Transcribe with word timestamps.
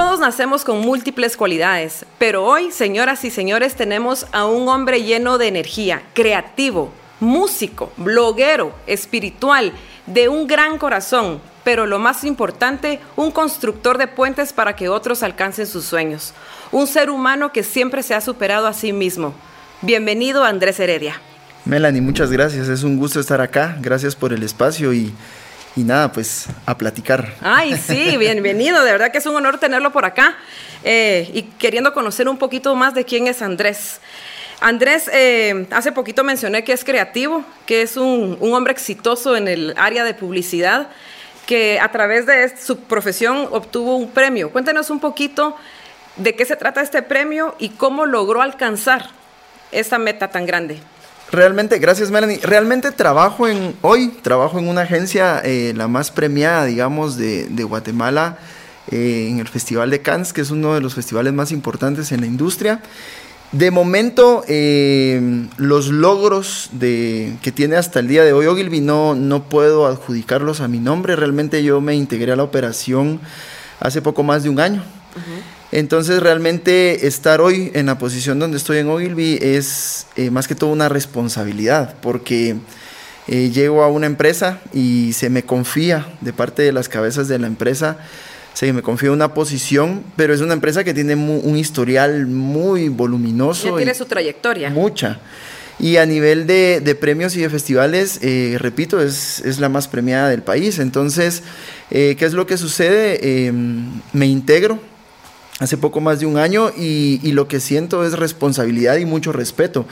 Todos 0.00 0.18
nacemos 0.18 0.64
con 0.64 0.80
múltiples 0.80 1.36
cualidades, 1.36 2.06
pero 2.16 2.42
hoy, 2.46 2.72
señoras 2.72 3.22
y 3.26 3.30
señores, 3.30 3.74
tenemos 3.74 4.26
a 4.32 4.46
un 4.46 4.66
hombre 4.66 5.02
lleno 5.02 5.36
de 5.36 5.46
energía, 5.46 6.00
creativo, 6.14 6.90
músico, 7.20 7.92
bloguero, 7.98 8.74
espiritual, 8.86 9.74
de 10.06 10.30
un 10.30 10.46
gran 10.46 10.78
corazón, 10.78 11.42
pero 11.64 11.84
lo 11.84 11.98
más 11.98 12.24
importante, 12.24 12.98
un 13.14 13.30
constructor 13.30 13.98
de 13.98 14.08
puentes 14.08 14.54
para 14.54 14.74
que 14.74 14.88
otros 14.88 15.22
alcancen 15.22 15.66
sus 15.66 15.84
sueños. 15.84 16.32
Un 16.72 16.86
ser 16.86 17.10
humano 17.10 17.52
que 17.52 17.62
siempre 17.62 18.02
se 18.02 18.14
ha 18.14 18.22
superado 18.22 18.68
a 18.68 18.72
sí 18.72 18.94
mismo. 18.94 19.34
Bienvenido 19.82 20.44
Andrés 20.44 20.80
Heredia. 20.80 21.20
Melanie, 21.66 22.00
muchas 22.00 22.32
gracias. 22.32 22.68
Es 22.68 22.84
un 22.84 22.96
gusto 22.96 23.20
estar 23.20 23.42
acá. 23.42 23.76
Gracias 23.82 24.16
por 24.16 24.32
el 24.32 24.42
espacio 24.44 24.94
y, 24.94 25.12
nada, 25.76 26.12
pues 26.12 26.46
a 26.66 26.76
platicar. 26.76 27.34
Ay, 27.40 27.76
sí, 27.76 28.16
bienvenido. 28.16 28.82
De 28.84 28.92
verdad 28.92 29.12
que 29.12 29.18
es 29.18 29.26
un 29.26 29.36
honor 29.36 29.58
tenerlo 29.58 29.92
por 29.92 30.04
acá 30.04 30.36
eh, 30.84 31.30
y 31.32 31.42
queriendo 31.42 31.92
conocer 31.92 32.28
un 32.28 32.38
poquito 32.38 32.74
más 32.74 32.94
de 32.94 33.04
quién 33.04 33.26
es 33.26 33.42
Andrés. 33.42 34.00
Andrés, 34.60 35.08
eh, 35.12 35.66
hace 35.70 35.90
poquito 35.92 36.22
mencioné 36.22 36.64
que 36.64 36.72
es 36.72 36.84
creativo, 36.84 37.44
que 37.66 37.82
es 37.82 37.96
un, 37.96 38.36
hombre 38.40 38.72
exitoso 38.72 39.36
en 39.36 39.48
el 39.48 39.74
área 39.78 40.04
de 40.04 40.12
publicidad, 40.12 40.88
que 41.46 41.80
a 41.80 41.90
través 41.90 42.26
de 42.26 42.54
su 42.58 42.80
profesión 42.80 43.48
obtuvo 43.50 43.96
un 43.96 44.10
premio. 44.10 44.50
Cuéntenos 44.50 44.90
un 44.90 45.00
poquito 45.00 45.56
de 46.16 46.36
qué 46.36 46.44
se 46.44 46.56
trata 46.56 46.82
este 46.82 47.02
premio 47.02 47.54
y 47.58 47.70
cómo 47.70 48.04
logró 48.04 48.42
alcanzar 48.42 49.08
esta 49.72 49.98
meta 49.98 50.28
tan 50.28 50.44
grande. 50.44 50.78
Realmente, 51.32 51.78
gracias 51.78 52.10
Melanie. 52.10 52.40
Realmente 52.42 52.90
trabajo 52.90 53.46
en, 53.46 53.76
hoy 53.82 54.08
trabajo 54.22 54.58
en 54.58 54.68
una 54.68 54.82
agencia, 54.82 55.40
eh, 55.44 55.72
la 55.76 55.86
más 55.86 56.10
premiada, 56.10 56.64
digamos, 56.64 57.16
de, 57.16 57.46
Guatemala, 57.62 58.38
eh, 58.90 59.28
en 59.30 59.38
el 59.38 59.46
Festival 59.46 59.90
de 59.90 60.02
Cannes, 60.02 60.32
que 60.32 60.40
es 60.40 60.50
uno 60.50 60.74
de 60.74 60.80
los 60.80 60.94
festivales 60.94 61.32
más 61.32 61.52
importantes 61.52 62.10
en 62.10 62.22
la 62.22 62.26
industria. 62.26 62.82
De 63.52 63.70
momento, 63.70 64.44
eh, 64.48 65.46
los 65.56 65.88
logros 65.88 66.70
de, 66.72 67.36
que 67.42 67.52
tiene 67.52 67.76
hasta 67.76 68.00
el 68.00 68.08
día 68.08 68.24
de 68.24 68.32
hoy 68.32 68.46
Ogilvy 68.46 68.80
no, 68.80 69.14
no 69.14 69.44
puedo 69.44 69.86
adjudicarlos 69.86 70.60
a 70.60 70.68
mi 70.68 70.78
nombre. 70.78 71.14
Realmente 71.14 71.62
yo 71.62 71.80
me 71.80 71.94
integré 71.94 72.32
a 72.32 72.36
la 72.36 72.44
operación 72.44 73.20
hace 73.78 74.02
poco 74.02 74.22
más 74.24 74.42
de 74.42 74.50
un 74.50 74.58
año. 74.60 74.82
Entonces 75.72 76.20
realmente 76.20 77.06
estar 77.06 77.40
hoy 77.40 77.70
en 77.74 77.86
la 77.86 77.98
posición 77.98 78.38
donde 78.38 78.56
estoy 78.56 78.78
en 78.78 78.88
Ogilvy 78.88 79.38
es 79.40 80.06
eh, 80.16 80.30
más 80.30 80.48
que 80.48 80.54
todo 80.54 80.70
una 80.70 80.88
responsabilidad, 80.88 81.94
porque 82.02 82.56
eh, 83.28 83.50
llego 83.50 83.84
a 83.84 83.88
una 83.88 84.06
empresa 84.06 84.60
y 84.72 85.12
se 85.12 85.30
me 85.30 85.44
confía 85.44 86.06
de 86.20 86.32
parte 86.32 86.62
de 86.62 86.72
las 86.72 86.88
cabezas 86.88 87.28
de 87.28 87.38
la 87.38 87.46
empresa 87.46 87.98
Sí, 88.52 88.72
me 88.72 88.82
confío 88.82 89.10
en 89.10 89.14
una 89.14 89.32
posición, 89.32 90.02
pero 90.16 90.34
es 90.34 90.40
una 90.40 90.54
empresa 90.54 90.84
que 90.84 90.92
tiene 90.92 91.14
un 91.14 91.56
historial 91.56 92.26
muy 92.26 92.88
voluminoso. 92.88 93.70
Ya 93.70 93.76
tiene 93.76 93.94
su 93.94 94.06
trayectoria. 94.06 94.70
Mucha. 94.70 95.20
Y 95.78 95.96
a 95.96 96.04
nivel 96.04 96.46
de, 96.46 96.96
premios 97.00 97.34
y 97.36 97.40
de 97.40 97.48
festivales, 97.48 98.18
eh, 98.22 98.56
repito, 98.58 99.00
es, 99.00 99.40
es, 99.40 99.60
la 99.60 99.68
más 99.68 99.88
premiada 99.88 100.28
del 100.28 100.42
país. 100.42 100.78
Entonces, 100.78 101.42
eh, 101.90 102.16
¿qué 102.18 102.26
es 102.26 102.34
lo 102.34 102.46
que 102.46 102.58
sucede? 102.58 103.46
Em, 103.46 104.02
me 104.12 104.26
integro 104.26 104.78
hace 105.60 105.76
poco 105.76 106.00
más 106.00 106.18
de 106.18 106.26
un 106.26 106.36
año 106.36 106.70
y, 106.76 107.20
y, 107.22 107.30
lo 107.30 107.46
que 107.46 107.60
siento 107.60 108.04
es 108.04 108.18
responsabilidad 108.18 108.96
y 108.96 109.04
mucho 109.04 109.30
respeto. 109.30 109.86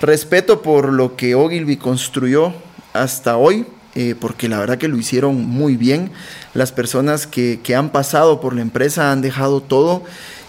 Respeto 0.00 0.62
por 0.62 0.90
lo 0.92 1.16
que 1.16 1.34
Ogilvy 1.34 1.76
construyó 1.76 2.54
hasta 2.94 3.36
hoy, 3.36 3.66
eh, 3.94 4.14
porque 4.18 4.48
la 4.48 4.58
verdad 4.58 4.78
que 4.78 4.88
lo 4.88 4.96
hicieron 4.96 5.44
muy 5.44 5.76
bien. 5.76 6.10
Las 6.54 6.72
personas 6.72 7.26
que, 7.26 7.60
han 7.76 7.90
pasado 7.90 8.40
por 8.40 8.54
la 8.54 8.62
empresa 8.62 9.10
han 9.10 9.22
dejado 9.22 9.60
todo 9.60 10.04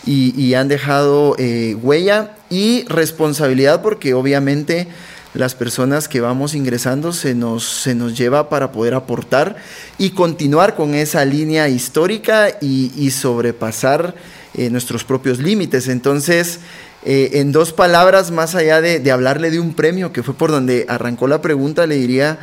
y, 0.06 0.54
han 0.54 0.68
dejado 0.68 1.36
eh, 1.38 1.76
huella 1.82 2.36
y 2.50 2.86
responsabilidad 2.88 3.82
porque 3.82 4.14
obviamente 4.14 4.88
las 5.34 5.54
personas 5.54 6.08
que 6.08 6.22
vamos 6.22 6.56
ingresando 6.56 7.14
se 7.14 7.36
nos, 7.36 7.64
se 7.64 7.94
nos 7.94 8.18
lleva 8.18 8.50
para 8.50 8.72
poder 8.72 8.96
aportar 8.96 9.58
y 9.98 10.12
continuar 10.12 10.76
con 10.76 10.96
esa 10.96 11.24
línea 11.26 11.70
histórica 11.70 12.50
y, 12.62 13.12
sobrepasar 13.12 14.16
eh, 14.56 14.70
nuestros 14.70 15.04
propios 15.04 15.40
límites. 15.40 15.88
Entonces, 15.88 16.60
en 17.06 17.54
dos 17.54 17.72
palabras, 17.72 18.30
más 18.30 18.56
allá 18.56 18.82
de, 18.82 19.00
de 19.00 19.12
hablarle 19.12 19.52
de 19.52 19.60
un 19.60 19.74
premio, 19.74 20.12
que 20.12 20.22
fue 20.22 20.34
por 20.34 20.52
donde 20.52 20.86
arrancó 20.90 21.28
la 21.30 21.42
pregunta, 21.42 21.88
le 21.88 21.96
diría 21.96 22.40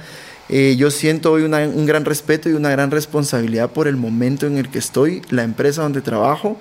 eh, 0.49 0.77
yo 0.79 0.91
siento 0.91 1.33
hoy 1.33 1.43
un 1.43 1.87
gran 1.87 2.05
respeto 2.05 2.49
y 2.49 2.53
una 2.53 2.71
gran 2.71 2.91
responsabilidad 2.91 3.71
por 3.71 3.89
el 3.89 3.97
momento 3.97 4.47
en 4.47 4.59
el 4.59 4.71
que 4.71 4.79
estoy, 4.79 5.23
la 5.31 5.43
empresa 5.43 5.83
donde 5.83 6.03
trabajo 6.03 6.59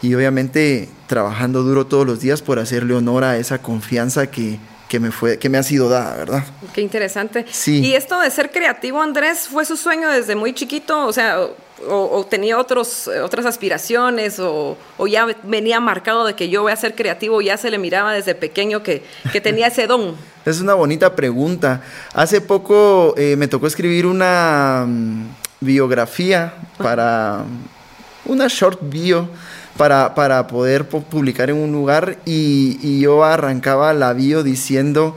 y 0.00 0.14
obviamente 0.14 0.88
trabajando 1.06 1.62
duro 1.62 1.86
todos 1.86 2.06
los 2.06 2.20
días 2.20 2.40
por 2.40 2.58
hacerle 2.58 2.94
honor 2.94 3.24
a 3.24 3.36
esa 3.36 3.60
confianza 3.60 4.30
que, 4.30 4.58
que 4.88 5.00
me 5.00 5.10
fue 5.10 5.38
que 5.38 5.50
me 5.50 5.58
ha 5.58 5.62
sido 5.62 5.90
dada, 5.90 6.16
¿verdad? 6.16 6.44
Qué 6.72 6.80
interesante. 6.80 7.44
Sí. 7.50 7.80
Y 7.84 7.94
esto 7.94 8.18
de 8.20 8.30
ser 8.30 8.50
creativo, 8.50 9.02
Andrés, 9.02 9.48
fue 9.48 9.66
su 9.66 9.76
sueño 9.76 10.08
desde 10.08 10.34
muy 10.34 10.54
chiquito, 10.54 11.06
o 11.06 11.12
sea, 11.12 11.46
o, 11.88 12.24
tenía 12.28 12.58
otros 12.58 13.08
otras 13.08 13.46
aspiraciones 13.46 14.38
o, 14.38 14.76
ya 15.08 15.26
venía 15.42 15.80
marcado 15.80 16.24
de 16.24 16.34
que 16.34 16.48
yo 16.48 16.62
voy 16.62 16.72
a 16.72 16.76
ser 16.76 16.94
creativo, 16.94 17.40
ya 17.42 17.56
se 17.56 17.70
le 17.70 17.78
miraba 17.78 18.12
desde 18.12 18.34
pequeño 18.34 18.82
que, 18.82 19.02
que 19.32 19.40
tenía 19.40 19.68
ese 19.68 19.86
don. 19.86 20.16
Es 20.46 20.60
una 20.60 20.74
bonita 20.74 21.16
pregunta. 21.16 21.82
Hace 22.14 22.40
poco 22.40 23.14
eh, 23.16 23.34
me 23.36 23.48
tocó 23.48 23.66
escribir 23.66 24.06
una 24.06 24.84
mm, 24.86 25.24
biografía 25.60 26.54
para 26.78 27.44
una 28.24 28.46
short 28.48 28.78
bio 28.82 29.28
para, 29.76 30.14
para 30.14 30.46
poder 30.46 30.88
publicar 30.88 31.50
en 31.50 31.56
un 31.56 31.72
lugar 31.72 32.18
y, 32.24 32.78
y, 32.80 33.00
yo 33.00 33.24
arrancaba 33.24 33.92
la 33.92 34.12
bio 34.12 34.44
diciendo 34.44 35.16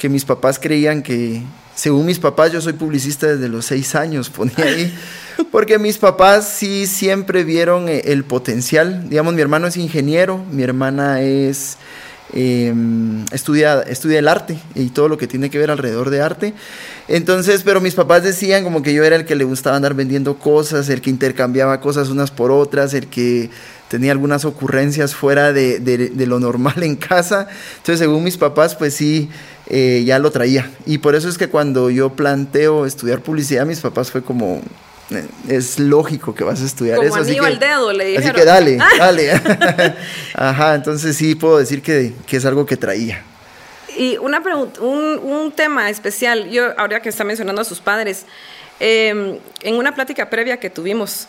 que 0.00 0.08
mis 0.08 0.24
papás 0.24 0.60
creían 0.60 1.02
que, 1.02 1.42
según 1.78 2.06
mis 2.06 2.18
papás, 2.18 2.50
yo 2.50 2.60
soy 2.60 2.72
publicista 2.72 3.28
desde 3.28 3.48
los 3.48 3.64
seis 3.64 3.94
años, 3.94 4.30
ponía 4.36 4.64
ahí, 4.64 4.92
porque 5.52 5.78
mis 5.78 5.96
papás 5.96 6.48
sí 6.48 6.88
siempre 6.88 7.44
vieron 7.44 7.88
eh, 7.88 8.02
el 8.06 8.24
potencial. 8.24 9.08
Digamos, 9.08 9.34
mi 9.34 9.40
hermano 9.40 9.68
es 9.68 9.76
ingeniero, 9.76 10.44
mi 10.50 10.64
hermana 10.64 11.22
es 11.22 11.78
Em, 12.34 13.24
estudia, 13.32 13.80
estudia 13.80 14.18
el 14.18 14.28
arte 14.28 14.58
y 14.74 14.90
todo 14.90 15.08
lo 15.08 15.16
que 15.16 15.26
tiene 15.26 15.48
que 15.48 15.58
ver 15.58 15.70
alrededor 15.70 16.10
de 16.10 16.20
arte. 16.20 16.54
Entonces, 17.08 17.62
pero 17.64 17.80
mis 17.80 17.94
papás 17.94 18.22
decían 18.22 18.64
como 18.64 18.82
que 18.82 18.92
yo 18.92 19.02
era 19.02 19.16
el 19.16 19.24
que 19.24 19.34
le 19.34 19.44
gustaba 19.44 19.76
andar 19.76 19.94
vendiendo 19.94 20.38
cosas, 20.38 20.90
el 20.90 21.00
que 21.00 21.08
intercambiaba 21.08 21.80
cosas 21.80 22.10
unas 22.10 22.30
por 22.30 22.50
otras, 22.50 22.92
el 22.92 23.06
que 23.06 23.48
tenía 23.88 24.12
algunas 24.12 24.44
ocurrencias 24.44 25.14
fuera 25.14 25.52
de, 25.52 26.12
lo 26.26 26.38
normal 26.38 26.82
en 26.82 26.96
casa. 26.96 27.48
Entonces, 27.78 27.98
según 27.98 28.22
mis 28.24 28.36
papás, 28.36 28.74
pues 28.74 28.94
sí, 28.94 29.28
eh, 29.66 30.02
ya 30.06 30.18
lo 30.18 30.30
traía. 30.30 30.70
Y 30.86 30.98
por 30.98 31.14
eso 31.14 31.28
es 31.28 31.38
que 31.38 31.48
cuando 31.48 31.90
yo 31.90 32.10
planteo 32.10 32.86
estudiar 32.86 33.20
publicidad, 33.20 33.66
mis 33.66 33.80
papás 33.80 34.10
fue 34.10 34.22
como, 34.22 34.62
es 35.48 35.78
lógico 35.78 36.34
que 36.34 36.44
vas 36.44 36.60
a 36.60 36.66
estudiar 36.66 37.02
eso. 37.02 37.16
Así 37.16 37.34
que, 37.34 37.46
al 37.46 37.58
dedo, 37.58 37.92
le 37.92 38.04
dijeron. 38.06 38.30
Así 38.30 38.38
que 38.38 38.44
dale, 38.44 38.76
dale. 38.98 39.32
Ajá, 40.34 40.74
entonces 40.74 41.16
sí 41.16 41.34
puedo 41.34 41.58
decir 41.58 41.82
que, 41.82 42.12
es 42.30 42.44
algo 42.44 42.66
que 42.66 42.76
traía. 42.76 43.22
Y 43.96 44.16
una 44.18 44.42
pregunta, 44.42 44.80
un, 44.80 45.50
tema 45.52 45.90
especial, 45.90 46.50
yo 46.50 46.78
ahora 46.78 47.00
que 47.00 47.08
está 47.08 47.24
mencionando 47.24 47.62
a 47.62 47.64
sus 47.64 47.80
padres, 47.80 48.26
em, 48.78 49.38
en 49.62 49.74
una 49.74 49.94
plática 49.94 50.30
previa 50.30 50.58
que 50.58 50.70
tuvimos 50.70 51.26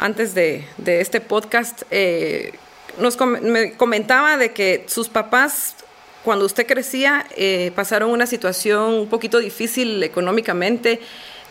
antes 0.00 0.34
de, 0.34 0.64
este 0.86 1.20
podcast, 1.20 1.82
eh, 1.90 2.54
nos 2.98 3.18
me 3.20 3.74
comentaba 3.74 4.36
de 4.36 4.52
que 4.52 4.84
sus 4.88 5.08
papás 5.08 5.76
cuando 6.24 6.44
usted 6.44 6.66
crecía 6.66 7.26
eh, 7.36 7.70
pasaron 7.74 8.10
una 8.10 8.26
situación 8.26 8.94
un 8.94 9.08
poquito 9.08 9.38
difícil 9.38 10.02
económicamente 10.02 11.00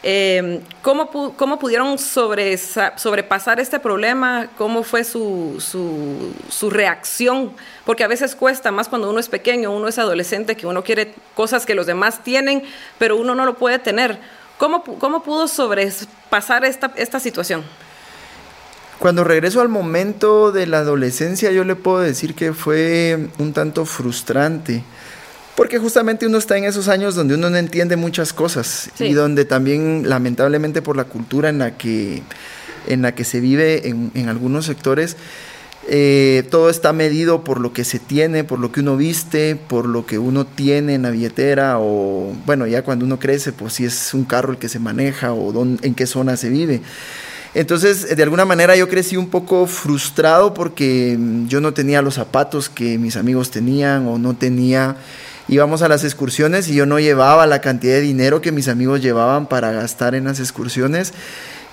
eh, 0.01 0.62
¿cómo, 0.81 1.09
¿cómo, 1.35 1.59
pudieron 1.59 1.97
sobre, 1.97 2.57
sobrepasar 2.57 3.59
este 3.59 3.79
problema? 3.79 4.47
¿Cómo 4.57 4.83
fue 4.83 5.03
su, 5.03 5.57
su, 5.59 6.33
su, 6.50 6.69
reacción? 6.69 7.51
Porque 7.85 8.06
a 8.06 8.07
veces 8.07 8.33
cuesta 8.33 8.71
más 8.71 8.88
cuando 8.88 9.09
uno 9.09 9.19
es 9.19 9.27
pequeño, 9.27 9.71
uno 9.71 9.89
es 9.89 10.00
adolescente, 10.00 10.56
que 10.56 10.68
uno 10.68 10.83
quiere 10.83 11.13
cosas 11.35 11.65
que 11.65 11.75
los 11.75 11.85
demás 11.85 12.23
tienen, 12.23 12.63
pero 12.97 13.18
uno 13.18 13.35
no 13.35 13.45
lo 13.45 13.57
puede 13.57 13.77
tener. 13.77 14.19
¿Cómo, 14.57 14.83
cómo 14.83 15.21
pudo 15.21 15.50
sobrepasar 15.50 16.63
esta, 16.63 16.94
esta 16.95 17.19
situación? 17.19 17.65
Cuando 18.99 19.23
regreso 19.23 19.61
al 19.61 19.69
momento 19.69 20.51
de 20.51 20.67
la 20.67 20.79
adolescencia, 20.79 21.51
yo 21.51 21.63
le 21.63 21.75
puedo 21.75 21.99
decir 21.99 22.35
que 22.35 22.53
fue 22.53 23.29
un 23.39 23.53
tanto 23.53 23.85
frustrante 23.85 24.83
porque 25.59 25.77
justamente 25.77 26.25
uno 26.25 26.37
está 26.37 26.57
en 26.57 26.63
esos 26.63 26.87
años 26.87 27.15
donde 27.15 27.35
uno 27.35 27.49
no 27.49 27.57
entiende 27.57 27.97
muchas 27.97 28.31
cosas 28.31 28.91
y 28.97 29.11
donde 29.11 29.43
también 29.43 30.07
lamentablemente 30.07 30.81
por 30.81 30.95
la 30.95 31.03
cultura 31.03 31.49
en 31.49 31.57
la 31.57 31.75
que, 31.75 32.23
en 32.87 33.01
la 33.01 33.13
que 33.13 33.25
se 33.25 33.41
vive 33.41 33.89
en, 33.89 34.29
algunos 34.29 34.63
sectores, 34.67 35.17
eh, 35.89 36.47
todo 36.49 36.69
está 36.69 36.93
medido 36.93 37.43
por 37.43 37.59
lo 37.59 37.73
que 37.73 37.83
se 37.83 37.99
tiene, 37.99 38.45
por 38.45 38.57
lo 38.59 38.71
que 38.71 38.79
uno 38.79 38.95
viste, 38.95 39.57
por 39.57 39.85
lo 39.85 40.05
que 40.05 40.17
uno 40.17 40.45
tiene 40.45 40.93
en 40.93 41.01
la 41.01 41.09
billetera 41.09 41.75
o, 41.77 42.33
bueno, 42.45 42.65
ya 42.65 42.85
cuando 42.85 43.03
uno 43.03 43.19
crece, 43.19 43.51
pues 43.51 43.73
si 43.73 43.83
es 43.83 44.13
un 44.13 44.23
carro 44.23 44.53
el 44.53 44.59
que 44.59 44.69
se 44.69 44.79
maneja 44.79 45.33
o 45.33 45.61
en 45.61 45.93
qué 45.93 46.07
zona 46.07 46.37
se 46.37 46.47
vive. 46.47 46.81
Entonces, 47.53 48.15
de 48.15 48.23
alguna 48.23 48.45
manera 48.45 48.75
yo 48.75 48.87
crecí 48.87 49.17
un 49.17 49.29
poco 49.29 49.65
frustrado 49.65 50.53
porque 50.53 51.17
yo 51.47 51.61
no 51.61 51.73
tenía 51.73 52.01
los 52.01 52.15
zapatos 52.15 52.69
que 52.69 52.97
mis 52.97 53.15
amigos 53.15 53.49
tenían 53.49 54.07
o 54.07 54.19
no 54.19 54.35
tenía 54.35 54.97
íbamos 55.49 55.81
a 55.81 55.87
las 55.87 56.03
excursiones 56.03 56.67
y 56.69 56.75
yo 56.75 56.85
no 56.85 56.99
llevaba 56.99 57.47
la 57.47 57.59
cantidad 57.59 57.95
de 57.95 58.01
dinero 58.01 58.39
que 58.39 58.51
mis 58.51 58.67
amigos 58.67 59.01
llevaban 59.01 59.47
para 59.47 59.71
gastar 59.71 60.15
en 60.15 60.25
las 60.25 60.39
excursiones. 60.39 61.13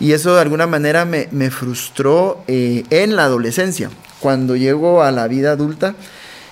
Y 0.00 0.12
eso 0.12 0.34
de 0.34 0.40
alguna 0.40 0.66
manera 0.66 1.04
me, 1.04 1.50
frustró 1.50 2.42
eh, 2.48 2.84
en 2.90 3.16
la 3.16 3.24
adolescencia. 3.24 3.90
Cuando 4.20 4.56
llego 4.56 5.02
a 5.02 5.12
la 5.12 5.28
vida 5.28 5.52
adulta 5.52 5.94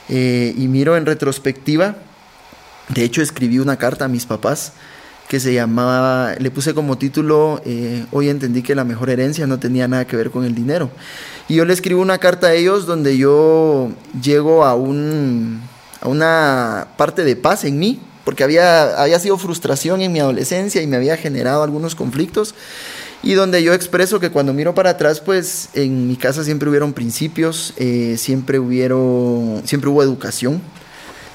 eh, 0.09 0.55
y 0.57 0.69
miro 0.69 0.97
en 0.97 1.07
retrospectiva, 1.07 1.97
de 2.89 3.05
hecho 3.05 3.23
escribí 3.23 3.59
una 3.59 3.77
carta 3.77 4.05
a 4.05 4.09
mis 4.09 4.27
papás 4.27 4.73
que 5.29 5.41
se 5.41 5.55
llamaba, 5.55 6.35
le 6.39 6.51
puse 6.51 6.75
como 6.75 6.99
título, 6.99 7.61
eh, 7.65 8.05
hoy 8.13 8.29
entendí 8.29 8.63
que 8.63 8.75
la 8.75 8.85
mejor 8.85 9.11
herencia 9.11 9.47
no 9.47 9.59
tenía 9.59 9.89
nada 9.89 10.07
que 10.07 10.17
ver 10.17 10.31
con 10.31 10.45
el 10.45 10.55
dinero. 10.55 10.91
Y 11.49 11.57
yo 11.57 11.65
le 11.65 11.73
escribo 11.73 12.01
una 12.01 12.19
carta 12.19 12.49
a 12.49 12.55
ellos 12.55 12.87
donde 12.87 13.17
yo 13.17 13.91
llego 14.21 14.65
a 14.65 14.75
un 14.75 15.63
a 16.05 16.09
una 16.09 16.89
parte 16.99 17.25
de 17.25 17.35
paz 17.35 17.65
en 17.65 17.79
mí, 17.79 17.99
porque 18.25 18.45
había, 18.45 19.03
había 19.03 19.19
sido 19.19 19.39
frustración 19.39 20.03
en 20.03 20.13
mi 20.13 20.21
adolescencia 20.21 20.83
y 20.83 20.87
me 20.87 20.97
había 20.97 21.17
generado 21.17 21.63
algunos 21.63 21.95
conflictos, 21.95 22.55
y 23.23 23.33
donde 23.33 23.63
yo 23.63 23.73
expreso 23.73 24.21
que 24.21 24.31
cuando 24.31 24.53
miro 24.53 24.75
para 24.75 24.91
atrás, 24.91 25.21
pues 25.21 25.71
en 25.73 26.07
mi 26.07 26.17
casa 26.17 26.45
siempre 26.45 26.69
hubieron 26.69 26.93
principios, 26.93 27.73
eh, 27.79 28.17
siempre, 28.19 28.59
hubieron, 28.59 29.63
siempre 29.65 29.89
hubo 29.89 30.03
educación, 30.03 30.61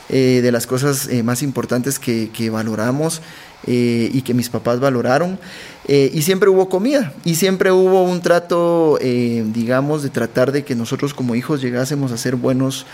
eh, 0.09 0.41
de 0.43 0.51
las 0.51 0.67
cosas 0.67 1.07
eh, 1.07 1.23
más 1.23 1.41
importantes 1.41 1.97
que, 1.97 2.29
que 2.31 2.49
valoramos 2.49 3.21
y 3.67 4.21
que 4.21 4.33
mis 4.33 4.49
papás 4.49 4.79
valoraron. 4.79 5.39
y 5.87 6.21
siempre 6.21 6.49
hubo 6.49 6.69
comida 6.69 7.13
y 7.25 7.35
siempre 7.35 7.71
hubo 7.71 8.03
un 8.03 8.21
trato, 8.21 8.97
digamos, 9.01 10.03
de 10.03 10.09
tratar 10.09 10.51
de 10.51 10.63
que 10.63 10.75
nosotros 10.75 11.13
como 11.13 11.35
hijos 11.35 11.61
llegásemos 11.61 12.11
a 12.11 12.17
ser 12.17 12.35
buenos 12.35 12.85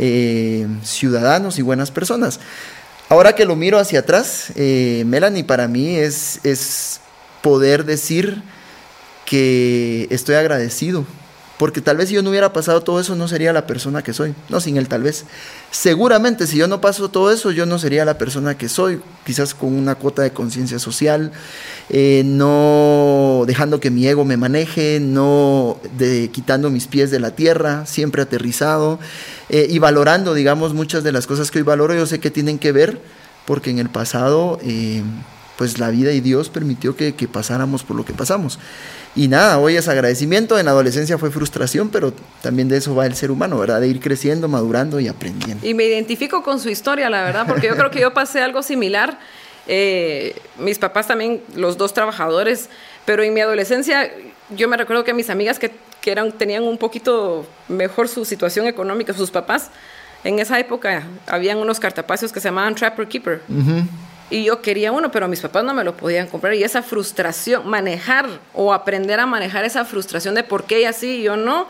eh, 0.00 0.66
ciudadanos 0.84 1.58
y 1.58 1.62
buenas 1.62 1.90
personas. 1.90 2.40
Ahora 3.08 3.34
que 3.34 3.44
lo 3.44 3.56
miro 3.56 3.78
hacia 3.78 4.00
atrás, 4.00 4.52
eh, 4.54 5.02
Melanie, 5.06 5.44
para 5.44 5.66
mí 5.66 5.96
es, 5.96 6.40
es 6.44 7.00
poder 7.42 7.84
decir 7.84 8.42
que 9.24 10.06
estoy 10.10 10.36
agradecido 10.36 11.04
porque 11.58 11.80
tal 11.80 11.96
vez 11.96 12.08
si 12.08 12.14
yo 12.14 12.22
no 12.22 12.30
hubiera 12.30 12.52
pasado 12.52 12.82
todo 12.82 13.00
eso, 13.00 13.16
no 13.16 13.26
sería 13.26 13.52
la 13.52 13.66
persona 13.66 14.02
que 14.02 14.14
soy. 14.14 14.32
No, 14.48 14.60
sin 14.60 14.76
él 14.76 14.86
tal 14.86 15.02
vez. 15.02 15.24
Seguramente 15.72 16.46
si 16.46 16.56
yo 16.56 16.68
no 16.68 16.80
paso 16.80 17.08
todo 17.10 17.32
eso, 17.32 17.50
yo 17.50 17.66
no 17.66 17.80
sería 17.80 18.04
la 18.04 18.16
persona 18.16 18.56
que 18.56 18.68
soy. 18.68 19.00
Quizás 19.26 19.54
con 19.54 19.74
una 19.74 19.96
cuota 19.96 20.22
de 20.22 20.30
conciencia 20.30 20.78
social, 20.78 21.32
eh, 21.90 22.22
no 22.24 23.42
dejando 23.46 23.80
que 23.80 23.90
mi 23.90 24.06
ego 24.06 24.24
me 24.24 24.36
maneje, 24.36 25.00
no 25.00 25.78
de, 25.98 26.30
quitando 26.30 26.70
mis 26.70 26.86
pies 26.86 27.10
de 27.10 27.18
la 27.18 27.32
tierra, 27.32 27.86
siempre 27.86 28.22
aterrizado 28.22 29.00
eh, 29.48 29.66
y 29.68 29.80
valorando, 29.80 30.34
digamos, 30.34 30.74
muchas 30.74 31.02
de 31.02 31.10
las 31.10 31.26
cosas 31.26 31.50
que 31.50 31.58
hoy 31.58 31.64
valoro. 31.64 31.92
Yo 31.94 32.06
sé 32.06 32.20
que 32.20 32.30
tienen 32.30 32.60
que 32.60 32.70
ver 32.70 33.00
porque 33.46 33.70
en 33.70 33.80
el 33.80 33.90
pasado... 33.90 34.60
Eh, 34.62 35.02
pues 35.58 35.80
la 35.80 35.90
vida 35.90 36.12
y 36.12 36.20
Dios 36.20 36.50
permitió 36.50 36.94
que, 36.96 37.16
que 37.16 37.26
pasáramos 37.26 37.82
por 37.82 37.96
lo 37.96 38.04
que 38.04 38.12
pasamos. 38.12 38.60
Y 39.16 39.26
nada, 39.26 39.58
hoy 39.58 39.76
es 39.76 39.88
agradecimiento, 39.88 40.56
en 40.56 40.66
la 40.66 40.70
adolescencia 40.70 41.18
fue 41.18 41.32
frustración, 41.32 41.88
pero 41.88 42.12
también 42.42 42.68
de 42.68 42.76
eso 42.76 42.94
va 42.94 43.06
el 43.06 43.16
ser 43.16 43.32
humano, 43.32 43.58
¿verdad? 43.58 43.80
De 43.80 43.88
ir 43.88 43.98
creciendo, 43.98 44.46
madurando 44.46 45.00
y 45.00 45.08
aprendiendo. 45.08 45.66
Y 45.66 45.74
me 45.74 45.84
identifico 45.84 46.44
con 46.44 46.60
su 46.60 46.68
historia, 46.68 47.10
la 47.10 47.24
verdad, 47.24 47.44
porque 47.48 47.66
yo 47.66 47.76
creo 47.76 47.90
que 47.90 48.00
yo 48.00 48.14
pasé 48.14 48.40
algo 48.40 48.62
similar. 48.62 49.18
Eh, 49.66 50.40
mis 50.60 50.78
papás 50.78 51.08
también, 51.08 51.42
los 51.56 51.76
dos 51.76 51.92
trabajadores, 51.92 52.70
pero 53.04 53.24
en 53.24 53.34
mi 53.34 53.40
adolescencia 53.40 54.08
yo 54.56 54.68
me 54.68 54.76
recuerdo 54.76 55.02
que 55.02 55.12
mis 55.12 55.28
amigas 55.28 55.58
que, 55.58 55.72
que 56.00 56.12
eran, 56.12 56.30
tenían 56.30 56.62
un 56.62 56.78
poquito 56.78 57.44
mejor 57.66 58.06
su 58.06 58.24
situación 58.24 58.68
económica, 58.68 59.12
sus 59.12 59.32
papás, 59.32 59.70
en 60.22 60.38
esa 60.38 60.58
época 60.60 61.02
habían 61.26 61.58
unos 61.58 61.80
cartapacios 61.80 62.32
que 62.32 62.38
se 62.38 62.48
llamaban 62.48 62.76
Trapper 62.76 63.08
Keeper. 63.08 63.42
Y 64.30 64.44
yo 64.44 64.60
quería 64.60 64.92
uno, 64.92 65.10
pero 65.10 65.26
mis 65.26 65.40
papás 65.40 65.64
no 65.64 65.72
me 65.72 65.84
lo 65.84 65.96
podían 65.96 66.26
comprar. 66.26 66.54
Y 66.54 66.62
esa 66.62 66.82
frustración, 66.82 67.66
manejar 67.68 68.28
o 68.52 68.74
aprender 68.74 69.20
a 69.20 69.26
manejar 69.26 69.64
esa 69.64 69.84
frustración 69.84 70.34
de 70.34 70.44
por 70.44 70.64
qué 70.64 70.78
ella 70.78 70.92
sí 70.92 71.16
y 71.16 71.22
yo 71.22 71.36
no, 71.36 71.66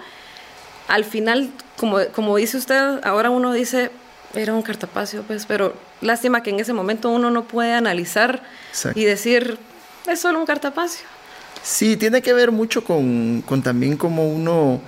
al 0.89 1.05
final, 1.05 1.51
como, 1.77 1.99
como 2.13 2.37
dice 2.37 2.57
usted, 2.57 3.01
ahora 3.05 3.31
uno 3.31 3.53
dice, 3.53 3.91
era 4.35 4.55
un 4.55 4.63
cartapacio, 4.63 5.23
pues, 5.23 5.47
pero 5.47 5.75
lástima 6.01 6.43
que 6.43 6.51
en 6.51 6.61
ese 6.61 6.73
momento 6.73 7.11
uno 7.11 7.31
no 7.31 7.45
puede 7.45 7.75
analizar 7.75 8.43
y 8.95 9.05
decir, 9.05 9.59
es 10.07 10.21
solo 10.21 10.39
un 10.39 10.47
cartapacio. 10.47 11.07
Sí, 11.63 11.97
tiene 11.97 12.23
que 12.23 12.33
ver 12.33 12.51
mucho 12.51 12.83
con, 12.83 13.43
con 13.43 13.63
también 13.63 13.97
cómo 13.97 14.27
uno 14.29 14.81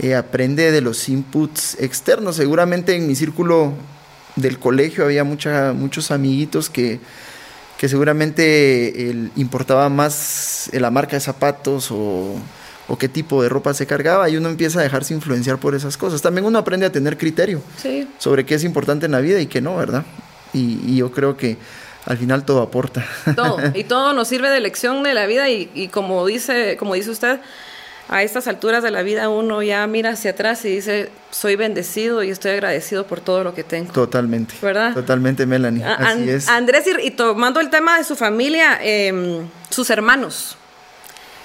eh, 0.00 0.14
aprende 0.14 0.70
de 0.70 0.80
los 0.80 1.08
inputs 1.08 1.76
externos. 1.80 2.36
Seguramente 2.36 2.94
en 2.94 3.06
mi 3.06 3.14
círculo 3.14 3.72
del 4.40 4.58
colegio 4.58 5.04
había 5.04 5.24
mucha, 5.24 5.72
muchos 5.72 6.10
amiguitos 6.10 6.70
que, 6.70 7.00
que 7.78 7.88
seguramente 7.88 9.30
importaba 9.36 9.88
más 9.88 10.68
la 10.72 10.90
marca 10.90 11.16
de 11.16 11.20
zapatos 11.20 11.88
o, 11.90 12.36
qué 12.98 13.08
tipo 13.08 13.42
de 13.42 13.48
ropa 13.48 13.74
se 13.74 13.86
cargaba 13.86 14.28
y 14.28 14.36
uno 14.36 14.48
empieza 14.48 14.80
a 14.80 14.82
dejarse 14.82 15.14
influenciar 15.14 15.58
por 15.58 15.74
esas 15.74 15.96
cosas. 15.96 16.22
También 16.22 16.44
uno 16.44 16.58
aprende 16.58 16.86
a 16.86 16.92
tener 16.92 17.16
criterio 17.16 17.62
sobre 18.18 18.44
qué 18.44 18.54
es 18.54 18.64
importante 18.64 19.06
en 19.06 19.12
la 19.12 19.20
vida 19.20 19.40
y 19.40 19.46
qué 19.46 19.60
no, 19.60 19.76
¿verdad? 19.76 20.04
Y, 20.52 20.96
yo 20.96 21.12
creo 21.12 21.36
que 21.36 21.58
al 22.06 22.16
final 22.16 22.44
todo 22.44 22.62
aporta. 22.62 23.06
Todo, 23.36 23.58
y 23.74 23.84
todo 23.84 24.14
nos 24.14 24.26
sirve 24.28 24.48
de 24.48 24.60
lección 24.60 25.02
de 25.02 25.14
la 25.14 25.26
vida 25.26 25.48
y, 25.50 25.70
y 25.74 25.88
como, 25.88 26.26
dice, 26.26 26.76
como 26.78 26.94
dice 26.94 27.10
usted, 27.10 27.40
a 28.08 28.22
estas 28.22 28.48
alturas 28.48 28.82
de 28.82 28.90
la 28.90 29.02
vida 29.02 29.28
uno 29.28 29.62
ya 29.62 29.86
mira 29.86 30.10
hacia 30.10 30.30
atrás 30.30 30.64
y 30.64 30.70
dice, 30.70 31.10
soy 31.30 31.56
bendecido 31.56 32.22
y 32.22 32.30
estoy 32.30 32.52
agradecido 32.52 33.06
por 33.06 33.20
todo 33.20 33.44
lo 33.44 33.54
que 33.54 33.64
tengo. 33.64 33.92
Totalmente. 33.92 34.54
¿Verdad? 34.62 34.94
Totalmente, 34.94 35.44
Melanie. 35.44 35.84
Así 35.84 36.30
es. 36.30 36.48
Andrés, 36.48 36.86
y, 37.02 37.10
tomando 37.10 37.60
el 37.60 37.68
tema 37.68 37.98
de 37.98 38.04
su 38.04 38.16
familia, 38.16 38.78
em, 38.80 39.46
sus 39.68 39.90
hermanos, 39.90 40.56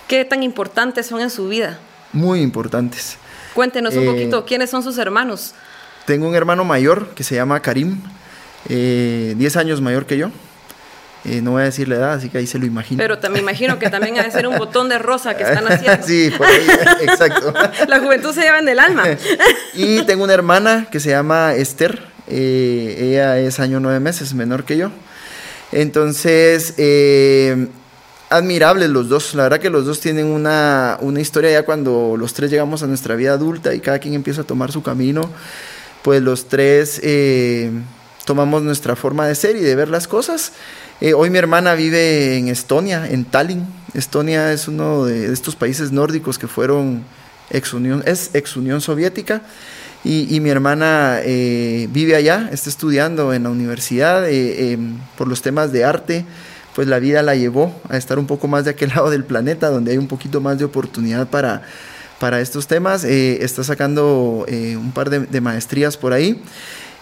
¿qué 0.07 0.23
tan 0.23 0.41
importantes 0.41 1.05
son 1.05 1.19
en 1.19 1.29
su 1.29 1.49
vida? 1.49 1.79
Muy 2.13 2.41
importantes. 2.41 3.17
Cuéntenos 3.53 3.93
un 3.95 4.03
eh, 4.03 4.05
poquito, 4.07 4.45
¿quiénes 4.45 4.69
son 4.69 4.83
sus 4.83 4.97
hermanos? 4.97 5.53
Tengo 6.05 6.27
un 6.27 6.35
hermano 6.35 6.63
mayor 6.63 7.09
que 7.09 7.23
se 7.23 7.35
llama 7.35 7.59
Karim, 7.61 8.01
10 8.69 8.69
eh, 8.69 9.59
años 9.59 9.81
mayor 9.81 10.05
que 10.05 10.17
yo. 10.17 10.31
Eh, 11.25 11.41
no 11.41 11.51
voy 11.51 11.61
a 11.61 11.65
decir 11.65 11.87
la 11.87 11.95
edad, 11.95 12.13
así 12.13 12.29
que 12.29 12.37
ahí 12.37 12.47
se 12.47 12.59
lo 12.59 12.65
imagino. 12.65 12.97
Pero 13.01 13.17
también 13.17 13.43
imagino 13.43 13.79
que 13.79 13.89
también 13.89 14.19
ha 14.19 14.23
de 14.23 14.31
ser 14.31 14.45
un 14.45 14.57
botón 14.57 14.89
de 14.89 14.99
rosa 14.99 15.37
que 15.37 15.43
están 15.43 15.65
haciendo. 15.71 16.05
sí, 16.05 16.29
por 16.37 16.45
ahí, 16.45 16.67
exacto. 17.01 17.53
la 17.87 17.99
juventud 17.99 18.33
se 18.33 18.41
lleva 18.41 18.59
en 18.59 18.67
el 18.67 18.79
alma. 18.79 19.05
y 19.73 20.03
tengo 20.03 20.25
una 20.25 20.33
hermana 20.33 20.87
que 20.91 20.99
se 20.99 21.11
llama 21.11 21.55
Esther. 21.55 22.01
Eh, 22.27 22.97
ella 22.99 23.39
es 23.39 23.59
año 23.59 23.79
nueve 23.79 24.01
meses, 24.01 24.33
menor 24.33 24.65
que 24.65 24.75
yo. 24.77 24.91
Entonces, 25.71 26.73
eh, 26.77 27.67
admirables 28.29 28.89
los 28.89 29.07
dos. 29.07 29.33
La 29.33 29.43
verdad 29.43 29.59
que 29.59 29.69
los 29.69 29.85
dos 29.85 30.01
tienen 30.01 30.25
una, 30.25 30.97
una 30.99 31.21
historia 31.21 31.51
ya 31.51 31.63
cuando 31.63 32.15
los 32.17 32.33
tres 32.33 32.51
llegamos 32.51 32.83
a 32.83 32.87
nuestra 32.87 33.15
vida 33.15 33.31
adulta 33.31 33.73
y 33.73 33.79
cada 33.79 33.99
quien 33.99 34.13
empieza 34.13 34.41
a 34.41 34.43
tomar 34.43 34.73
su 34.73 34.83
camino. 34.83 35.29
Pues 36.01 36.21
los 36.21 36.49
tres 36.49 37.01
tomamos 38.25 38.61
nuestra 38.61 38.97
forma 38.97 39.25
de 39.25 39.35
ser 39.35 39.55
y 39.55 39.61
de 39.61 39.75
ver 39.75 39.87
las 39.87 40.07
cosas. 40.07 40.51
Eh, 41.01 41.13
hoy 41.13 41.29
mi 41.29 41.37
hermana 41.37 41.73
vive 41.73 42.37
en 42.37 42.47
Estonia, 42.47 43.07
en 43.09 43.25
Tallinn. 43.25 43.65
Estonia 43.93 44.53
es 44.53 44.67
uno 44.67 45.05
de 45.05 45.33
estos 45.33 45.55
países 45.55 45.91
nórdicos 45.91 46.37
que 46.37 46.47
fueron 46.47 47.03
ex 47.49 47.73
-unión, 47.73 48.03
es 48.05 48.29
ex 48.33 48.55
Unión 48.55 48.79
Soviética. 48.79 49.41
Y, 50.05 50.41
mi 50.41 50.49
hermana 50.49 51.19
eh, 51.23 51.87
vive 51.89 52.17
allá, 52.17 52.49
está 52.51 52.69
estudiando 52.69 53.33
en 53.33 53.43
la 53.43 53.49
universidad 53.49 54.29
eh, 54.29 54.73
em, 54.73 54.97
por 55.17 55.29
los 55.29 55.41
temas 55.41 55.71
de 55.71 55.85
arte. 55.85 56.25
Pues 56.75 56.89
la 56.89 56.99
vida 56.99 57.21
la 57.21 57.35
llevó 57.35 57.73
a 57.87 57.95
estar 57.97 58.19
un 58.19 58.27
poco 58.27 58.47
más 58.49 58.65
de 58.65 58.71
aquel 58.71 58.89
lado 58.95 59.09
del 59.09 59.23
planeta, 59.23 59.69
donde 59.69 59.91
hay 59.91 59.97
un 59.97 60.07
poquito 60.07 60.41
más 60.41 60.57
de 60.57 60.65
oportunidad 60.65 61.27
para, 61.29 61.61
para 62.19 62.41
estos 62.41 62.67
temas. 62.67 63.05
está 63.05 63.63
sacando 63.63 64.45
un 64.49 64.91
par 64.93 65.09
de, 65.09 65.21
de 65.21 65.41
maestrías 65.41 65.95
por 65.95 66.11
ahí. 66.11 66.41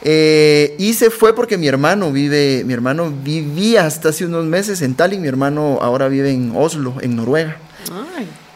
Eh, 0.04 0.76
y 0.80 0.94
se 0.94 1.12
fue 1.12 1.36
porque 1.36 1.58
mi 1.58 1.68
hermano 1.68 2.12
vive, 2.12 2.64
mi 2.66 2.74
hermano 2.74 3.12
vivía 3.12 3.86
hasta 3.86 4.10
hace 4.10 4.26
unos 4.26 4.46
meses 4.46 4.82
en 4.82 4.96
Tallinn, 4.96 5.22
mi 5.22 5.28
hermano 5.28 5.78
ahora 5.82 6.08
vive 6.08 6.32
en 6.32 6.54
Oslo, 6.56 6.96
en 7.02 7.16
Noruega. 7.16 7.58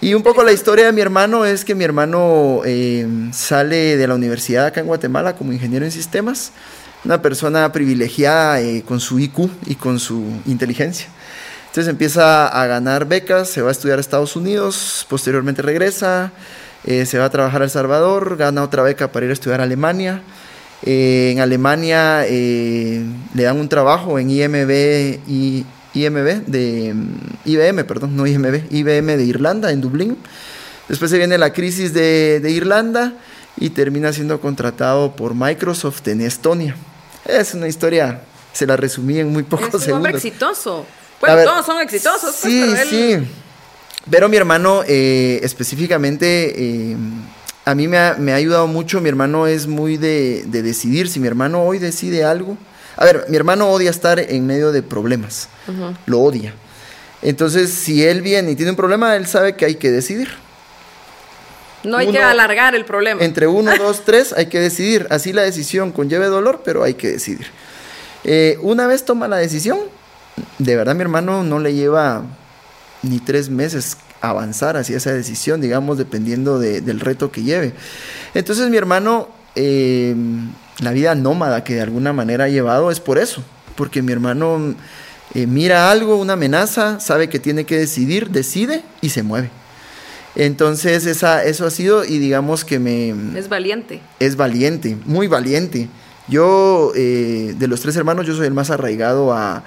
Y 0.02 0.14
un 0.14 0.24
poco 0.24 0.44
la 0.44 0.52
historia 0.52 0.86
de 0.86 0.92
mi 0.92 1.02
hermano 1.02 1.46
es 1.46 1.66
que 1.66 1.74
mi 1.74 1.84
hermano 1.84 2.62
eh, 2.66 3.08
sale 3.32 3.98
de 3.98 4.08
la 4.08 4.16
universidad 4.16 4.68
acá 4.68 4.82
en 4.82 4.88
Guatemala 4.88 5.36
como 5.36 5.54
ingeniero 5.54 5.86
en 5.86 5.92
sistemas, 5.92 6.52
una 7.04 7.22
persona 7.22 7.72
privilegiada 7.72 8.62
eh, 8.62 8.84
con 8.86 9.00
su 9.00 9.20
IQ 9.20 9.50
y 9.66 9.76
con 9.76 10.00
su 10.00 10.24
inteligencia. 10.46 11.08
Entonces 11.68 11.90
empieza 11.90 12.48
a 12.48 12.68
ganar 12.68 13.06
becas, 13.06 13.50
se 13.50 13.62
va 13.62 13.70
a 13.70 13.72
estudiar 13.72 13.98
a 13.98 14.02
Estados 14.02 14.36
Unidos, 14.36 15.06
posteriormente 15.10 15.62
regresa, 15.62 16.32
se 16.86 17.18
va 17.18 17.26
a 17.26 17.30
trabajar 17.30 17.62
a 17.62 17.66
El 17.66 17.72
Salvador, 17.72 18.38
gana 18.38 18.64
otra 18.64 18.84
beca 18.84 19.12
para 19.12 19.26
ir 19.26 19.32
a 19.32 19.34
estudiar 19.34 19.60
a 19.60 19.64
Alemania 19.64 20.22
eh, 20.86 21.32
en 21.32 21.40
Alemania 21.40 22.26
eh, 22.28 23.04
le 23.34 23.44
dan 23.44 23.58
un 23.60 23.68
trabajo 23.70 24.20
en 24.20 24.30
IMB 24.30 24.70
y 25.28 25.66
IMB 25.94 26.46
de 26.46 26.94
IBM, 27.46 27.84
perdón, 27.86 28.16
no 28.16 28.28
IMB, 28.28 28.72
IBM 28.72 29.18
de 29.18 29.24
Irlanda, 29.24 29.72
en 29.72 29.82
Dublín. 29.82 30.18
Después 30.90 31.10
se 31.10 31.18
viene 31.18 31.38
la 31.38 31.52
crisis 31.54 31.94
de, 31.94 32.40
de 32.42 32.52
Irlanda 32.52 33.14
y 33.58 33.70
termina 33.72 34.12
siendo 34.14 34.40
contratado 34.42 35.16
por 35.16 35.34
Microsoft 35.34 36.08
en 36.08 36.22
Estonia. 36.22 36.76
Es 37.26 37.54
una 37.54 37.68
historia, 37.68 38.22
se 38.54 38.68
la 38.68 38.78
resumí 38.78 39.18
en 39.20 39.30
muy 39.32 39.44
pocos 39.44 39.70
es 39.70 39.74
un 39.76 39.80
segundos. 39.82 39.96
hombre 40.10 40.12
exitoso. 40.18 40.86
Bueno, 41.22 41.44
todos 41.44 41.66
son 41.66 41.82
exitosos. 41.82 42.36
Sí, 42.36 42.64
pues, 42.68 42.80
pero 42.88 42.98
él- 42.98 43.24
sí. 43.26 43.32
Pero 44.12 44.30
mi 44.30 44.38
hermano, 44.38 44.84
eh, 44.88 45.40
específicamente, 45.42 46.96
a 47.66 47.76
mí 47.76 47.88
me 47.88 47.98
ha, 47.98 48.16
me 48.18 48.32
ha 48.32 48.36
ayudado 48.36 48.68
mucho. 48.68 49.02
Mi 49.02 49.10
hermano 49.10 49.48
es 49.48 49.68
muy 49.68 49.98
de, 49.98 50.44
de 50.46 50.62
decidir. 50.62 51.10
Si 51.10 51.20
mi 51.20 51.28
hermano 51.28 51.64
hoy 51.64 51.80
decide 51.80 52.24
algo. 52.24 52.58
A 52.96 53.06
ver, 53.06 53.26
mi 53.28 53.36
hermano 53.36 53.70
odia 53.70 53.90
estar 53.90 54.20
en 54.20 54.46
medio 54.46 54.72
de 54.72 54.84
problemas. 54.84 55.50
Lo 56.06 56.22
odia. 56.22 56.54
Entonces, 57.22 57.72
si 57.72 58.06
él 58.06 58.22
viene 58.22 58.52
y 58.52 58.56
tiene 58.56 58.72
un 58.72 58.78
problema, 58.78 59.16
él 59.16 59.26
sabe 59.26 59.56
que 59.56 59.66
hay 59.66 59.76
que 59.76 59.92
decidir. 59.92 60.30
No 61.84 61.98
hay 61.98 62.12
que 62.12 62.20
alargar 62.20 62.76
el 62.76 62.86
problema. 62.86 63.22
Entre 63.24 63.48
uno, 63.48 63.76
dos, 63.78 64.06
tres, 64.06 64.34
hay 64.34 64.46
que 64.46 64.60
decidir. 64.60 65.08
Así 65.10 65.34
la 65.34 65.42
decisión 65.42 65.92
conlleve 65.92 66.28
dolor, 66.28 66.62
pero 66.64 66.84
hay 66.84 66.94
que 66.94 67.10
decidir. 67.10 67.48
Eh, 68.24 68.58
una 68.62 68.88
vez 68.88 69.06
toma 69.06 69.28
la 69.28 69.38
decisión, 69.38 69.80
de 70.58 70.76
verdad 70.76 70.96
mi 70.96 71.02
hermano 71.02 71.44
no 71.44 71.60
le 71.60 71.74
lleva 71.74 72.24
ni 73.04 73.20
tres 73.20 73.50
meses 73.50 73.98
avanzar 74.30 74.78
hacia 74.78 74.98
esa 74.98 75.12
decisión, 75.14 75.62
digamos, 75.62 75.98
dependiendo 75.98 76.60
de- 76.60 76.82
del 76.82 77.00
reto 77.00 77.32
que 77.32 77.44
lleve. 77.44 77.74
Entonces 78.34 78.70
mi 78.70 78.78
hermano, 78.78 79.30
eh, 79.56 80.16
la 80.82 80.92
vida 80.92 81.16
nómada 81.16 81.64
que 81.64 81.76
de 81.76 81.82
alguna 81.82 82.14
manera 82.14 82.46
ha 82.46 82.50
llevado 82.50 82.92
es 82.92 83.00
por 83.00 83.18
eso, 83.18 83.44
porque 83.76 84.02
mi 84.02 84.12
hermano 84.12 84.76
eh, 85.34 85.48
mira 85.48 85.90
algo, 85.92 86.16
una 86.18 86.34
amenaza, 86.34 87.00
sabe 87.00 87.28
que 87.30 87.40
tiene 87.40 87.66
que 87.66 87.78
decidir, 87.78 88.30
decide 88.30 88.84
y 89.02 89.10
se 89.10 89.24
mueve. 89.24 89.50
Entonces 90.36 91.06
esa, 91.06 91.44
eso 91.46 91.66
ha 91.66 91.72
sido 91.72 92.04
y 92.04 92.20
digamos 92.20 92.66
que 92.66 92.80
me, 92.80 93.10
Es 93.38 93.48
valiente. 93.50 94.02
es 94.20 94.36
valiente, 94.36 94.98
muy 95.06 95.28
valiente. 95.28 95.88
Yo, 96.28 96.92
eh, 96.96 97.54
de 97.58 97.68
los 97.68 97.82
tres 97.82 97.96
hermanos, 97.96 98.26
yo 98.26 98.36
soy 98.36 98.48
el 98.48 98.54
más 98.54 98.70
arraigado 98.70 99.32
a, 99.34 99.64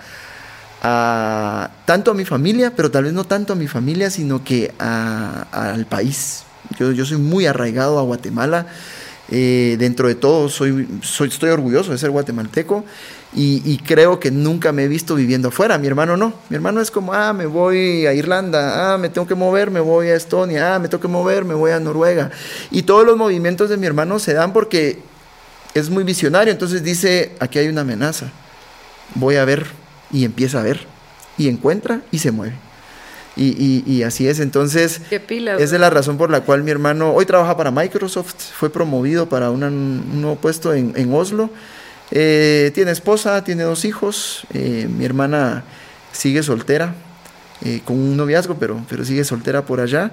a- 0.82 1.70
tanto 1.84 2.10
a 2.10 2.14
mi 2.14 2.24
familia, 2.24 2.72
pero 2.74 2.90
tal 2.90 3.04
vez 3.04 3.12
no 3.12 3.24
tanto 3.24 3.52
a 3.52 3.56
mi 3.56 3.66
familia, 3.68 4.10
sino 4.10 4.44
que 4.44 4.72
al 4.78 5.86
país. 5.86 6.44
Yo, 6.78 6.92
yo 6.92 7.04
soy 7.04 7.16
muy 7.18 7.46
arraigado 7.46 7.98
a 7.98 8.02
Guatemala. 8.02 8.66
Eh, 9.30 9.76
dentro 9.78 10.08
de 10.08 10.14
todo, 10.14 10.48
soy, 10.48 10.88
soy, 11.02 11.28
estoy 11.28 11.50
orgulloso 11.50 11.92
de 11.92 11.98
ser 11.98 12.08
guatemalteco 12.10 12.82
y 13.34 13.76
creo 13.86 14.18
que 14.18 14.30
nunca 14.30 14.72
me 14.72 14.84
he 14.84 14.88
visto 14.88 15.14
viviendo 15.14 15.48
afuera. 15.48 15.76
Mi 15.76 15.86
hermano 15.86 16.16
no. 16.16 16.32
Mi 16.48 16.56
hermano 16.56 16.80
es 16.80 16.90
como, 16.90 17.12
ah, 17.12 17.34
me 17.34 17.44
voy 17.44 18.06
a 18.06 18.14
Irlanda, 18.14 18.94
ah, 18.94 18.98
me 18.98 19.10
tengo 19.10 19.26
que 19.26 19.34
mover, 19.34 19.70
me 19.70 19.80
voy 19.80 20.08
a 20.08 20.14
Estonia, 20.16 20.74
ah, 20.74 20.78
me 20.78 20.88
tengo 20.88 21.02
que 21.02 21.08
mover, 21.08 21.44
me 21.44 21.52
voy 21.54 21.72
a 21.72 21.78
Noruega. 21.78 22.30
Y 22.70 22.82
todos 22.84 23.04
los 23.04 23.18
movimientos 23.18 23.68
de 23.68 23.76
mi 23.76 23.86
hermano 23.86 24.18
se 24.18 24.32
dan 24.32 24.54
porque 24.54 24.98
es 25.74 25.90
muy 25.90 26.04
visionario. 26.04 26.50
Entonces 26.50 26.82
dice, 26.82 27.32
aquí 27.38 27.58
hay 27.58 27.68
una 27.68 27.82
amenaza. 27.82 28.30
Voy 29.14 29.36
a 29.36 29.44
ver 29.44 29.66
y 30.12 30.24
empieza 30.24 30.60
a 30.60 30.62
ver. 30.62 30.80
Y 31.36 31.48
encuentra 31.48 32.00
y 32.10 32.18
se 32.18 32.30
mueve. 32.32 32.54
Y, 33.36 33.50
y- 33.50 33.84
y 33.86 34.02
así 34.02 34.26
es. 34.26 34.40
Entonces, 34.40 35.00
pila. 35.28 35.54
esa 35.54 35.74
es 35.76 35.80
la 35.80 35.90
razón 35.90 36.18
por 36.18 36.30
la 36.30 36.40
cual 36.40 36.64
mi 36.64 36.70
hermano 36.72 37.12
hoy 37.12 37.24
trabaja 37.26 37.56
para 37.56 37.70
Microsoft, 37.70 38.34
fue 38.58 38.70
promovido 38.70 39.28
para 39.28 39.50
una- 39.50 39.68
un 39.68 40.20
nuevo 40.20 40.36
puesto 40.36 40.74
en, 40.74 40.92
en 40.96 41.12
Oslo. 41.14 41.50
Eh, 42.10 42.72
tiene 42.74 42.90
esposa, 42.90 43.44
tiene 43.44 43.62
dos 43.62 43.84
hijos. 43.84 44.44
eh, 44.54 44.88
mi 44.90 45.04
hermana 45.04 45.62
sigue 46.10 46.42
soltera, 46.42 46.94
eh, 47.64 47.80
con 47.84 47.96
un 47.96 48.16
noviazgo, 48.16 48.56
pero, 48.56 48.80
pero 48.88 49.04
sigue 49.04 49.22
soltera 49.24 49.64
por 49.64 49.78
allá. 49.80 50.10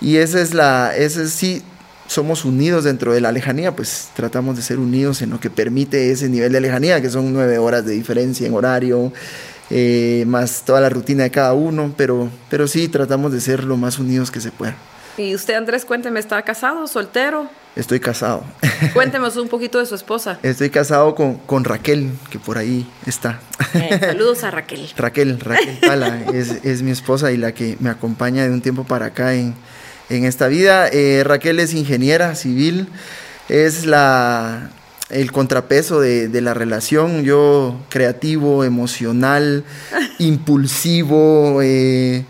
Y 0.00 0.16
esa 0.16 0.42
es 0.42 0.52
la, 0.52 0.94
ese 0.94 1.22
es- 1.22 1.32
sí, 1.32 1.62
somos 2.06 2.44
unidos 2.44 2.84
dentro 2.84 3.12
de 3.12 3.20
la 3.20 3.32
lejanía, 3.32 3.74
pues 3.74 4.08
tratamos 4.14 4.56
de 4.56 4.62
ser 4.62 4.78
unidos 4.78 5.22
en 5.22 5.30
lo 5.30 5.40
que 5.40 5.50
permite 5.50 6.10
ese 6.10 6.28
nivel 6.28 6.52
de 6.52 6.60
lejanía, 6.60 7.00
que 7.00 7.10
son 7.10 7.32
nueve 7.32 7.58
horas 7.58 7.84
de 7.84 7.94
diferencia 7.94 8.46
en 8.46 8.54
horario, 8.54 9.12
eh, 9.70 10.24
más 10.26 10.62
toda 10.64 10.80
la 10.80 10.88
rutina 10.88 11.24
de 11.24 11.30
cada 11.30 11.52
uno, 11.52 11.92
pero, 11.96 12.30
pero 12.48 12.68
sí 12.68 12.88
tratamos 12.88 13.32
de 13.32 13.40
ser 13.40 13.64
lo 13.64 13.76
más 13.76 13.98
unidos 13.98 14.30
que 14.30 14.40
se 14.40 14.50
pueda. 14.50 14.76
Y 15.18 15.34
usted, 15.34 15.54
Andrés, 15.54 15.86
cuénteme, 15.86 16.20
¿está 16.20 16.42
casado, 16.42 16.86
soltero? 16.86 17.48
Estoy 17.74 18.00
casado. 18.00 18.44
Cuéntenos 18.92 19.36
un 19.36 19.48
poquito 19.48 19.78
de 19.78 19.86
su 19.86 19.94
esposa. 19.94 20.38
Estoy 20.42 20.68
casado 20.68 21.14
con, 21.14 21.34
con 21.38 21.64
Raquel, 21.64 22.12
que 22.30 22.38
por 22.38 22.58
ahí 22.58 22.86
está. 23.06 23.40
Eh, 23.72 23.98
saludos 23.98 24.44
a 24.44 24.50
Raquel. 24.50 24.88
Raquel, 24.96 25.40
Raquel 25.40 25.78
Pala, 25.78 26.20
es, 26.34 26.64
es 26.64 26.82
mi 26.82 26.90
esposa 26.90 27.32
y 27.32 27.38
la 27.38 27.52
que 27.52 27.78
me 27.80 27.88
acompaña 27.88 28.44
de 28.44 28.50
un 28.50 28.60
tiempo 28.60 28.84
para 28.84 29.06
acá 29.06 29.34
en, 29.34 29.54
en 30.10 30.24
esta 30.24 30.48
vida. 30.48 30.88
Eh, 30.88 31.22
Raquel 31.24 31.60
es 31.60 31.74
ingeniera 31.74 32.34
civil, 32.34 32.88
es 33.48 33.86
la, 33.86 34.70
el 35.10 35.32
contrapeso 35.32 36.00
de, 36.00 36.28
de 36.28 36.40
la 36.40 36.54
relación, 36.54 37.22
yo 37.24 37.80
creativo, 37.88 38.64
emocional, 38.64 39.64
impulsivo, 40.18 41.60
eh, 41.62 42.24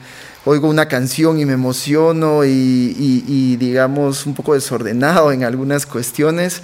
oigo 0.44 0.68
una 0.68 0.88
canción 0.88 1.38
y 1.38 1.44
me 1.44 1.52
emociono 1.54 2.44
y, 2.44 2.48
y- 2.50 3.24
y, 3.26 3.56
digamos 3.56 4.26
un 4.26 4.34
poco 4.34 4.54
desordenado 4.54 5.32
en 5.32 5.44
algunas 5.44 5.86
cuestiones. 5.86 6.62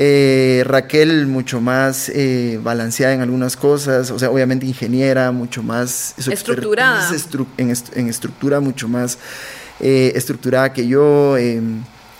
Eh, 0.00 0.62
Raquel 0.66 1.26
mucho 1.26 1.60
más 1.60 2.08
eh, 2.14 2.60
balanceada 2.62 3.14
en 3.14 3.20
algunas 3.20 3.56
cosas, 3.56 4.10
o 4.12 4.18
sea, 4.18 4.30
obviamente 4.30 4.64
ingeniera, 4.66 5.32
mucho 5.32 5.62
más 5.62 6.14
Estructurada. 6.18 7.10
estru- 7.10 7.46
en 7.58 8.08
estructura 8.08 8.60
mucho 8.60 8.86
más 8.86 9.18
eh, 9.80 10.12
estructurada 10.14 10.72
que 10.72 10.86
yo. 10.86 11.36
eh, 11.36 11.60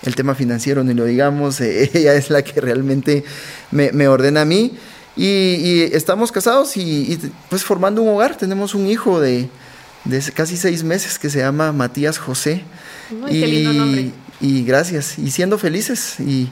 el 0.03 0.15
tema 0.15 0.35
financiero, 0.35 0.85
ni 0.85 0.95
lo 0.95 1.05
digamos, 1.05 1.61
eh, 1.61 1.91
ella 1.95 2.15
es 2.15 2.31
la 2.31 2.43
que 2.43 2.61
realmente 2.61 3.25
me, 3.71 3.93
me 3.93 4.09
ordena 4.09 4.43
a 4.43 4.45
mí. 4.45 4.77
Y, 5.17 5.27
y 5.27 5.91
estamos 5.93 6.31
casados 6.31 6.77
y, 6.77 7.13
y, 7.13 7.33
pues 7.51 7.65
formando 7.65 8.03
un 8.03 8.09
hogar. 8.09 8.37
Tenemos 8.37 8.75
un 8.75 8.87
hijo 8.87 9.21
de, 9.21 9.49
de 10.05 10.23
casi 10.33 10.57
seis 10.57 10.85
meses 10.85 11.19
que 11.19 11.29
se 11.29 11.41
llama 11.41 11.73
Matías 11.73 12.19
José. 12.19 12.63
Ay, 13.27 13.41
qué 13.41 13.47
lindo 13.49 13.73
nombre. 13.73 14.13
y 14.41 14.63
gracias. 14.65 15.19
Y 15.19 15.33
siendo 15.33 15.59
felices 15.59 16.21
y, 16.21 16.49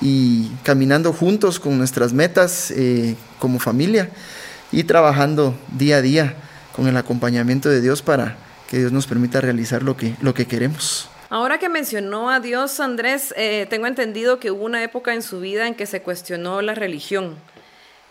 y 0.00 0.48
caminando 0.62 1.12
juntos 1.12 1.58
con 1.58 1.76
nuestras 1.76 2.12
metas 2.12 2.70
eh, 2.70 3.16
como 3.40 3.58
familia 3.58 4.10
y 4.70 4.84
trabajando 4.84 5.58
día 5.76 5.96
a 5.96 6.02
día 6.02 6.36
con 6.76 6.86
el 6.86 6.96
acompañamiento 6.96 7.68
de 7.68 7.80
Dios 7.80 8.02
para 8.02 8.36
que 8.74 8.80
Dios 8.80 8.92
nos 8.92 9.06
permita 9.06 9.40
realizar 9.40 9.84
lo 9.84 9.96
que, 9.96 10.16
lo 10.20 10.34
que 10.34 10.46
queremos. 10.46 11.08
Ahora 11.30 11.58
que 11.58 11.68
mencionó 11.68 12.28
a 12.28 12.40
Dios, 12.40 12.80
Andrés, 12.80 13.32
eh, 13.36 13.68
tengo 13.70 13.86
entendido 13.86 14.40
que 14.40 14.50
hubo 14.50 14.64
una 14.64 14.82
época 14.82 15.14
en 15.14 15.22
su 15.22 15.38
vida 15.38 15.68
en 15.68 15.76
que 15.76 15.86
se 15.86 16.02
cuestionó 16.02 16.60
la 16.60 16.74
religión. 16.74 17.36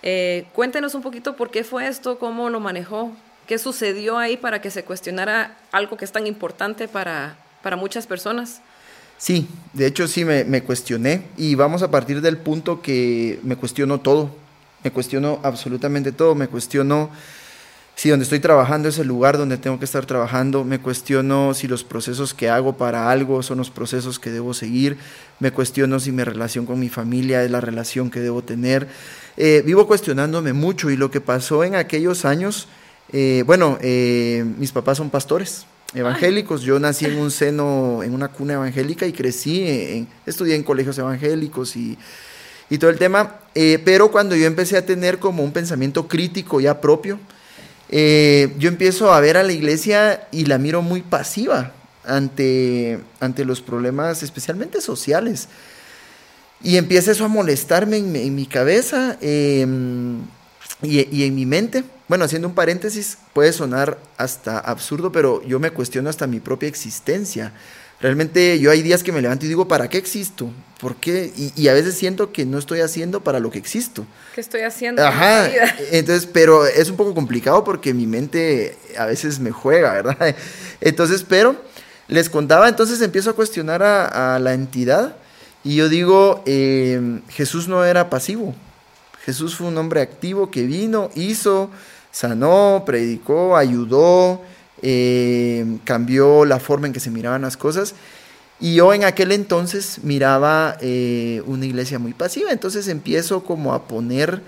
Eh, 0.03 0.45
cuéntenos 0.53 0.95
un 0.95 1.01
poquito 1.01 1.35
por 1.35 1.51
qué 1.51 1.65
fue 1.65 1.89
esto, 1.89 2.17
cómo 2.17 2.49
lo 2.49 2.61
manejó, 2.61 3.11
qué 3.45 3.57
sucedió 3.57 4.17
ahí 4.17 4.37
para 4.37 4.61
que 4.61 4.71
se 4.71 4.85
cuestionara 4.85 5.57
algo 5.73 5.97
que 5.97 6.05
es 6.05 6.13
tan 6.13 6.27
importante 6.27 6.87
para, 6.87 7.37
para 7.61 7.75
muchas 7.75 8.07
personas. 8.07 8.61
Sí, 9.17 9.49
de 9.73 9.87
hecho 9.87 10.07
sí 10.07 10.23
me, 10.23 10.45
me 10.45 10.63
cuestioné 10.63 11.25
y 11.35 11.55
vamos 11.55 11.83
a 11.83 11.91
partir 11.91 12.21
del 12.21 12.37
punto 12.37 12.81
que 12.81 13.37
me 13.43 13.57
cuestiono 13.57 13.99
todo, 13.99 14.33
me 14.81 14.91
cuestiono 14.91 15.41
absolutamente 15.43 16.13
todo, 16.13 16.35
me 16.35 16.47
cuestiono 16.47 17.09
si 17.95 18.09
donde 18.09 18.23
estoy 18.23 18.39
trabajando 18.39 18.89
es 18.89 18.97
el 18.97 19.07
lugar 19.07 19.37
donde 19.37 19.57
tengo 19.57 19.79
que 19.79 19.85
estar 19.85 20.05
trabajando, 20.05 20.63
me 20.63 20.79
cuestiono 20.79 21.53
si 21.53 21.67
los 21.67 21.83
procesos 21.83 22.33
que 22.33 22.49
hago 22.49 22.75
para 22.75 23.09
algo 23.09 23.43
son 23.43 23.59
los 23.59 23.69
procesos 23.69 24.19
que 24.19 24.31
debo 24.31 24.53
seguir, 24.53 24.97
me 25.39 25.51
cuestiono 25.51 25.99
si 25.99 26.11
mi 26.11 26.23
relación 26.23 26.65
con 26.65 26.79
mi 26.79 26.89
familia 26.89 27.43
es 27.43 27.51
la 27.51 27.61
relación 27.61 28.09
que 28.09 28.19
debo 28.19 28.43
tener. 28.43 28.87
Eh, 29.37 29.61
vivo 29.65 29.87
cuestionándome 29.87 30.53
mucho 30.53 30.89
y 30.89 30.97
lo 30.97 31.11
que 31.11 31.21
pasó 31.21 31.63
en 31.63 31.75
aquellos 31.75 32.25
años, 32.25 32.67
eh, 33.11 33.43
bueno, 33.45 33.77
eh, 33.81 34.43
mis 34.57 34.71
papás 34.71 34.97
son 34.97 35.09
pastores 35.09 35.65
evangélicos, 35.93 36.61
yo 36.61 36.79
nací 36.79 37.05
en 37.05 37.17
un 37.17 37.31
seno, 37.31 38.01
en 38.03 38.13
una 38.13 38.29
cuna 38.29 38.53
evangélica 38.53 39.05
y 39.05 39.13
crecí, 39.13 39.63
en, 39.67 40.07
estudié 40.25 40.55
en 40.55 40.63
colegios 40.63 40.97
evangélicos 40.97 41.75
y, 41.75 41.97
y 42.69 42.77
todo 42.77 42.89
el 42.89 42.97
tema, 42.97 43.35
eh, 43.53 43.79
pero 43.83 44.11
cuando 44.11 44.35
yo 44.35 44.45
empecé 44.45 44.77
a 44.77 44.85
tener 44.85 45.19
como 45.19 45.43
un 45.43 45.51
pensamiento 45.51 46.07
crítico 46.07 46.59
ya 46.59 46.81
propio, 46.81 47.19
eh, 47.95 48.51
yo 48.57 48.69
empiezo 48.69 49.13
a 49.13 49.19
ver 49.19 49.37
a 49.37 49.43
la 49.43 49.51
iglesia 49.51 50.27
y 50.31 50.45
la 50.45 50.57
miro 50.57 50.81
muy 50.81 51.03
pasiva 51.03 51.73
ante, 52.03 52.99
ante 53.19 53.45
los 53.45 53.61
problemas, 53.61 54.23
especialmente 54.23 54.81
sociales. 54.81 55.47
Y 56.63 56.77
empieza 56.77 57.11
eso 57.11 57.25
a 57.25 57.27
molestarme 57.27 57.97
en, 57.97 58.33
mi- 58.33 58.47
cabeza 58.47 59.17
eh, 59.21 59.63
y, 60.81 61.15
y 61.15 61.23
en 61.23 61.35
mi 61.35 61.45
mente. 61.45 61.83
Bueno, 62.07 62.25
haciendo 62.25 62.47
un 62.47 62.55
paréntesis, 62.55 63.19
puede 63.31 63.53
sonar 63.53 63.99
hasta 64.17 64.57
absurdo, 64.57 65.11
pero 65.11 65.43
yo 65.43 65.59
me 65.59 65.69
cuestiono 65.69 66.09
hasta 66.09 66.25
mi 66.25 66.39
propia 66.39 66.69
existencia. 66.69 67.53
Realmente 68.03 68.59
yo 68.59 68.69
hay 68.69 68.81
días 68.81 69.01
que 69.01 69.13
me 69.13 69.21
levanto 69.21 69.45
y 69.45 69.47
digo, 69.47 69.65
¿para 69.65 69.87
qué 69.87 69.97
existo? 69.97 70.51
¿Por 70.81 70.97
qué? 70.97 71.31
Y, 71.55 71.69
a 71.69 71.73
veces 71.73 71.95
siento 71.95 72.33
que 72.33 72.45
no 72.45 72.57
estoy 72.57 72.81
haciendo 72.81 73.23
para 73.23 73.39
lo 73.39 73.49
que 73.49 73.57
existo. 73.57 74.05
¿Qué 74.35 74.41
estoy 74.41 74.63
haciendo? 74.63 75.07
Ajá. 75.07 75.49
Entonces, 75.93 76.25
pero 76.25 76.65
es 76.65 76.89
un 76.89 76.97
poco 76.97 77.15
complicado 77.15 77.63
porque 77.63 77.93
mi 77.93 78.05
mente 78.05 78.77
a 78.97 79.05
veces 79.05 79.39
me 79.39 79.51
juega, 79.51 79.93
¿verdad? 79.93 80.35
Entonces, 80.81 81.23
pero 81.23 81.55
les 82.09 82.29
contaba, 82.29 82.67
entonces 82.67 83.01
empiezo 83.01 83.29
a 83.29 83.33
cuestionar 83.35 83.81
a, 83.81 84.37
la 84.37 84.53
entidad 84.53 85.15
y 85.63 85.77
yo 85.77 85.87
digo, 85.87 86.43
eh, 86.45 87.21
Jesús 87.29 87.69
no 87.69 87.85
era 87.85 88.09
pasivo. 88.09 88.53
Jesús 89.23 89.55
fue 89.55 89.67
un 89.67 89.77
hombre 89.77 90.01
activo 90.01 90.51
que 90.51 90.63
vino, 90.63 91.09
hizo, 91.15 91.69
sanó, 92.11 92.83
predicó, 92.85 93.55
ayudó, 93.55 94.41
eh, 94.85 95.79
cambió 95.85 96.43
la 96.43 96.59
forma 96.59 96.87
en 96.87 96.93
que 96.93 96.99
se 96.99 97.09
miraban 97.09 97.41
las 97.41 97.55
cosas. 97.55 97.95
Y 98.59 98.75
yo 98.75 98.93
en 98.93 99.05
aquel 99.05 99.31
entonces 99.31 99.99
miraba 100.03 100.77
eh, 100.81 101.41
una 101.45 101.65
iglesia 101.65 101.99
muy 101.99 102.13
pasiva, 102.13 102.51
entonces 102.51 102.89
empiezo 102.89 103.43
como 103.43 103.73
a 103.73 103.87
poner, 103.87 104.41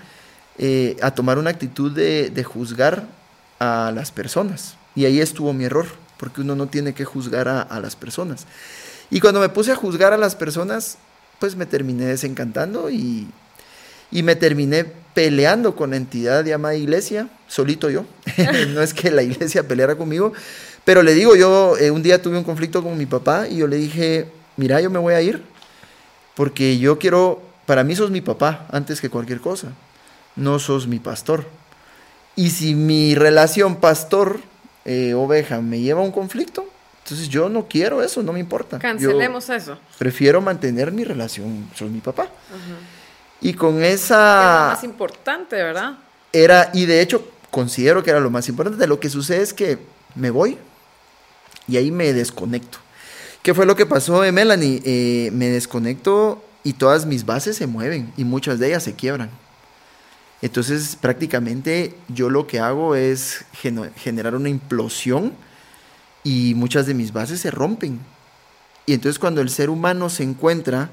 eh, 0.57 0.97
a 1.01 1.11
tomar 1.11 1.37
una 1.37 1.49
actitud 1.49 1.91
de, 1.91 2.43
juzgar 2.43 3.07
a 3.59 3.91
las 3.95 4.11
personas. 4.11 4.75
Y 4.93 5.05
ahí 5.05 5.21
estuvo 5.21 5.53
mi 5.53 5.63
error, 5.65 5.87
porque 6.17 6.41
uno 6.41 6.55
no 6.55 6.67
tiene 6.67 6.93
que 6.93 7.05
juzgar 7.05 7.47
a, 7.47 7.61
a 7.61 7.79
las 7.79 7.95
personas. 7.95 8.45
Y 9.09 9.21
cuando 9.21 9.39
me 9.39 9.49
puse 9.49 9.71
a 9.71 9.75
juzgar 9.75 10.11
a 10.11 10.17
las 10.17 10.35
personas, 10.35 10.97
pues 11.39 11.55
me 11.55 11.65
terminé 11.65 12.05
desencantando 12.05 12.89
y 12.89 13.27
y 14.15 14.23
me 14.23 14.37
terminé 14.37 14.85
peleando 15.13 15.75
con 15.75 15.89
la 15.89 15.97
entidad 15.97 16.45
llamada 16.45 16.73
iglesia, 16.73 17.27
solito 17.47 17.89
yo. 17.89 18.05
no 18.69 18.81
es 18.81 18.93
que 18.93 19.11
la 19.11 19.23
iglesia 19.23 19.67
peleara 19.67 19.97
conmigo, 19.97 20.31
pero 20.85 21.03
le 21.03 21.13
digo, 21.13 21.35
yo 21.35 21.75
eh, 21.77 21.91
un 21.91 22.01
día 22.01 22.21
tuve 22.21 22.37
un 22.37 22.45
conflicto 22.45 22.81
con 22.81 22.97
mi 22.97 23.05
papá 23.05 23.49
y 23.49 23.57
yo 23.57 23.67
le 23.67 23.75
dije, 23.75 24.27
mira, 24.55 24.79
yo 24.79 24.89
me 24.89 24.99
voy 24.99 25.15
a 25.15 25.21
ir 25.21 25.43
porque 26.33 26.79
yo 26.79 26.97
quiero, 26.97 27.41
para 27.65 27.83
mí 27.83 27.93
sos 27.93 28.09
mi 28.09 28.21
papá 28.21 28.67
antes 28.71 29.01
que 29.01 29.09
cualquier 29.09 29.41
cosa, 29.41 29.73
no 30.37 30.59
sos 30.59 30.87
mi 30.87 30.99
pastor. 30.99 31.45
Y 32.37 32.51
si 32.51 32.73
mi 32.73 33.15
relación 33.15 33.81
pastor-oveja 33.81 35.55
eh, 35.57 35.61
me 35.61 35.81
lleva 35.81 35.99
a 35.99 36.03
un 36.05 36.13
conflicto, 36.13 36.65
entonces 37.03 37.27
yo 37.27 37.49
no 37.49 37.67
quiero 37.67 38.01
eso, 38.01 38.23
no 38.23 38.31
me 38.31 38.39
importa. 38.39 38.79
Cancelemos 38.79 39.49
eso. 39.49 39.77
Prefiero 39.97 40.39
mantener 40.39 40.93
mi 40.93 41.03
relación, 41.03 41.69
sos 41.75 41.89
mi 41.89 41.99
papá. 41.99 42.29
Y 43.41 43.53
con 43.53 43.83
esa... 43.83 44.69
lo 44.69 44.75
más 44.75 44.83
importante, 44.83 45.55
¿verdad? 45.55 45.97
Era, 46.31 46.71
y 46.73 46.85
de 46.85 47.01
hecho 47.01 47.27
considero 47.51 48.03
que 48.03 48.09
era 48.09 48.19
lo 48.19 48.29
más 48.29 48.49
importante. 48.49 48.87
Lo 48.87 48.99
que 48.99 49.09
sucede 49.09 49.41
es 49.41 49.53
que 49.53 49.77
me 50.15 50.29
voy 50.29 50.57
y 51.67 51.77
ahí 51.77 51.91
me 51.91 52.13
desconecto. 52.13 52.79
¿Qué 53.41 53.53
fue 53.53 53.65
lo 53.65 53.75
que 53.75 53.85
pasó, 53.85 54.21
de 54.21 54.31
Melanie? 54.31 54.81
Eh, 54.83 55.29
me 55.31 55.49
desconecto 55.49 56.43
y 56.63 56.73
todas 56.73 57.05
mis 57.05 57.25
bases 57.25 57.55
se 57.57 57.67
mueven 57.67 58.11
y 58.17 58.23
muchas 58.23 58.59
de 58.59 58.67
ellas 58.67 58.83
se 58.83 58.95
quiebran. 58.95 59.29
Entonces, 60.41 60.97
prácticamente 60.99 61.95
yo 62.07 62.29
lo 62.29 62.47
que 62.47 62.59
hago 62.59 62.95
es 62.95 63.45
generar 63.95 64.35
una 64.35 64.49
implosión 64.49 65.33
y 66.23 66.53
muchas 66.55 66.87
de 66.87 66.93
mis 66.93 67.13
bases 67.13 67.39
se 67.39 67.51
rompen. 67.51 67.99
Y 68.85 68.93
entonces 68.93 69.17
cuando 69.17 69.41
el 69.41 69.49
ser 69.49 69.69
humano 69.69 70.09
se 70.09 70.23
encuentra 70.23 70.89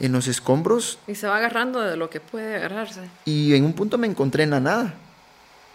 en 0.00 0.12
los 0.12 0.26
escombros. 0.26 0.98
Y 1.06 1.14
se 1.14 1.26
va 1.26 1.36
agarrando 1.36 1.80
de 1.80 1.96
lo 1.96 2.10
que 2.10 2.20
puede 2.20 2.56
agarrarse. 2.56 3.00
Y 3.24 3.54
en 3.54 3.64
un 3.64 3.72
punto 3.72 3.98
me 3.98 4.06
encontré 4.06 4.44
en 4.44 4.50
la 4.50 4.60
nada. 4.60 4.94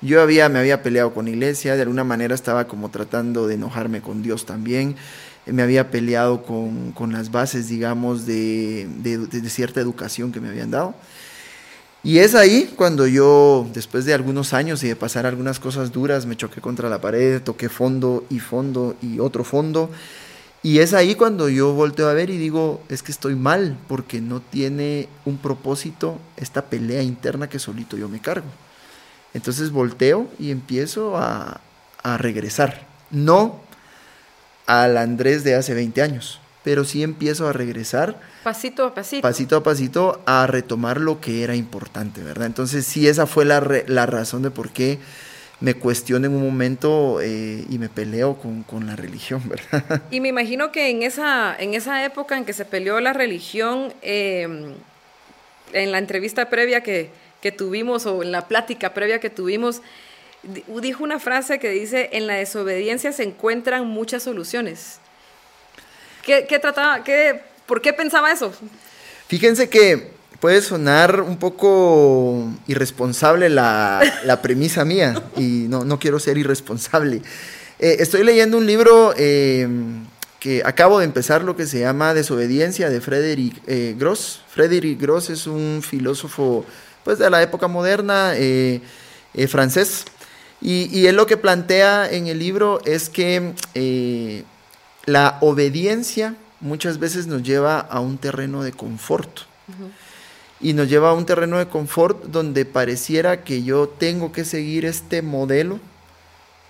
Yo 0.01 0.21
había, 0.21 0.47
me 0.47 0.59
había 0.59 0.81
peleado 0.81 1.13
con 1.13 1.27
iglesia, 1.27 1.75
de 1.75 1.81
alguna 1.81 2.05
manera 2.05 2.33
estaba 2.33 2.67
como 2.67 2.89
tratando 2.89 3.47
de 3.47 3.55
enojarme 3.55 4.01
con 4.01 4.23
Dios 4.23 4.45
también. 4.45 4.95
Me 5.45 5.61
había 5.61 5.91
peleado 5.91 6.43
con, 6.43 6.91
con 6.93 7.11
las 7.11 7.31
bases, 7.31 7.67
digamos, 7.67 8.25
de, 8.25 8.87
de, 8.99 9.17
de, 9.17 9.49
cierta 9.49 9.81
educación 9.81 10.31
que 10.31 10.39
me 10.39 10.49
habían 10.49 10.71
dado. 10.71 10.95
Y 12.01 12.19
es 12.19 12.33
ahí 12.33 12.71
cuando 12.77 13.07
yo, 13.07 13.67
después 13.73 14.05
de 14.05 14.13
algunos 14.13 14.53
años 14.53 14.83
y 14.83 14.87
de 14.87 14.95
pasar 14.95 15.25
algunas 15.25 15.59
cosas 15.59 15.91
duras, 15.91 16.25
me 16.25 16.37
choqué 16.37 16.61
contra 16.61 16.87
la 16.87 17.01
pared, 17.01 17.41
toqué 17.41 17.67
fondo 17.67 18.23
y 18.29 18.39
fondo 18.39 18.95
y 19.01 19.19
otro 19.19 19.43
fondo. 19.43 19.89
Y 20.61 20.79
es 20.79 20.93
ahí 20.93 21.15
cuando 21.15 21.47
yo 21.47 21.73
volteo 21.73 22.09
a 22.09 22.13
ver 22.13 22.29
y 22.29 22.37
digo, 22.37 22.83
es 22.89 23.01
que 23.01 23.11
estoy 23.11 23.35
mal, 23.35 23.77
porque 23.87 24.19
no 24.19 24.41
tiene 24.41 25.07
un 25.23 25.37
propósito 25.37 26.19
esta 26.35 26.65
pelea 26.65 27.01
interna 27.01 27.47
que 27.47 27.59
solito 27.59 27.95
yo 27.95 28.09
me 28.09 28.19
cargo. 28.19 28.47
Entonces 29.33 29.71
volteo 29.71 30.27
y 30.37 30.51
empiezo 30.51 31.17
a, 31.17 31.61
regresar. 32.17 32.87
No 33.11 33.61
al 34.65 34.97
Andrés 34.97 35.43
de 35.43 35.53
hace 35.53 35.75
20 35.75 36.01
años, 36.01 36.39
pero 36.63 36.83
sí 36.83 37.03
empiezo 37.03 37.47
a 37.47 37.53
regresar. 37.53 38.19
Pasito 38.43 38.85
a 38.85 38.95
pasito. 38.95 39.21
Pasito 39.21 39.55
a 39.57 39.63
pasito 39.63 40.21
a 40.25 40.47
retomar 40.47 40.99
lo 40.99 41.21
que 41.21 41.43
era 41.43 41.55
importante, 41.55 42.23
¿verdad? 42.23 42.47
Entonces 42.47 42.85
sí, 42.85 43.07
esa 43.07 43.27
fue 43.27 43.45
la, 43.45 43.61
la 43.87 44.05
razón 44.07 44.41
de 44.41 44.49
por 44.49 44.71
qué 44.71 44.99
me 45.61 45.73
cuestiono 45.73 46.27
en 46.27 46.33
un 46.33 46.43
momento 46.43 47.19
eh, 47.21 47.65
y 47.69 47.77
me 47.79 47.89
peleo 47.89 48.37
con, 48.37 48.87
la 48.87 48.95
religión, 48.95 49.41
¿verdad? 49.49 50.03
Y 50.09 50.21
me 50.21 50.29
imagino 50.29 50.71
que 50.71 50.89
en 50.89 51.03
esa, 51.03 51.55
en 51.57 51.73
esa 51.73 52.03
época 52.05 52.37
en 52.37 52.45
que 52.45 52.53
se 52.53 52.65
peleó 52.65 52.99
la 52.99 53.13
religión, 53.13 53.93
em, 54.01 54.73
en 55.73 55.91
la 55.91 55.97
entrevista 55.97 56.49
previa 56.49 56.81
que, 56.81 57.11
tuvimos 57.57 58.05
o 58.05 58.21
en 58.21 58.31
la 58.31 58.47
plática 58.47 58.93
previa 58.93 59.19
que 59.19 59.29
tuvimos, 59.29 59.81
dijo 60.81 61.03
una 61.03 61.19
frase 61.19 61.57
que 61.57 61.69
dice, 61.69 62.09
en 62.13 62.27
la 62.27 62.35
desobediencia 62.35 63.11
se 63.11 63.23
encuentran 63.23 63.87
muchas 63.87 64.23
soluciones. 64.23 64.99
¿Qué, 66.25 66.59
trataba, 66.59 67.03
qué, 67.03 67.41
¿Por 67.65 67.81
qué 67.81 67.91
pensaba 67.91 68.31
eso? 68.31 68.53
Fíjense 69.27 69.69
que 69.69 70.18
puede 70.39 70.61
sonar 70.61 71.21
un 71.21 71.37
poco 71.37 72.49
irresponsable 72.67 73.49
la, 73.49 74.39
premisa 74.41 74.85
mía 74.85 75.21
y 75.35 75.65
no, 75.69 75.83
no, 75.83 75.99
quiero 75.99 76.19
ser 76.19 76.37
irresponsable. 76.37 77.21
Eh, 77.79 77.97
estoy 77.99 78.23
leyendo 78.23 78.57
un 78.57 78.65
libro 78.65 79.13
em, 79.17 80.05
que 80.39 80.61
acabo 80.65 80.99
de 80.99 81.05
empezar, 81.05 81.43
lo 81.43 81.55
que 81.55 81.65
se 81.65 81.81
llama 81.81 82.13
Desobediencia 82.13 82.89
de 82.89 83.01
Frederick 83.01 83.61
eh, 83.67 83.95
Gross. 83.97 84.41
Frederick 84.49 84.99
Gross 84.99 85.29
es 85.29 85.47
un 85.47 85.81
filósofo 85.85 86.65
pues, 87.03 87.19
de 87.19 87.29
la 87.29 87.41
época 87.41 87.67
moderna 87.67 88.33
eh, 88.35 88.81
francés 89.47 90.05
y, 90.61 90.89
y, 90.97 91.07
él 91.07 91.15
lo 91.15 91.25
que 91.27 91.37
plantea 91.37 92.09
en 92.11 92.27
el 92.27 92.39
libro 92.39 92.81
es 92.83 93.07
que 93.09 93.53
la 95.05 95.37
obediencia 95.39 96.35
muchas 96.59 96.99
veces 96.99 97.27
nos 97.27 97.43
lleva 97.43 97.79
a 97.79 98.01
un 98.01 98.17
terreno 98.17 98.63
de 98.63 98.73
confort 98.73 99.41
y 100.61 100.73
nos 100.73 100.89
lleva 100.89 101.09
a 101.09 101.13
un 101.13 101.25
terreno 101.25 101.57
de 101.57 101.67
confort 101.67 102.25
donde 102.25 102.65
pareciera 102.65 103.43
que 103.43 103.63
yo 103.63 103.87
tengo 103.87 104.31
que 104.31 104.43
seguir 104.43 104.85
este 104.85 105.21
modelo 105.21 105.79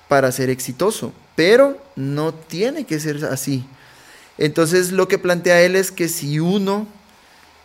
para 0.08 0.32
ser 0.32 0.50
exitoso, 0.50 1.14
pero 1.36 1.78
no 1.96 2.34
tiene 2.34 2.86
que 2.86 3.00
ser 3.00 3.24
así. 3.26 3.66
Entonces 4.38 4.92
lo 4.92 5.08
que 5.08 5.18
plantea 5.18 5.62
él 5.62 5.76
es 5.76 5.92
que 5.92 6.08
si 6.08 6.40
uno, 6.40 6.88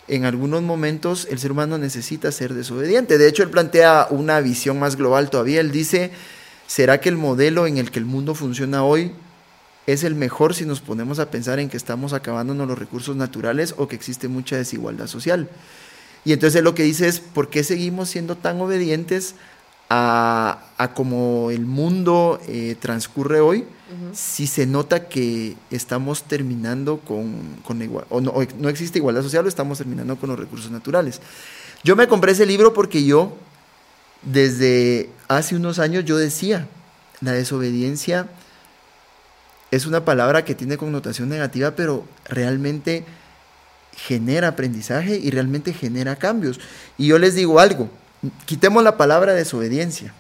en 0.09 0.25
algunos 0.25 0.63
momentos, 0.63 1.27
el 1.31 1.39
ser 1.39 1.53
humano 1.53 1.79
necesita 1.79 2.33
ser 2.33 2.53
desobediente. 2.53 3.17
De 3.17 3.29
hecho, 3.29 3.43
él 3.43 3.51
plantea 3.51 4.09
una 4.11 4.41
visión 4.41 4.79
más 4.79 4.97
global 4.97 5.31
todavía. 5.31 5.61
Él 5.61 5.71
dice, 5.71 6.11
¿será 6.67 7.01
que 7.01 7.09
el 7.09 7.17
modelo 7.17 7.67
en 7.67 7.79
el 7.79 7.91
que 7.91 7.99
el 7.99 8.05
mundo 8.05 8.35
funciona 8.35 8.85
hoy 8.85 9.13
es 9.87 10.03
el 10.03 10.15
mejor 10.15 10.55
si 10.55 10.65
nos 10.65 10.81
ponemos 10.81 11.19
a 11.19 11.31
pensar 11.31 11.59
en 11.59 11.69
que 11.69 11.77
estamos 11.77 12.13
acabándonos 12.13 12.67
los 12.67 12.79
recursos 12.79 13.17
naturales 13.17 13.75
o 13.77 13.87
que 13.87 13.97
existe 13.97 14.29
mucha 14.29 14.57
desigualdad 14.57 15.07
social? 15.07 15.49
Y 16.25 16.33
entonces 16.33 16.63
lo 16.63 16.75
que 16.75 16.83
dice 16.83 17.07
es, 17.07 17.21
¿por 17.21 17.51
qué 17.51 17.63
seguimos 17.65 18.09
siendo 18.09 18.37
tan 18.37 18.61
obedientes 18.61 19.35
a, 19.91 20.65
a 20.79 20.95
como 20.95 21.51
el 21.51 21.67
mundo 21.67 22.41
eh, 22.49 22.77
transcurre 22.81 23.41
hoy 23.41 23.67
si 24.13 24.49
se 24.49 24.67
nota 24.67 25.09
que 25.09 25.57
estamos 25.71 26.25
terminando 26.25 26.99
con, 26.99 27.57
con 27.65 27.81
igual, 27.81 28.07
o 28.09 28.21
no, 28.21 28.35
no 28.59 28.69
existe 28.69 28.99
igualdad 28.99 29.23
social 29.23 29.45
o 29.45 29.49
estamos 29.49 29.79
terminando 29.79 30.17
con 30.17 30.31
los 30.31 30.39
recursos 30.39 30.71
naturales? 30.71 31.21
Yo 31.85 31.95
me 31.95 32.09
compré 32.09 32.33
ese 32.33 32.47
libro 32.47 32.73
porque 32.73 33.05
yo, 33.05 33.37
desde 34.23 35.11
hace 35.29 35.55
unos 35.55 35.79
años, 35.79 36.05
yo 36.05 36.17
decía, 36.17 36.67
la 37.21 37.33
desobediencia 37.33 38.29
es 39.71 39.87
una 39.87 40.05
palabra 40.05 40.45
que 40.45 40.55
tiene 40.55 40.77
connotación 40.77 41.29
negativa, 41.29 41.73
pero 41.73 42.05
realmente 42.25 43.05
genera 43.97 44.49
aprendizaje 44.49 45.17
y 45.17 45.31
realmente 45.31 45.73
genera 45.73 46.17
cambios. 46.17 46.61
Y 46.99 47.09
yo 47.09 47.19
les 47.19 47.35
digo 47.35 47.61
algo, 47.61 47.89
quitemos 48.47 48.83
la 48.83 48.97
palabra 48.97 49.35
desobediencia 49.35 50.13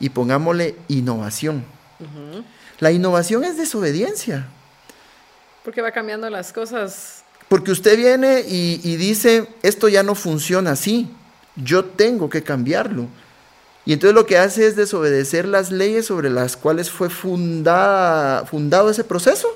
y 0.00 0.10
pongámosle 0.10 0.76
innovación. 0.88 1.64
La 2.78 2.92
innovación 2.92 3.44
es 3.44 3.56
desobediencia. 3.56 4.46
Porque 5.64 5.82
va 5.82 5.90
cambiando 5.90 6.30
las 6.30 6.52
cosas. 6.52 7.24
Porque 7.48 7.72
usted 7.72 7.96
viene 7.96 8.44
y, 8.46 8.80
y, 8.84 8.96
dice, 8.96 9.48
esto 9.62 9.88
ya 9.88 10.02
no 10.02 10.14
funciona 10.14 10.72
así, 10.72 11.10
yo 11.56 11.84
tengo 11.84 12.28
que 12.28 12.42
cambiarlo. 12.42 13.08
Y 13.84 13.94
entonces 13.94 14.14
lo 14.14 14.26
que 14.26 14.38
hace 14.38 14.66
es 14.66 14.76
desobedecer 14.76 15.48
las 15.48 15.72
leyes 15.72 16.06
sobre 16.06 16.28
las 16.28 16.56
cuales 16.56 16.90
fue 16.90 17.08
fundada, 17.08 18.44
fundado 18.44 18.90
ese 18.90 19.02
proceso. 19.02 19.48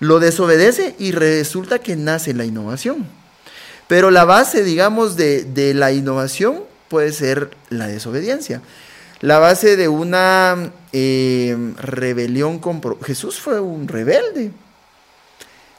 Lo 0.00 0.20
desobedece 0.20 0.94
y 0.98 1.12
resulta 1.12 1.78
que 1.78 1.96
nace 1.96 2.34
la 2.34 2.44
innovación. 2.44 3.06
Pero 3.88 4.10
la 4.10 4.24
base, 4.24 4.64
digamos, 4.64 5.16
de, 5.16 5.72
la 5.74 5.92
innovación 5.92 6.64
puede 6.88 7.12
ser 7.12 7.50
la 7.70 7.86
desobediencia. 7.86 8.60
La 9.20 9.38
base 9.38 9.76
de 9.76 9.88
una 9.88 10.72
eh, 10.92 11.56
rebelión 11.78 12.58
con... 12.58 12.82
Jesús 13.02 13.40
fue 13.40 13.60
un 13.60 13.88
rebelde. 13.88 14.50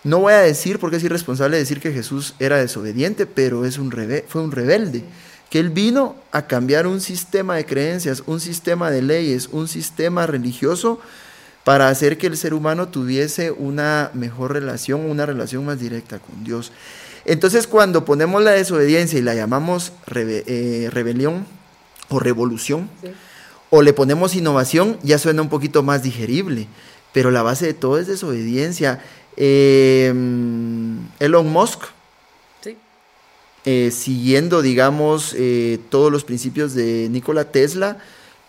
No 0.03 0.19
voy 0.19 0.33
a 0.33 0.39
decir, 0.39 0.79
porque 0.79 0.97
es 0.97 1.03
irresponsable 1.03 1.57
decir 1.57 1.81
que 1.81 1.91
Jesús 1.91 2.33
era 2.39 2.57
desobediente, 2.57 3.25
pero 3.25 3.65
es 3.65 3.77
un 3.77 3.91
fue 4.27 4.41
un 4.41 4.51
rebelde. 4.51 5.03
Que 5.49 5.59
él 5.59 5.69
vino 5.69 6.15
a 6.31 6.47
cambiar 6.47 6.87
un 6.87 7.01
sistema 7.01 7.55
de 7.55 7.65
creencias, 7.65 8.23
un 8.25 8.39
sistema 8.39 8.89
de 8.89 9.01
leyes, 9.01 9.49
un 9.51 9.67
sistema 9.67 10.25
religioso 10.25 10.99
para 11.67 11.89
hacer 11.89 12.17
que 12.17 12.27
el 12.27 12.37
ser 12.37 12.53
humano 12.53 12.87
tuviese 12.87 13.51
una 13.51 14.09
mejor 14.13 14.53
relación, 14.53 15.01
una 15.01 15.25
relación 15.25 15.65
más 15.65 15.77
directa 15.77 16.17
con 16.17 16.45
Dios. 16.45 16.71
Entonces 17.25 17.67
cuando 17.67 18.05
ponemos 18.05 18.41
la 18.41 18.51
desobediencia 18.51 19.19
y 19.19 19.21
la 19.21 19.35
llamamos 19.35 19.91
eh, 20.15 20.87
rebelión 20.93 21.45
o 22.07 22.19
revolución, 22.21 22.89
o 23.69 23.81
le 23.81 23.91
ponemos 23.91 24.33
innovación, 24.33 24.97
ya 25.03 25.17
suena 25.17 25.41
un 25.41 25.49
poquito 25.49 25.83
más 25.83 26.03
digerible, 26.03 26.69
pero 27.11 27.31
la 27.31 27.43
base 27.43 27.65
de 27.65 27.73
todo 27.73 27.99
es 27.99 28.07
desobediencia. 28.07 29.03
Em, 29.35 31.05
Elon 31.19 31.51
Musk, 31.51 31.81
eh, 33.65 33.91
siguiendo, 33.91 34.61
digamos, 34.61 35.35
eh, 35.37 35.79
todos 35.89 36.13
los 36.13 36.23
principios 36.23 36.73
de 36.73 37.09
Nikola 37.11 37.51
Tesla, 37.51 37.97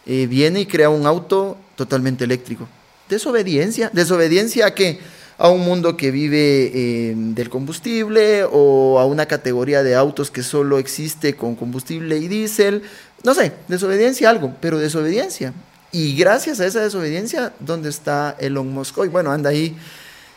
viene 0.06 0.60
y 0.60 0.66
crea 0.66 0.88
un 0.88 1.04
auto 1.04 1.58
totalmente 1.74 2.22
eléctrico. 2.22 2.68
Desobediencia. 3.08 3.90
¿Desobediencia 3.92 4.66
a 4.66 4.74
qué? 4.74 5.00
A 5.38 5.48
un 5.50 5.60
mundo 5.60 5.96
que 5.96 6.10
vive 6.10 6.70
eh, 6.74 7.14
del 7.16 7.48
combustible 7.48 8.44
o 8.44 8.98
a 8.98 9.06
una 9.06 9.26
categoría 9.26 9.82
de 9.82 9.94
autos 9.94 10.30
que 10.30 10.42
solo 10.42 10.78
existe 10.78 11.34
con 11.34 11.54
combustible 11.54 12.18
y 12.18 12.28
diésel. 12.28 12.82
No 13.24 13.34
sé, 13.34 13.52
desobediencia 13.68 14.30
algo, 14.30 14.54
pero 14.60 14.78
desobediencia. 14.78 15.52
Y 15.90 16.16
gracias 16.16 16.60
a 16.60 16.66
esa 16.66 16.80
desobediencia, 16.80 17.52
¿dónde 17.60 17.88
está 17.88 18.36
Elon 18.38 18.68
Musk 18.68 18.98
hoy? 18.98 19.08
Bueno, 19.08 19.30
anda 19.30 19.50
ahí. 19.50 19.76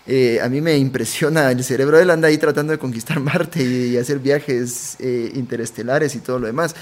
Eh, 0.08 0.40
a 0.42 0.50
mí 0.50 0.62
me 0.62 0.78
impresiona 0.78 1.52
el 1.52 1.64
cerebro 1.64 1.98
de 1.98 2.04
él, 2.04 2.10
anda 2.10 2.28
ahí 2.28 2.38
tratando 2.38 2.72
de 2.72 2.80
conquistar 2.80 3.20
Marte 3.22 3.62
y, 3.62 3.98
hacer 3.98 4.20
viajes 4.20 4.96
eh, 5.00 5.32
interestelares 5.36 6.16
y 6.16 6.20
todo 6.20 6.40
lo 6.40 6.48
demás. 6.48 6.76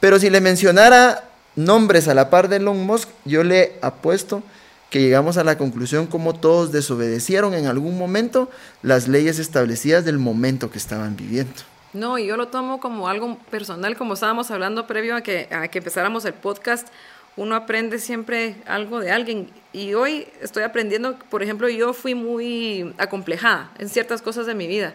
Pero 0.00 0.18
si 0.18 0.28
le 0.28 0.40
mencionara 0.40 1.30
nombres 1.54 2.08
a 2.08 2.14
la 2.14 2.28
par 2.28 2.48
de 2.48 2.56
Elon 2.56 2.84
Musk, 2.84 3.08
yo 3.24 3.44
le 3.44 3.74
apuesto 3.80 4.42
que 4.90 5.00
llegamos 5.00 5.36
a 5.36 5.44
la 5.44 5.58
conclusión 5.58 6.06
como 6.06 6.34
todos 6.34 6.72
desobedecieron 6.72 7.54
en 7.54 7.66
algún 7.66 7.98
momento 7.98 8.50
las 8.82 9.08
leyes 9.08 9.38
establecidas 9.38 10.04
del 10.04 10.18
momento 10.18 10.70
que 10.70 10.78
estaban 10.78 11.16
viviendo. 11.16 11.52
No, 11.92 12.18
yo 12.18 12.36
lo 12.36 12.48
tomo 12.48 12.78
como 12.78 13.08
algo 13.08 13.38
personal, 13.50 13.96
como 13.96 14.14
estábamos 14.14 14.50
hablando 14.50 14.86
previo 14.86 15.16
a 15.16 15.22
que, 15.22 15.48
a 15.50 15.68
que 15.68 15.78
empezáramos 15.78 16.24
el 16.24 16.34
podcast, 16.34 16.88
uno 17.36 17.54
aprende 17.54 17.98
siempre 17.98 18.56
algo 18.66 19.00
de 19.00 19.10
alguien. 19.10 19.50
Y 19.72 19.94
hoy 19.94 20.28
estoy 20.40 20.62
aprendiendo, 20.62 21.18
por 21.30 21.42
ejemplo, 21.42 21.68
yo 21.68 21.92
fui 21.92 22.14
muy 22.14 22.94
acomplejada 22.98 23.70
en 23.78 23.88
ciertas 23.88 24.22
cosas 24.22 24.46
de 24.46 24.54
mi 24.54 24.66
vida, 24.66 24.94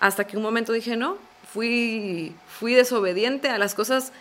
hasta 0.00 0.26
que 0.26 0.36
un 0.36 0.42
momento 0.42 0.72
dije, 0.72 0.96
no, 0.96 1.18
fui, 1.52 2.34
fui 2.46 2.74
desobediente 2.74 3.48
a 3.48 3.58
las 3.58 3.74
cosas 3.74 4.12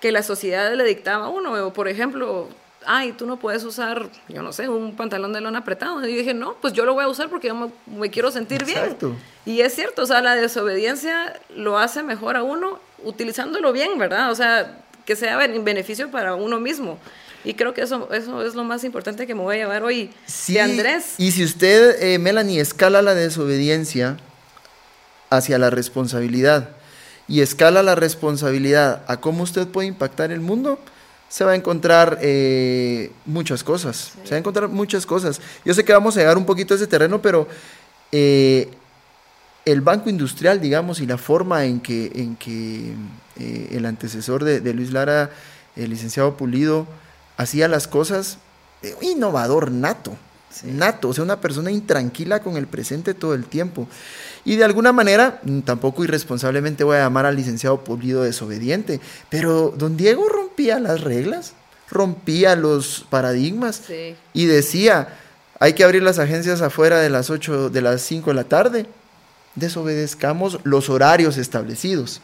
que 0.00 0.12
la 0.12 0.22
sociedad 0.22 0.72
le 0.74 0.84
dictaba 0.84 1.26
a 1.26 1.28
uno. 1.28 1.72
Por 1.72 1.88
ejemplo, 1.88 2.48
ay, 2.86 3.12
tú 3.12 3.26
no 3.26 3.38
puedes 3.38 3.64
usar, 3.64 4.08
yo 4.28 4.42
no 4.42 4.52
sé, 4.52 4.68
un 4.68 4.94
pantalón 4.96 5.32
de 5.32 5.40
lona 5.40 5.60
apretado. 5.60 6.06
Y 6.06 6.14
dije, 6.14 6.34
no, 6.34 6.54
pues 6.60 6.72
yo 6.72 6.84
lo 6.84 6.94
voy 6.94 7.04
a 7.04 7.08
usar 7.08 7.28
porque 7.28 7.48
yo 7.48 7.70
me, 7.86 8.10
quiero 8.10 8.30
sentir 8.30 8.62
Exacto. 8.62 9.10
bien. 9.44 9.56
Y 9.58 9.60
es 9.60 9.74
cierto, 9.74 10.02
o 10.02 10.06
sea, 10.06 10.22
la 10.22 10.34
desobediencia 10.34 11.38
lo 11.54 11.78
hace 11.78 12.02
mejor 12.02 12.36
a 12.36 12.42
uno 12.42 12.80
utilizándolo 13.04 13.72
bien, 13.72 13.98
¿verdad? 13.98 14.30
O 14.30 14.34
sea, 14.34 14.78
que 15.04 15.16
sea 15.16 15.44
en 15.44 15.64
beneficio 15.64 16.10
para 16.10 16.34
uno 16.34 16.60
mismo. 16.60 16.98
Y 17.44 17.54
creo 17.54 17.74
que 17.74 17.82
eso, 17.82 18.08
eso 18.12 18.42
es 18.44 18.54
lo 18.54 18.64
más 18.64 18.82
importante 18.82 19.26
que 19.26 19.34
me 19.34 19.42
voy 19.42 19.56
a 19.56 19.58
llevar 19.58 19.84
hoy 19.84 20.10
sí, 20.26 20.58
Andrés. 20.58 21.14
Y 21.18 21.30
si 21.30 21.44
usted, 21.44 22.02
eh, 22.02 22.18
Melanie, 22.18 22.60
escala 22.60 23.02
la 23.02 23.14
desobediencia 23.14 24.16
hacia 25.30 25.58
la 25.58 25.70
responsabilidad 25.70 26.70
y 27.28 27.40
escala 27.40 27.82
la 27.82 27.94
responsabilidad 27.94 29.02
a 29.06 29.20
cómo 29.20 29.44
usted 29.44 29.68
puede 29.68 29.88
impactar 29.88 30.32
el 30.32 30.40
mundo, 30.40 30.80
se 31.28 31.44
va 31.44 31.52
a 31.52 31.54
encontrar 31.54 32.18
eh, 32.22 33.10
muchas 33.24 33.64
cosas. 33.64 34.12
Se 34.24 34.30
va 34.30 34.36
a 34.36 34.38
encontrar 34.38 34.68
muchas 34.68 35.06
cosas. 35.06 35.40
Yo 35.64 35.74
sé 35.74 35.84
que 35.84 35.92
vamos 35.92 36.16
a 36.16 36.20
llegar 36.20 36.38
un 36.38 36.46
poquito 36.46 36.74
a 36.74 36.76
ese 36.76 36.86
terreno, 36.86 37.20
pero 37.20 37.48
eh, 38.12 38.70
el 39.64 39.80
banco 39.80 40.08
industrial, 40.08 40.60
digamos, 40.60 41.00
y 41.00 41.06
la 41.06 41.18
forma 41.18 41.64
en 41.64 41.80
que, 41.80 42.12
en 42.14 42.36
que 42.36 42.94
eh, 43.38 43.68
el 43.72 43.86
antecesor 43.86 44.44
de, 44.44 44.72
Luis 44.72 44.92
Lara, 44.92 45.30
el 45.74 45.90
licenciado 45.90 46.36
Pulido, 46.36 46.86
hacía 47.36 47.68
las 47.68 47.88
cosas, 47.88 48.38
innovador 49.02 49.72
nato. 49.72 50.16
Nato, 50.64 51.08
o 51.08 51.14
sea, 51.14 51.24
una 51.24 51.40
persona 51.40 51.70
intranquila 51.70 52.40
con 52.40 52.56
el 52.56 52.66
presente 52.66 53.14
todo 53.14 53.34
el 53.34 53.44
tiempo. 53.46 53.88
Y 54.44 54.56
de 54.56 54.64
alguna 54.64 54.92
manera, 54.92 55.40
mm, 55.42 55.60
tampoco 55.60 56.04
irresponsablemente 56.04 56.84
voy 56.84 56.96
a 56.96 57.00
llamar 57.00 57.26
al 57.26 57.36
licenciado 57.36 57.82
Pulido 57.84 58.22
desobediente, 58.22 59.00
pero 59.28 59.74
don 59.76 59.96
Diego 59.96 60.28
rompía 60.28 60.78
las 60.78 61.00
reglas, 61.00 61.54
rompía 61.90 62.56
los 62.56 63.06
paradigmas 63.10 63.82
y 64.32 64.46
decía, 64.46 65.08
hay 65.58 65.72
que 65.72 65.84
abrir 65.84 66.02
las 66.02 66.18
agencias 66.18 66.60
afuera 66.60 67.00
de 67.00 67.10
las 67.10 67.30
8, 67.30 67.70
de 67.70 67.82
las 67.82 68.02
5 68.02 68.30
de 68.30 68.34
la 68.34 68.44
tarde, 68.44 68.86
desobedezcamos 69.54 70.60
los 70.64 70.88
horarios 70.88 71.38
establecidos. 71.38 72.20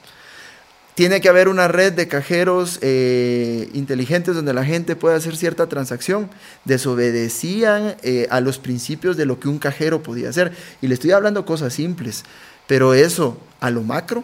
Tiene 0.94 1.22
que 1.22 1.28
haber 1.30 1.48
una 1.48 1.68
red 1.68 1.94
de 1.94 2.06
cajeros 2.06 2.78
eh, 2.82 3.70
inteligentes 3.72 4.34
donde 4.34 4.52
la 4.52 4.64
gente 4.64 4.94
pueda 4.94 5.16
hacer 5.16 5.36
cierta 5.36 5.66
transacción. 5.66 6.28
Desobedecían 6.66 7.96
eh, 8.02 8.26
a 8.30 8.40
los 8.40 8.58
principios 8.58 9.16
de 9.16 9.24
lo 9.24 9.40
que 9.40 9.48
un 9.48 9.58
cajero 9.58 10.02
podía 10.02 10.28
hacer. 10.28 10.52
Y 10.82 10.88
le 10.88 10.94
estoy 10.94 11.12
hablando 11.12 11.46
cosas 11.46 11.72
simples, 11.72 12.24
pero 12.66 12.92
eso 12.92 13.38
a 13.60 13.70
lo 13.70 13.82
macro, 13.82 14.22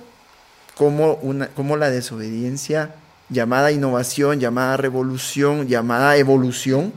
como, 0.74 1.14
una, 1.14 1.48
como 1.48 1.78
la 1.78 1.88
desobediencia 1.88 2.94
llamada 3.30 3.72
innovación, 3.72 4.38
llamada 4.38 4.76
revolución, 4.76 5.68
llamada 5.68 6.16
evolución, 6.16 6.92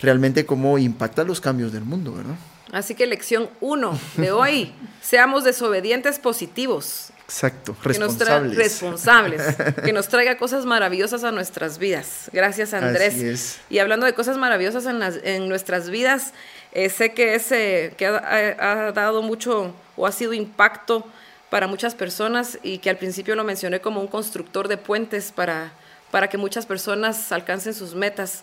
realmente 0.00 0.46
cómo 0.46 0.78
impacta 0.78 1.24
los 1.24 1.40
cambios 1.40 1.72
del 1.72 1.84
mundo, 1.84 2.12
¿verdad? 2.12 2.36
Así 2.72 2.94
que 2.94 3.06
lección 3.06 3.48
uno 3.60 3.98
de 4.16 4.30
hoy, 4.30 4.72
seamos 5.02 5.42
desobedientes 5.42 6.20
positivos. 6.20 7.12
Exacto, 7.30 7.76
responsables. 7.84 8.26
Que 8.26 8.48
nos 8.48 8.56
responsables, 8.56 9.42
que 9.84 9.92
nos 9.92 10.08
traiga 10.08 10.36
cosas 10.36 10.66
maravillosas 10.66 11.22
a 11.22 11.30
nuestras 11.30 11.78
vidas. 11.78 12.28
Gracias 12.32 12.74
Andrés. 12.74 13.60
Y 13.70 13.78
hablando 13.78 14.04
de 14.04 14.14
cosas 14.14 14.36
maravillosas 14.36 14.84
en, 14.86 14.98
las, 14.98 15.20
en 15.22 15.48
nuestras 15.48 15.90
vidas, 15.90 16.32
eh, 16.72 16.90
sé 16.90 17.12
que, 17.14 17.36
ese, 17.36 17.94
que 17.96 18.08
ha, 18.08 18.88
ha 18.88 18.92
dado 18.92 19.22
mucho 19.22 19.72
o 19.96 20.08
ha 20.08 20.12
sido 20.12 20.32
impacto 20.32 21.06
para 21.50 21.68
muchas 21.68 21.94
personas 21.94 22.58
y 22.64 22.78
que 22.78 22.90
al 22.90 22.96
principio 22.96 23.36
lo 23.36 23.44
mencioné 23.44 23.80
como 23.80 24.00
un 24.00 24.08
constructor 24.08 24.66
de 24.66 24.76
puentes 24.76 25.30
para, 25.30 25.70
para 26.10 26.28
que 26.28 26.36
muchas 26.36 26.66
personas 26.66 27.30
alcancen 27.30 27.74
sus 27.74 27.94
metas. 27.94 28.42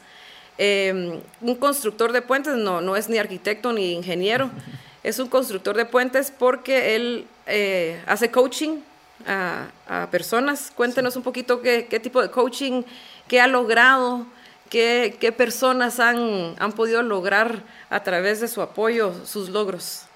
Em, 0.58 1.20
un 1.42 1.56
constructor 1.56 2.14
de 2.14 2.22
puentes 2.22 2.56
no, 2.56 2.80
no 2.80 2.96
es 2.96 3.10
ni 3.10 3.18
arquitecto 3.18 3.74
ni 3.74 3.92
ingeniero, 3.92 4.50
es 5.04 5.20
un 5.20 5.28
constructor 5.28 5.76
de 5.76 5.84
puentes 5.84 6.32
porque 6.32 6.96
él 6.96 7.28
eh, 7.48 8.02
hace 8.06 8.32
coaching 8.32 8.80
a, 9.26 10.08
personas. 10.12 10.72
Cuéntenos 10.76 11.16
un 11.16 11.24
poquito 11.24 11.62
qué, 11.62 12.00
tipo 12.02 12.22
de 12.22 12.30
coaching, 12.30 12.84
qué 13.28 13.42
ha 13.42 13.48
logrado, 13.48 14.26
qué, 14.70 15.18
qué 15.20 15.32
personas 15.32 16.00
han, 16.00 16.56
han 16.60 16.72
podido 16.74 17.02
lograr 17.02 17.64
a 17.90 18.04
través 18.04 18.42
de 18.42 18.48
su 18.48 18.62
apoyo 18.62 19.14
sus 19.26 19.50
logros. 19.50 20.08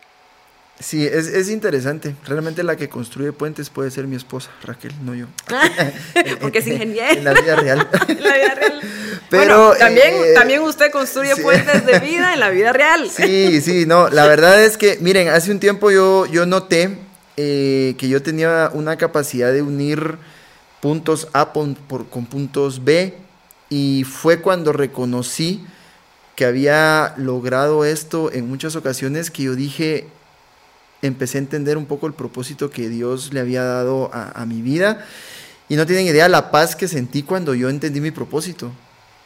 Sí, 0.82 1.06
es, 1.06 1.28
es, 1.28 1.50
interesante. 1.50 2.16
Realmente 2.26 2.64
la 2.64 2.76
que 2.76 2.90
construye 2.90 3.32
puentes 3.32 3.70
puede 3.70 3.92
ser 3.92 4.08
mi 4.08 4.16
esposa, 4.16 4.50
Raquel, 4.64 4.92
no 5.04 5.14
yo. 5.14 5.28
Porque 6.42 6.60
es 6.60 6.68
ingeniero. 6.68 7.12
En 7.18 7.24
la 7.24 7.34
vida 7.34 7.56
real. 7.56 7.88
en 8.08 8.24
la 8.24 8.36
vida 8.36 8.56
real. 8.56 8.82
Pero 9.30 9.76
también, 9.78 10.16
eh, 10.16 10.34
también 10.34 10.62
usted 10.62 10.92
construye 10.92 11.36
puentes 11.36 11.86
de 11.86 12.00
vida 12.00 12.34
en 12.34 12.40
la 12.40 12.50
vida 12.50 12.74
real. 12.74 13.10
Sí, 13.10 13.62
sí, 13.62 13.86
no. 13.86 14.10
La 14.10 14.26
verdad 14.28 14.64
es 14.64 14.76
que, 14.76 14.98
miren, 15.02 15.28
hace 15.28 15.52
un 15.52 15.60
tiempo 15.60 15.92
yo, 15.92 16.26
yo 16.26 16.46
noté 16.48 16.98
eh, 17.44 17.96
que 17.98 18.08
yo 18.08 18.22
tenía 18.22 18.70
una 18.72 18.98
capacidad 18.98 19.52
de 19.52 19.64
unir 19.64 20.20
puntos 20.80 21.28
A 21.34 21.52
con 21.54 21.74
puntos 21.74 22.84
B 22.84 23.18
y 23.68 24.04
fue 24.04 24.42
cuando 24.42 24.74
reconocí 24.74 25.66
que 26.36 26.46
había 26.46 27.16
logrado 27.18 27.84
esto 27.84 28.32
en 28.32 28.48
muchas 28.48 28.76
ocasiones 28.76 29.32
que 29.32 29.42
yo 29.42 29.56
dije, 29.56 30.08
empecé 31.02 31.40
a 31.40 31.42
entender 31.42 31.78
un 31.78 31.88
poco 31.88 32.06
el 32.06 32.14
propósito 32.14 32.70
que 32.70 32.90
Dios 32.90 33.34
le 33.34 33.40
había 33.40 33.64
dado 33.64 34.12
a, 34.14 34.46
mi 34.46 34.62
vida. 34.62 35.04
Y 35.68 35.78
no 35.78 35.88
tienen 35.88 36.06
idea 36.06 36.30
la 36.30 36.52
paz 36.52 36.76
que 36.76 36.88
sentí 36.88 37.24
cuando 37.24 37.56
yo 37.56 37.70
entendí 37.70 38.02
mi 38.02 38.12
propósito. 38.12 38.72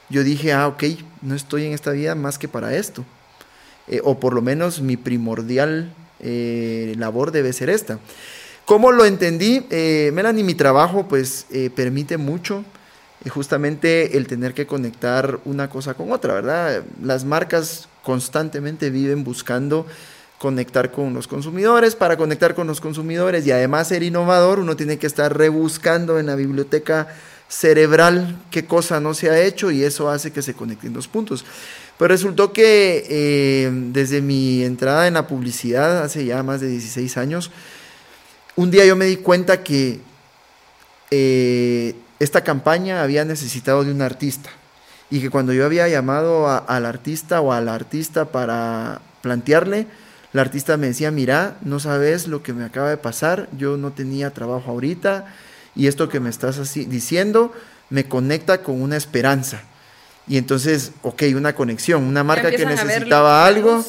Yo 0.10 0.24
dije, 0.24 0.54
ah, 0.54 0.68
ok, 0.68 0.84
no 1.22 1.36
estoy 1.36 1.66
en 1.66 1.74
esta 1.74 1.92
vida 1.92 2.16
más 2.16 2.38
que 2.38 2.48
para 2.48 2.76
esto. 2.76 3.04
eh, 3.88 4.00
o 4.06 4.22
por 4.22 4.34
lo 4.34 4.42
menos 4.42 4.80
mi 4.80 4.96
primordial 4.96 5.94
eh, 6.26 6.96
labor 6.98 7.32
debe 7.32 7.54
ser 7.54 7.70
esta. 7.70 8.00
¿Cómo 8.66 8.92
lo 8.92 9.06
entendí? 9.06 9.66
Eh, 9.70 10.10
Melanie, 10.14 10.44
mi 10.44 10.56
trabajo 10.56 11.08
pues 11.08 11.46
permite 11.76 12.18
mucho 12.18 12.66
justamente 13.30 14.18
el 14.18 14.28
tener 14.28 14.54
que 14.54 14.68
conectar 14.68 15.40
una 15.46 15.70
cosa 15.70 15.94
con 15.94 16.12
otra, 16.12 16.34
¿verdad? 16.34 16.84
Las 17.02 17.26
marcas 17.26 17.88
constantemente 18.04 18.90
viven 18.90 19.24
buscando 19.24 19.86
conectar 20.38 20.92
con 20.92 21.14
los 21.14 21.28
consumidores, 21.28 21.96
para 21.96 22.18
conectar 22.18 22.56
con 22.56 22.68
los 22.68 22.82
consumidores 22.82 23.48
y 23.48 23.52
además 23.52 23.88
ser 23.88 24.04
innovador, 24.04 24.60
uno 24.60 24.76
tiene 24.76 24.98
que 24.98 25.08
estar 25.08 25.36
rebuscando 25.36 26.20
en 26.20 26.26
la 26.26 26.36
biblioteca 26.36 27.08
cerebral 27.48 28.38
qué 28.52 28.66
cosa 28.66 29.00
no 29.00 29.14
se 29.14 29.30
ha 29.30 29.40
hecho 29.42 29.72
y 29.72 29.84
eso 29.84 30.10
hace 30.10 30.32
que 30.32 30.42
se 30.42 30.54
conecten 30.54 30.94
los 30.94 31.08
puntos. 31.08 31.46
Pero 31.98 32.10
resultó 32.10 32.52
que 32.52 33.06
eh, 33.10 33.70
desde 33.72 34.22
mi 34.22 34.64
entrada 34.64 35.08
en 35.08 35.14
la 35.14 35.28
publicidad 35.28 36.04
hace 36.04 36.26
ya 36.26 36.44
más 36.44 36.60
de 36.60 36.68
16 36.68 37.18
años, 37.18 37.52
un 38.56 38.72
día 38.72 38.86
yo 38.86 38.96
me 38.96 39.06
di 39.06 39.18
cuenta 39.18 39.64
que 39.64 40.02
eh, 41.12 41.96
esta 42.20 42.44
campaña 42.44 43.02
había 43.02 43.24
necesitado 43.24 43.84
de 43.84 43.92
un 43.92 44.02
artista 44.02 44.50
y 45.10 45.22
que 45.22 45.30
cuando 45.30 45.54
yo 45.54 45.66
había 45.66 45.88
llamado 45.88 46.48
al 46.50 46.86
artista 46.86 47.40
o 47.42 47.54
a 47.54 47.62
la 47.62 47.74
artista 47.74 48.26
para 48.26 49.02
plantearle, 49.22 49.88
la 50.34 50.42
artista 50.42 50.76
me 50.76 50.88
decía, 50.88 51.12
mira, 51.12 51.58
no 51.62 51.80
sabes 51.80 52.28
lo 52.28 52.44
que 52.44 52.52
me 52.54 52.66
acaba 52.66 52.90
de 52.90 52.98
pasar, 52.98 53.48
yo 53.58 53.78
no 53.78 53.94
tenía 53.94 54.32
trabajo 54.32 54.72
ahorita 54.72 55.34
y 55.76 55.88
esto 55.88 56.10
que 56.10 56.20
me 56.20 56.30
estás 56.30 56.74
diciendo 56.74 57.54
me 57.90 58.10
conecta 58.10 58.62
con 58.62 58.82
una 58.82 58.98
esperanza. 58.98 59.62
Y 60.28 60.38
entonces, 60.38 60.92
ok, 61.04 61.24
una 61.36 61.54
conexión, 61.54 62.04
una 62.04 62.24
marca 62.24 62.50
que 62.50 62.66
necesitaba 62.66 63.46
algo 63.46 63.84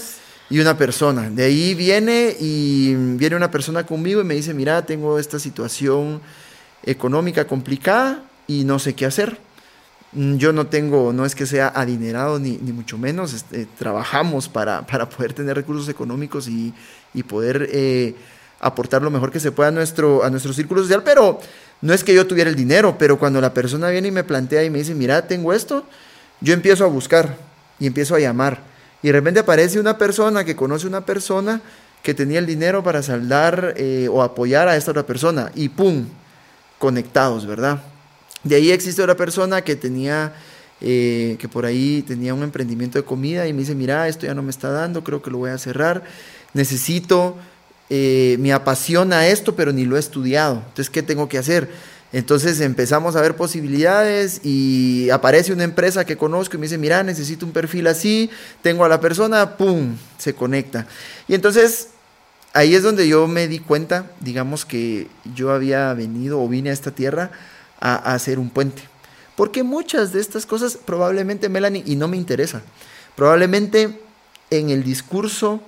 y 0.51 0.61
una 0.61 0.77
persona. 0.77 1.31
De 1.31 1.45
ahí 1.45 1.75
viene 1.75 2.37
y 2.39 2.95
viene 2.95 3.37
una 3.37 3.51
persona 3.51 3.87
conmigo 3.87 4.21
y 4.21 4.25
me 4.25 4.35
dice, 4.35 4.53
mira, 4.55 4.85
tengo 4.85 5.19
esta 5.19 5.39
situación 5.39 6.21
económica 6.85 7.47
complicada 7.47 8.23
y 8.47 8.65
no 8.65 8.79
sé 8.79 8.95
qué 8.95 9.07
hacer. 9.07 9.39
Mm, 10.13 10.37
yo 10.37 10.53
no 10.53 10.67
tengo, 10.67 11.13
no 11.13 11.25
es 11.25 11.35
que 11.35 11.47
sea 11.47 11.73
adinerado 11.75 12.39
ni, 12.39 12.59
ni 12.59 12.73
mucho 12.73 12.97
menos, 12.97 13.33
este, 13.33 13.67
trabajamos 13.79 14.49
para, 14.49 14.87
para, 14.87 15.09
poder 15.09 15.33
tener 15.33 15.57
recursos 15.57 15.89
económicos 15.89 16.49
y, 16.49 16.73
y 17.13 17.23
poder 17.23 17.69
eh, 17.73 18.15
aportar 18.61 19.03
lo 19.03 19.11
mejor 19.11 19.33
que 19.33 19.41
se 19.41 19.53
pueda 19.53 19.69
a 19.69 19.73
nuestro, 19.73 20.25
a 20.25 20.31
nuestro 20.31 20.53
círculo 20.53 20.83
social, 20.83 21.03
pero 21.05 21.41
no 21.83 21.93
es 21.93 22.05
que 22.05 22.15
yo 22.15 22.27
tuviera 22.27 22.49
el 22.49 22.57
dinero, 22.57 22.97
pero 22.99 23.19
cuando 23.19 23.41
la 23.41 23.53
persona 23.53 23.91
viene 23.91 24.09
y 24.09 24.13
me 24.13 24.25
plantea 24.25 24.65
y 24.65 24.71
me 24.71 24.79
dice, 24.79 24.95
mira, 24.95 25.27
tengo 25.27 25.53
esto, 25.53 25.85
yo 26.41 26.55
empiezo 26.55 26.85
a 26.85 26.89
buscar 26.89 27.37
y 27.79 27.87
empiezo 27.87 28.15
a 28.15 28.21
llamar. 28.21 28.61
Y 29.03 29.09
de 29.09 29.13
repente 29.13 29.41
aparece 29.41 29.79
una 29.79 29.99
persona 29.99 30.45
que 30.45 30.57
conoce 30.57 30.87
una 30.87 31.05
persona 31.05 31.61
que 32.03 32.15
tenía 32.15 32.39
el 32.39 32.47
dinero 32.47 32.83
para 32.83 33.03
saldar 33.03 33.75
eh, 33.77 34.09
o 34.11 34.23
apoyar 34.23 34.69
a 34.69 34.77
esta 34.77 34.93
otra 34.93 35.05
persona 35.05 35.51
y 35.55 35.69
¡pum! 35.69 36.07
Conectados, 36.79 37.47
¿verdad? 37.47 37.83
De 38.45 38.55
ahí 38.55 38.71
existe 38.71 39.03
otra 39.03 39.17
persona 39.17 39.63
que 39.63 39.75
tenía, 39.75 40.33
eh, 40.81 41.37
que 41.39 41.49
por 41.49 41.67
ahí 41.67 42.03
tenía 42.07 42.33
un 42.33 42.45
emprendimiento 42.45 42.99
de 42.99 43.05
comida 43.05 43.49
y 43.49 43.53
me 43.53 43.61
dice, 43.61 43.75
mira, 43.75 44.07
esto 44.07 44.27
ya 44.27 44.35
no 44.35 44.43
me 44.43 44.51
está 44.51 44.71
dando, 44.71 45.03
creo 45.03 45.21
que 45.21 45.31
lo 45.31 45.39
voy 45.39 45.51
a 45.51 45.59
cerrar, 45.59 46.05
necesito, 46.55 47.37
eh, 47.91 48.37
me 48.39 48.53
apasiona 48.53 49.27
esto, 49.27 49.57
pero 49.57 49.73
ni 49.73 49.85
lo 49.85 49.97
he 49.97 50.01
estudiado, 50.01 50.63
entonces, 50.69 50.91
¿qué 50.91 51.03
tengo 51.03 51.29
que 51.29 51.39
hacer? 51.39 51.69
Entonces 52.17 52.61
empezamos 52.61 53.15
a 53.15 53.21
ver 53.21 53.37
posibilidades 53.37 54.41
y 54.43 55.11
aparece 55.11 55.53
una 55.53 55.65
empresa 55.65 56.07
que 56.07 56.17
conozco 56.17 56.57
y 56.57 56.59
me 56.59 56.65
dice, 56.65 56.79
mira, 56.79 57.03
necesito 57.03 57.45
un 57.45 57.53
perfil 57.53 57.87
así, 57.89 58.31
tengo 58.63 58.87
a 58.87 58.89
la 58.89 59.01
persona, 59.01 59.59
¡pum!, 59.59 59.95
se 60.17 60.35
conecta. 60.35 60.87
Y 61.29 61.35
entonces 61.35 61.89
ahí 62.55 62.75
es 62.75 62.83
donde 62.83 63.07
yo 63.07 63.27
me 63.27 63.49
di 63.49 63.59
cuenta, 63.59 64.11
digamos 64.21 64.65
que 64.65 65.09
yo 65.35 65.53
había 65.53 65.93
venido 65.93 66.41
o 66.41 66.49
vine 66.49 66.71
a 66.71 66.73
esta 66.73 66.91
tierra 66.91 67.33
a, 67.81 67.97
hacer 68.15 68.39
un 68.39 68.49
puente. 68.49 68.81
Porque 69.37 69.63
muchas 69.63 70.15
de 70.15 70.21
estas 70.21 70.47
cosas 70.47 70.79
probablemente, 70.83 71.51
Melanie, 71.51 71.83
y 71.85 71.97
no 71.97 72.09
me 72.09 72.17
interesa, 72.17 72.63
probablemente 73.15 74.01
en 74.49 74.71
el 74.71 74.85
discurso 74.85 75.61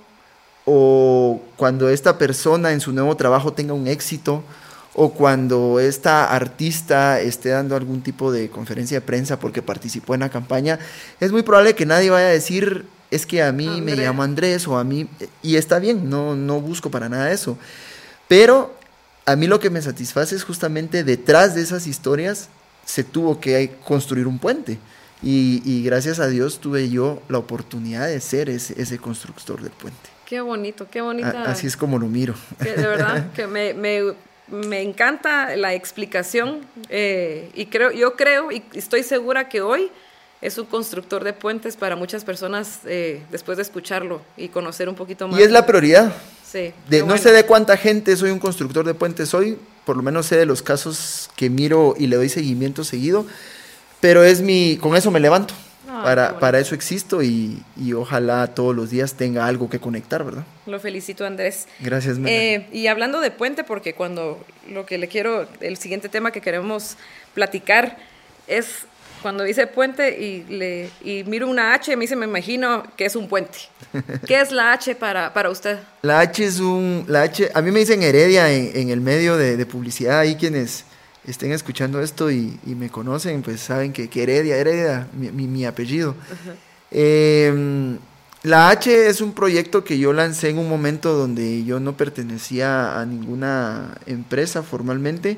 o 0.65 1.43
cuando 1.57 1.89
esta 1.89 2.17
persona 2.17 2.71
en 2.71 2.81
su 2.81 2.91
nuevo 2.91 3.15
trabajo 3.15 3.53
tenga 3.53 3.75
un 3.75 3.85
éxito 3.85 4.43
o 5.01 5.13
cuando 5.13 5.79
esta 5.79 6.29
artista 6.29 7.21
esté 7.21 7.49
dando 7.49 7.77
algún 7.77 8.01
tipo 8.01 8.33
de 8.33 8.49
conferencia 8.49 8.97
de 8.97 9.01
prensa 9.01 9.39
porque 9.39 9.61
participó 9.61 10.13
en 10.13 10.19
la 10.19 10.29
campaña, 10.29 10.77
es 11.21 11.31
muy 11.31 11.41
probable 11.41 11.73
que 11.73 11.85
nadie 11.85 12.09
vaya 12.09 12.27
a 12.27 12.31
decir 12.31 12.85
es 13.09 13.25
que 13.25 13.41
a 13.41 13.53
mí 13.53 13.79
me 13.79 13.95
llamo 13.95 14.23
Andrés 14.23 14.67
o 14.67 14.77
a 14.77 14.83
mí, 14.83 15.07
y 15.41 15.55
está 15.55 15.79
bien, 15.79 16.09
no, 16.09 16.35
no 16.35 16.59
busco 16.59 16.91
para 16.91 17.07
nada 17.07 17.31
eso. 17.31 17.57
Pero 18.27 18.75
a 19.25 19.37
mí 19.37 19.47
lo 19.47 19.61
que 19.61 19.69
me 19.69 19.81
satisface 19.81 20.35
es 20.35 20.43
justamente 20.43 21.05
detrás 21.05 21.55
de 21.55 21.61
esas 21.61 21.87
historias 21.87 22.49
se 22.83 23.05
tuvo 23.05 23.39
que 23.39 23.77
construir 23.85 24.27
un 24.27 24.37
puente. 24.37 24.79
Y, 25.23 25.81
gracias 25.83 26.19
a 26.19 26.27
Dios 26.27 26.59
tuve 26.59 26.89
yo 26.89 27.21
la 27.29 27.37
oportunidad 27.37 28.07
de 28.07 28.19
ser 28.19 28.49
ese, 28.49 28.97
constructor 28.97 29.61
del 29.61 29.71
puente. 29.71 30.09
Qué 30.25 30.41
bonito, 30.41 30.87
qué 30.91 30.99
bonita. 30.99 31.43
así 31.43 31.67
es 31.67 31.77
como 31.77 31.97
lo 31.97 32.07
miro. 32.07 32.35
de 32.59 32.75
verdad, 32.75 33.31
que 33.35 33.47
me, 33.47 33.73
encanta 34.81 35.55
la 35.55 35.73
explicación 35.73 36.61
eh, 36.89 37.49
y 37.53 37.67
creo, 37.67 37.91
yo 37.91 38.15
creo 38.15 38.51
y 38.51 38.63
estoy 38.73 39.03
segura 39.03 39.49
que 39.49 39.61
hoy 39.61 39.91
es 40.41 40.57
un 40.57 40.65
constructor 40.65 41.23
de 41.23 41.33
puentes 41.33 41.75
para 41.75 41.95
muchas 41.95 42.23
personas 42.23 42.79
eh, 42.85 43.21
después 43.31 43.57
de 43.57 43.63
escucharlo 43.63 44.21
y 44.37 44.47
conocer 44.47 44.87
un 44.87 44.95
poquito 44.95 45.27
más. 45.27 45.39
Y 45.39 45.43
es 45.43 45.51
la 45.51 45.65
prioridad. 45.65 46.13
Sí. 46.45 46.71
De, 46.87 47.03
no 47.03 47.17
sé 47.17 47.31
de 47.31 47.45
cuánta 47.45 47.77
gente 47.77 48.15
soy 48.15 48.31
un 48.31 48.39
constructor 48.39 48.85
de 48.85 48.93
puentes 48.93 49.33
hoy, 49.33 49.57
por 49.85 49.97
lo 49.97 50.03
menos 50.03 50.25
sé 50.25 50.37
de 50.37 50.45
los 50.45 50.61
casos 50.61 51.29
que 51.35 51.49
miro 51.49 51.93
y 51.97 52.07
le 52.07 52.15
doy 52.15 52.29
seguimiento 52.29 52.83
seguido, 52.83 53.25
pero 53.99 54.23
es 54.23 54.41
mi, 54.41 54.77
con 54.77 54.95
eso 54.95 55.11
me 55.11 55.19
levanto. 55.19 55.53
Ah, 55.87 56.01
para, 56.03 56.39
para 56.39 56.59
eso 56.59 56.75
existo 56.75 57.23
y, 57.23 57.63
y, 57.75 57.93
ojalá 57.93 58.47
todos 58.53 58.75
los 58.75 58.91
días 58.91 59.15
tenga 59.15 59.47
algo 59.47 59.69
que 59.71 59.79
conectar, 59.79 60.23
¿verdad? 60.23 60.43
Lo 60.69 60.79
felicito, 60.79 61.25
Andrés. 61.25 61.67
Gracias, 61.79 62.17
eh, 62.25 62.67
Y 62.71 62.87
hablando 62.87 63.19
de 63.19 63.31
puente, 63.31 63.63
porque 63.63 63.93
cuando 63.93 64.43
lo 64.69 64.85
que 64.85 64.97
le 64.97 65.07
quiero, 65.07 65.47
el 65.61 65.77
siguiente 65.77 66.09
tema 66.09 66.31
que 66.31 66.41
queremos 66.41 66.95
platicar 67.33 67.97
es 68.47 68.85
cuando 69.21 69.43
dice 69.43 69.67
puente 69.67 70.17
y, 70.19 70.43
le, 70.49 70.89
y 71.03 71.23
miro 71.25 71.47
una 71.49 71.73
H, 71.73 71.95
me 71.95 72.03
dice, 72.03 72.15
me 72.15 72.25
imagino 72.25 72.83
que 72.95 73.05
es 73.05 73.15
un 73.15 73.27
puente. 73.27 73.57
¿Qué 74.27 74.39
es 74.39 74.51
la 74.51 74.71
H 74.73 74.95
para, 74.95 75.33
para 75.33 75.49
usted? 75.49 75.79
La 76.01 76.19
H 76.19 76.43
es 76.43 76.59
un... 76.59 77.05
La 77.07 77.23
H, 77.23 77.49
a 77.53 77.61
mí 77.61 77.71
me 77.71 77.79
dicen 77.79 78.01
Heredia 78.01 78.51
en, 78.51 78.89
el 78.89 79.01
medio 79.01 79.37
de, 79.37 79.65
publicidad. 79.65 80.19
Ahí 80.19 80.35
quienes 80.35 80.85
estén 81.25 81.51
escuchando 81.51 82.01
esto 82.01 82.31
y, 82.31 82.59
me 82.65 82.89
conocen, 82.89 83.41
pues 83.41 83.59
saben 83.59 83.91
que, 83.91 84.09
Heredia, 84.13 84.55
Heredia, 84.55 85.07
mi, 85.13 85.65
apellido. 85.65 86.15
Em, 86.91 87.97
la 88.49 88.69
H 88.69 89.07
es 89.07 89.21
un 89.21 89.33
proyecto 89.33 89.83
que 89.83 89.97
yo 89.97 90.11
lancé 90.11 90.49
en 90.49 90.57
un 90.57 90.67
momento 90.67 91.13
donde 91.13 91.63
yo 91.63 91.79
no 91.79 91.95
pertenecía 91.95 92.99
a 92.99 93.05
ninguna 93.05 93.97
empresa 94.05 94.63
formalmente 94.63 95.37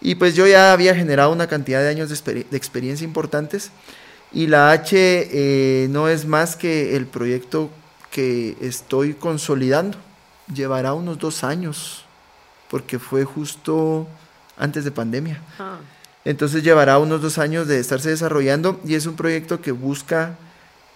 y 0.00 0.14
pues 0.14 0.36
yo 0.36 0.46
ya 0.46 0.72
había 0.72 0.94
generado 0.94 1.32
una 1.32 1.46
cantidad 1.46 1.80
de 1.80 1.88
años 1.88 2.08
de, 2.08 2.46
experiencia 2.52 3.04
importantes 3.04 3.70
y 4.32 4.46
la 4.46 4.70
H 4.70 4.94
eh, 4.94 5.88
no 5.90 6.08
es 6.08 6.26
más 6.26 6.54
que 6.54 6.96
el 6.96 7.06
proyecto 7.06 7.70
que 8.10 8.56
estoy 8.60 9.14
consolidando. 9.14 9.98
Llevará 10.52 10.92
unos 10.94 11.18
dos 11.18 11.44
años 11.44 12.04
porque 12.70 12.98
fue 12.98 13.24
justo 13.24 14.06
antes 14.56 14.84
de 14.84 14.90
pandemia. 14.90 15.40
Ah. 15.58 15.78
Entonces 16.24 16.62
llevará 16.62 16.98
unos 16.98 17.22
dos 17.22 17.38
años 17.38 17.66
de 17.68 17.80
estarse 17.80 18.10
desarrollando 18.10 18.80
y 18.84 18.94
es 18.94 19.06
un 19.06 19.16
proyecto 19.16 19.62
que 19.62 19.72
busca 19.72 20.36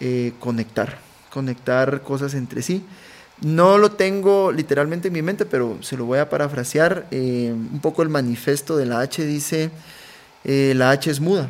eh, 0.01 0.33
conectar, 0.41 0.99
conectar 1.33 2.03
cosas 2.03 2.35
entre 2.35 2.63
sí. 2.63 2.85
No 3.41 3.79
lo 3.79 3.93
tengo 3.93 4.53
literalmente 4.53 5.09
en 5.09 5.15
mi 5.15 5.23
mente, 5.23 5.47
pero 5.47 5.79
se 5.81 5.97
lo 5.97 6.05
voy 6.05 6.19
a 6.19 6.29
parafrasear. 6.29 7.07
Eh, 7.11 7.51
un 7.53 7.81
poco 7.81 8.03
el 8.03 8.09
manifesto 8.09 8.77
de 8.77 8.87
la 8.87 9.01
H 9.01 9.25
dice, 9.25 9.71
eh, 10.45 10.75
la 10.77 10.91
H 10.91 11.11
es 11.11 11.21
muda. 11.21 11.49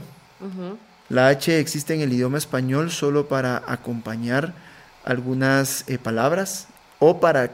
La 1.09 1.29
H 1.29 1.59
existe 1.59 1.95
en 1.95 2.01
el 2.01 2.13
idioma 2.13 2.39
español 2.39 2.91
solo 2.91 3.29
para 3.29 3.63
acompañar 3.67 4.55
algunas 5.05 5.85
eh, 5.89 5.99
palabras 5.99 6.69
o 6.99 7.21
para, 7.21 7.51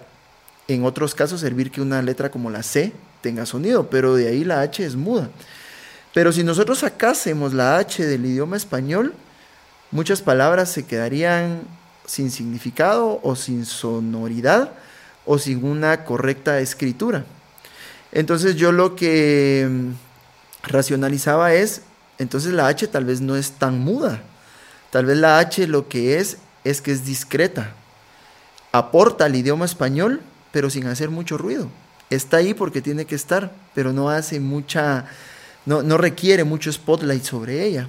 en 0.69 0.85
otros 0.85 1.14
casos, 1.14 1.41
servir 1.41 1.71
que 1.71 1.81
una 1.81 2.01
letra 2.03 2.31
como 2.31 2.51
la 2.51 2.62
C 2.62 2.93
tenga 3.23 3.47
sonido, 3.47 3.91
pero 3.91 4.14
de 4.14 4.29
ahí 4.29 4.45
la 4.45 4.61
H 4.61 4.85
es 4.85 4.95
muda. 4.95 5.31
Pero 6.14 6.31
si 6.33 6.45
nosotros 6.45 6.79
sacásemos 6.79 7.55
la 7.55 7.79
H 7.79 8.07
del 8.07 8.25
idioma 8.25 8.57
español, 8.57 9.14
muchas 9.91 10.23
palabras 10.23 10.71
se 10.71 10.87
quedarían 10.87 11.62
sin 12.09 12.31
significado 12.31 13.21
o 13.23 13.37
sin 13.37 13.66
sonoridad 13.66 14.73
o 15.27 15.38
sin 15.38 15.64
una 15.64 16.05
correcta 16.05 16.59
escritura. 16.59 17.25
Entonces 18.12 18.57
yo 18.57 18.73
lo 18.73 18.97
que 18.97 19.68
mm, 19.71 19.90
racionalizaba 20.62 21.53
es, 21.53 21.83
entonces 22.18 22.53
la 22.53 22.66
H 22.66 22.88
tal 22.88 23.05
vez 23.05 23.21
no 23.21 23.37
es 23.37 23.53
tan 23.53 23.79
muda. 23.79 24.23
Tal 24.90 25.05
vez 25.05 25.18
la 25.18 25.38
H 25.38 25.66
lo 25.66 25.88
que 25.88 26.18
es 26.18 26.38
es 26.64 26.81
que 26.81 26.92
es 26.92 27.05
discreta. 27.05 27.75
aporta 28.73 29.25
al 29.25 29.37
idioma 29.37 29.64
español, 29.64 30.21
pero 30.53 30.71
sin 30.71 30.87
hacer 30.87 31.11
mucho 31.11 31.38
ruido. 31.38 31.68
Está 32.11 32.38
ahí 32.38 32.55
porque 32.55 32.81
tiene 32.81 33.05
que 33.05 33.14
estar, 33.14 33.53
pero 33.75 33.92
no 33.92 34.09
hace 34.09 34.40
mucha, 34.40 35.07
no, 35.66 35.83
no 35.83 35.99
requiere 35.99 36.44
mucho 36.44 36.73
spotlight 36.73 37.25
sobre 37.25 37.64
ella. 37.64 37.88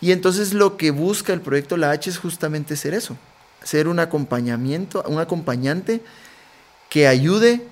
Y 0.00 0.12
entonces 0.12 0.54
lo 0.54 0.76
que 0.76 0.90
busca 0.92 1.32
el 1.32 1.40
proyecto 1.40 1.76
La 1.76 1.90
H 1.90 2.10
es 2.10 2.18
justamente 2.18 2.76
ser 2.76 2.94
eso, 2.94 3.16
ser 3.62 3.88
un 3.88 3.98
acompañamiento, 3.98 5.02
un 5.06 5.18
acompañante 5.18 6.00
que 6.88 7.06
ayude 7.06 7.62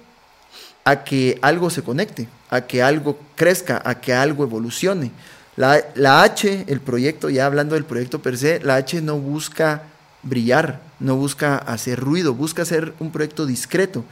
a 0.85 1.05
que 1.05 1.38
algo 1.42 1.70
se 1.70 1.83
conecte, 1.83 2.29
a 2.49 2.61
que 2.62 2.83
algo 2.83 3.18
crezca, 3.35 3.83
a 3.85 4.01
que 4.01 4.14
algo 4.14 4.44
evolucione. 4.44 5.11
La, 5.57 6.22
H, 6.22 6.64
el 6.68 6.81
proyecto, 6.81 7.31
ya 7.31 7.46
hablando 7.46 7.75
del 7.75 7.85
proyecto 7.85 8.20
per 8.20 8.37
se, 8.37 8.61
la 8.61 8.77
H 8.77 9.01
no 9.01 9.18
busca 9.18 9.85
brillar, 10.22 10.81
no 11.01 11.16
busca 11.16 11.57
hacer 11.57 11.99
ruido, 11.99 12.35
busca 12.35 12.64
ser 12.64 12.92
un 13.01 13.11
proyecto 13.11 13.46
discreto, 13.46 14.05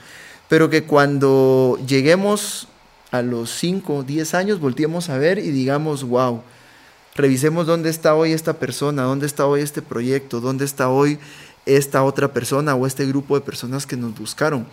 pero 0.48 0.70
que 0.70 0.84
cuando 0.84 1.78
lleguemos 1.87 2.66
a 3.10 3.22
los 3.22 3.50
5, 3.50 4.02
10 4.02 4.34
años, 4.34 4.58
volteemos 4.58 5.10
a 5.10 5.18
ver 5.18 5.38
y 5.38 5.50
digamos, 5.50 6.02
wow, 6.02 6.42
revisemos 7.14 7.66
dónde 7.66 7.90
está 7.90 8.14
hoy 8.14 8.32
esta 8.32 8.54
persona, 8.54 9.02
dónde 9.02 9.26
está 9.26 9.46
hoy 9.46 9.60
este 9.60 9.82
proyecto, 9.82 10.40
dónde 10.40 10.64
está 10.64 10.88
hoy 10.88 11.18
esta 11.66 12.03
otra 12.05 12.33
persona 12.33 12.74
o 12.74 12.87
este 12.87 13.07
grupo 13.07 13.35
de 13.35 13.44
personas 13.44 13.87
que 13.87 13.96
nos 13.96 14.18
buscaron. 14.18 14.66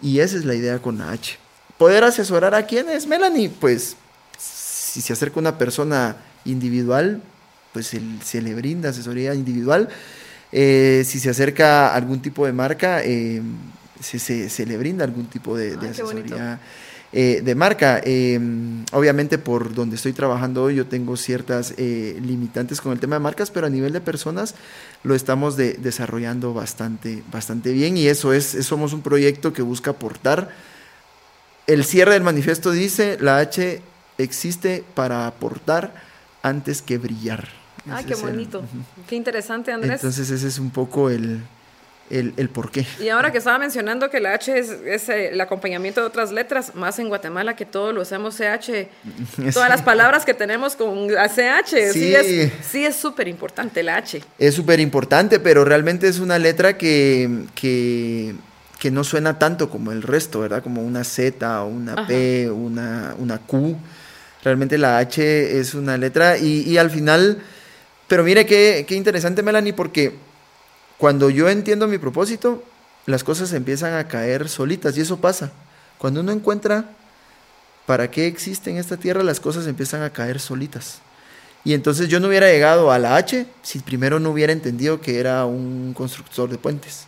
Y 0.00 0.20
esa 0.20 0.36
es 0.36 0.44
la 0.44 0.54
idea 0.54 0.80
con 0.80 0.98
la 0.98 1.10
H. 1.10 1.38
Poder 1.76 2.04
asesorar 2.04 2.54
a 2.54 2.66
quién 2.66 2.88
es 2.88 3.06
Melanie, 3.06 3.48
pues 3.48 3.96
si 4.38 5.00
se 5.00 5.12
acerca 5.12 5.38
una 5.40 5.58
persona 5.58 6.16
individual, 6.44 7.22
pues 7.72 7.86
se, 7.86 8.42
le 8.42 8.54
brinda 8.54 8.90
asesoría 8.90 9.34
individual. 9.34 9.88
Eh, 10.50 11.02
si 11.04 11.20
se 11.20 11.30
acerca 11.30 11.88
a 11.88 11.94
algún 11.94 12.20
tipo 12.20 12.46
de 12.46 12.52
marca, 12.52 13.02
eh, 13.04 13.42
se, 14.00 14.66
le 14.66 14.76
brinda 14.76 15.04
algún 15.04 15.26
tipo 15.26 15.56
de, 15.56 15.74
asesoría 15.74 16.58
eh, 17.12 17.40
de 17.42 17.54
marca. 17.54 18.00
obviamente 18.92 19.38
por 19.38 19.74
donde 19.74 19.96
estoy 19.96 20.12
trabajando 20.12 20.64
hoy 20.64 20.76
yo 20.76 20.86
tengo 20.86 21.16
ciertas 21.16 21.74
limitantes 21.78 22.80
con 22.80 22.92
el 22.92 23.00
tema 23.00 23.16
de 23.16 23.20
marcas, 23.20 23.50
pero 23.50 23.66
a 23.66 23.70
nivel 23.70 23.92
de 23.92 24.00
personas 24.00 24.54
lo 25.02 25.14
estamos 25.14 25.56
desarrollando 25.56 26.52
bastante, 26.52 27.22
bastante 27.32 27.72
bien 27.72 27.96
y 27.96 28.06
eso 28.06 28.32
es, 28.32 28.44
somos 28.66 28.92
un 28.92 29.02
proyecto 29.02 29.52
que 29.52 29.62
busca 29.62 29.92
aportar. 29.92 30.50
El 31.66 31.84
cierre 31.84 32.14
del 32.14 32.22
manifiesto 32.22 32.70
dice, 32.70 33.18
la 33.20 33.38
H 33.38 33.82
existe 34.18 34.84
para 34.94 35.26
aportar 35.26 35.94
antes 36.42 36.82
que 36.82 36.98
brillar. 36.98 37.48
Ah, 37.90 38.02
qué 38.06 38.14
bonito. 38.14 38.64
Qué 39.08 39.16
interesante, 39.16 39.72
Andrés. 39.72 39.94
Entonces 39.94 40.30
ese 40.30 40.48
es 40.48 40.58
un 40.58 40.70
poco 40.70 41.10
el, 41.10 41.40
el, 42.10 42.34
el 42.36 42.48
por 42.48 42.70
qué. 42.70 42.86
Y 43.00 43.08
ahora 43.08 43.32
que 43.32 43.38
estaba 43.38 43.58
mencionando 43.58 44.10
que 44.10 44.20
la 44.20 44.34
H 44.34 44.58
es, 44.58 44.70
es, 44.70 45.08
el 45.08 45.40
acompañamiento 45.40 46.00
de 46.00 46.06
otras 46.06 46.32
letras, 46.32 46.74
más 46.74 46.98
en 46.98 47.08
Guatemala 47.08 47.56
que 47.56 47.64
todos 47.64 47.94
lo 47.94 48.02
hacemos 48.02 48.36
CH, 48.36 48.88
todas 49.52 49.68
las 49.68 49.82
palabras 49.82 50.24
que 50.24 50.34
tenemos 50.34 50.76
con 50.76 51.08
CH, 51.08 51.92
sí, 51.92 52.14
sí 52.62 52.84
es 52.84 52.96
súper 52.96 53.28
importante 53.28 53.82
la 53.82 53.96
H. 53.96 54.22
Es 54.38 54.54
súper 54.54 54.80
importante, 54.80 55.40
pero 55.40 55.64
realmente 55.64 56.08
es 56.08 56.18
una 56.18 56.38
letra 56.38 56.76
que, 56.76 57.44
que, 57.54 58.34
que, 58.78 58.90
no 58.90 59.04
suena 59.04 59.38
tanto 59.38 59.70
como 59.70 59.92
el 59.92 60.02
resto, 60.02 60.40
¿verdad? 60.40 60.62
Como 60.62 60.82
una 60.82 61.04
Z 61.04 61.62
o 61.62 61.68
una 61.68 62.06
P, 62.06 62.50
una, 62.50 63.14
una 63.18 63.38
Q. 63.38 63.76
Realmente 64.42 64.78
la 64.78 64.98
H 64.98 65.58
es 65.58 65.74
una 65.74 65.96
letra 65.96 66.38
y, 66.38 66.62
y 66.62 66.78
al 66.78 66.90
final, 66.90 67.42
pero 68.06 68.22
mire 68.22 68.46
qué, 68.46 68.84
qué 68.88 68.94
interesante 68.94 69.42
Melanie, 69.42 69.72
porque 69.72 70.27
cuando 70.98 71.30
yo 71.30 71.48
entiendo 71.48 71.86
mi 71.86 71.98
propósito, 71.98 72.62
las 73.06 73.24
cosas 73.24 73.52
empiezan 73.52 73.94
a 73.94 74.08
caer 74.08 74.48
solitas 74.48 74.98
y 74.98 75.00
eso 75.00 75.18
pasa. 75.18 75.52
Cuando 75.96 76.20
uno 76.20 76.32
encuentra 76.32 76.90
para 77.86 78.10
qué 78.10 78.26
existe 78.26 78.70
en 78.70 78.76
esta 78.76 78.96
tierra, 78.96 79.22
las 79.22 79.40
cosas 79.40 79.66
empiezan 79.66 80.02
a 80.02 80.10
caer 80.10 80.40
solitas. 80.40 81.00
Y 81.64 81.72
entonces 81.72 82.08
yo 82.08 82.20
no 82.20 82.28
hubiera 82.28 82.50
llegado 82.50 82.90
a 82.90 82.98
la 82.98 83.16
H 83.16 83.46
si 83.62 83.78
primero 83.78 84.20
no 84.20 84.30
hubiera 84.30 84.52
entendido 84.52 85.00
que 85.00 85.20
era 85.20 85.44
un 85.44 85.94
constructor 85.94 86.50
de 86.50 86.58
puentes. 86.58 87.06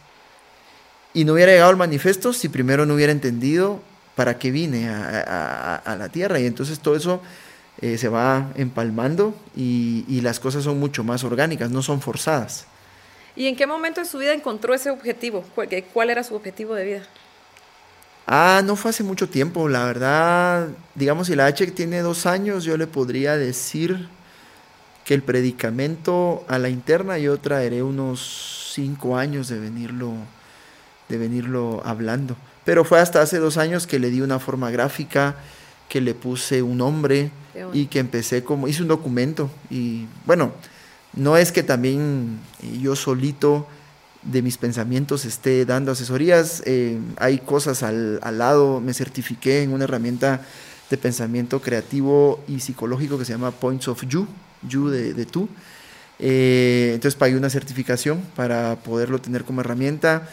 Y 1.12 1.24
no 1.24 1.32
hubiera 1.32 1.52
llegado 1.52 1.70
al 1.70 1.76
manifiesto 1.76 2.32
si 2.32 2.48
primero 2.48 2.86
no 2.86 2.94
hubiera 2.94 3.12
entendido 3.12 3.80
para 4.14 4.38
qué 4.38 4.50
vine 4.50 4.88
a, 4.88 5.96
la 5.98 6.08
tierra. 6.10 6.38
Y 6.38 6.46
entonces 6.46 6.78
todo 6.78 6.94
eso 6.94 7.20
eh, 7.80 7.98
se 7.98 8.08
va 8.08 8.52
empalmando 8.54 9.34
y, 9.56 10.04
y 10.08 10.20
las 10.20 10.38
cosas 10.38 10.64
son 10.64 10.78
mucho 10.78 11.02
más 11.02 11.24
orgánicas, 11.24 11.70
no 11.70 11.82
son 11.82 12.00
forzadas. 12.00 12.66
¿Y 13.40 13.46
en 13.46 13.56
qué 13.56 13.66
momento 13.66 14.02
de 14.02 14.06
su 14.06 14.18
vida 14.18 14.34
encontró 14.34 14.74
ese 14.74 14.90
objetivo? 14.90 15.42
¿Cuál 15.94 16.10
era 16.10 16.22
su 16.22 16.34
objetivo 16.34 16.74
de 16.74 16.84
vida? 16.84 17.02
Ah, 18.26 18.60
no 18.62 18.76
fue 18.76 18.90
hace 18.90 19.02
mucho 19.02 19.30
tiempo, 19.30 19.66
la 19.66 19.86
verdad, 19.86 20.68
digamos, 20.94 21.28
si 21.28 21.34
la 21.34 21.46
H 21.46 21.66
tiene 21.68 22.02
dos 22.02 22.26
años, 22.26 22.64
yo 22.64 22.76
le 22.76 22.86
podría 22.86 23.38
decir 23.38 24.08
que 25.06 25.14
el 25.14 25.22
predicamento 25.22 26.44
a 26.48 26.58
la 26.58 26.68
interna 26.68 27.16
yo 27.16 27.38
traeré 27.38 27.82
unos 27.82 28.72
cinco 28.74 29.16
años 29.16 29.48
de 29.48 29.58
venirlo, 29.58 30.12
de 31.08 31.16
venirlo 31.16 31.80
hablando. 31.86 32.36
Pero 32.66 32.84
fue 32.84 33.00
hasta 33.00 33.22
hace 33.22 33.38
dos 33.38 33.56
años 33.56 33.86
que 33.86 33.98
le 33.98 34.10
di 34.10 34.20
una 34.20 34.38
forma 34.38 34.70
gráfica, 34.70 35.34
que 35.88 36.02
le 36.02 36.12
puse 36.12 36.60
un 36.60 36.76
nombre 36.76 37.30
y 37.72 37.86
que 37.86 38.00
empecé 38.00 38.44
como, 38.44 38.68
hice 38.68 38.82
un 38.82 38.88
documento 38.88 39.50
y 39.70 40.04
bueno, 40.26 40.52
no 41.14 41.36
es 41.36 41.52
que 41.52 41.62
también 41.62 42.38
eh, 42.62 42.78
yo 42.80 42.94
solito 42.96 43.66
de 44.22 44.42
mis 44.42 44.58
pensamientos 44.58 45.24
esté 45.24 45.64
dando 45.64 45.92
asesorías, 45.92 46.62
eh, 46.66 46.98
hay 47.16 47.38
cosas 47.38 47.82
al, 47.82 48.20
lado, 48.38 48.80
me 48.80 48.92
certifiqué 48.92 49.62
en 49.62 49.72
una 49.72 49.84
herramienta 49.84 50.42
de 50.90 50.96
pensamiento 50.98 51.60
creativo 51.60 52.42
y 52.46 52.60
psicológico 52.60 53.18
que 53.18 53.24
se 53.24 53.32
llama 53.32 53.50
Points 53.50 53.88
of 53.88 54.04
You, 54.06 54.26
You 54.68 54.88
de, 54.88 55.24
tú. 55.24 55.48
Eh, 56.18 56.90
entonces 56.94 57.16
pagué 57.16 57.36
una 57.36 57.48
certificación 57.48 58.20
para 58.36 58.76
poderlo 58.76 59.20
tener 59.20 59.44
como 59.44 59.62
herramienta. 59.62 60.28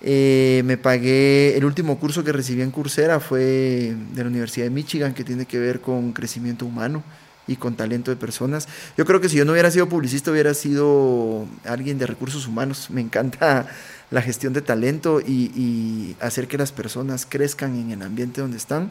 me 0.00 0.78
pagué, 0.80 1.56
el 1.56 1.64
último 1.64 1.98
curso 1.98 2.22
que 2.22 2.30
recibí 2.30 2.62
en 2.62 2.70
Coursera 2.70 3.18
fue 3.18 3.96
de 4.12 4.22
la 4.22 4.28
Universidad 4.28 4.66
de 4.66 4.70
Michigan, 4.70 5.14
que 5.14 5.24
tiene 5.24 5.46
que 5.46 5.58
ver 5.58 5.80
con 5.80 6.12
crecimiento 6.12 6.64
humano 6.64 7.02
y 7.46 7.56
con 7.56 7.74
talento 7.74 8.10
de 8.10 8.16
personas. 8.16 8.68
Yo 8.96 9.04
creo 9.04 9.20
que 9.20 9.28
si 9.28 9.36
yo 9.36 9.44
no 9.44 9.52
hubiera 9.52 9.70
sido 9.70 9.88
publicista, 9.88 10.30
hubiera 10.30 10.54
sido 10.54 11.46
alguien 11.64 11.98
de 11.98 12.06
recursos 12.06 12.46
humanos. 12.46 12.88
Me 12.90 13.00
encanta 13.00 13.66
la 14.10 14.22
gestión 14.22 14.52
de 14.52 14.62
talento 14.62 15.20
y, 15.20 16.16
hacer 16.20 16.46
que 16.46 16.58
las 16.58 16.72
personas 16.72 17.26
crezcan 17.28 17.74
en 17.74 17.90
el 17.90 18.02
ambiente 18.02 18.40
donde 18.40 18.58
están. 18.58 18.90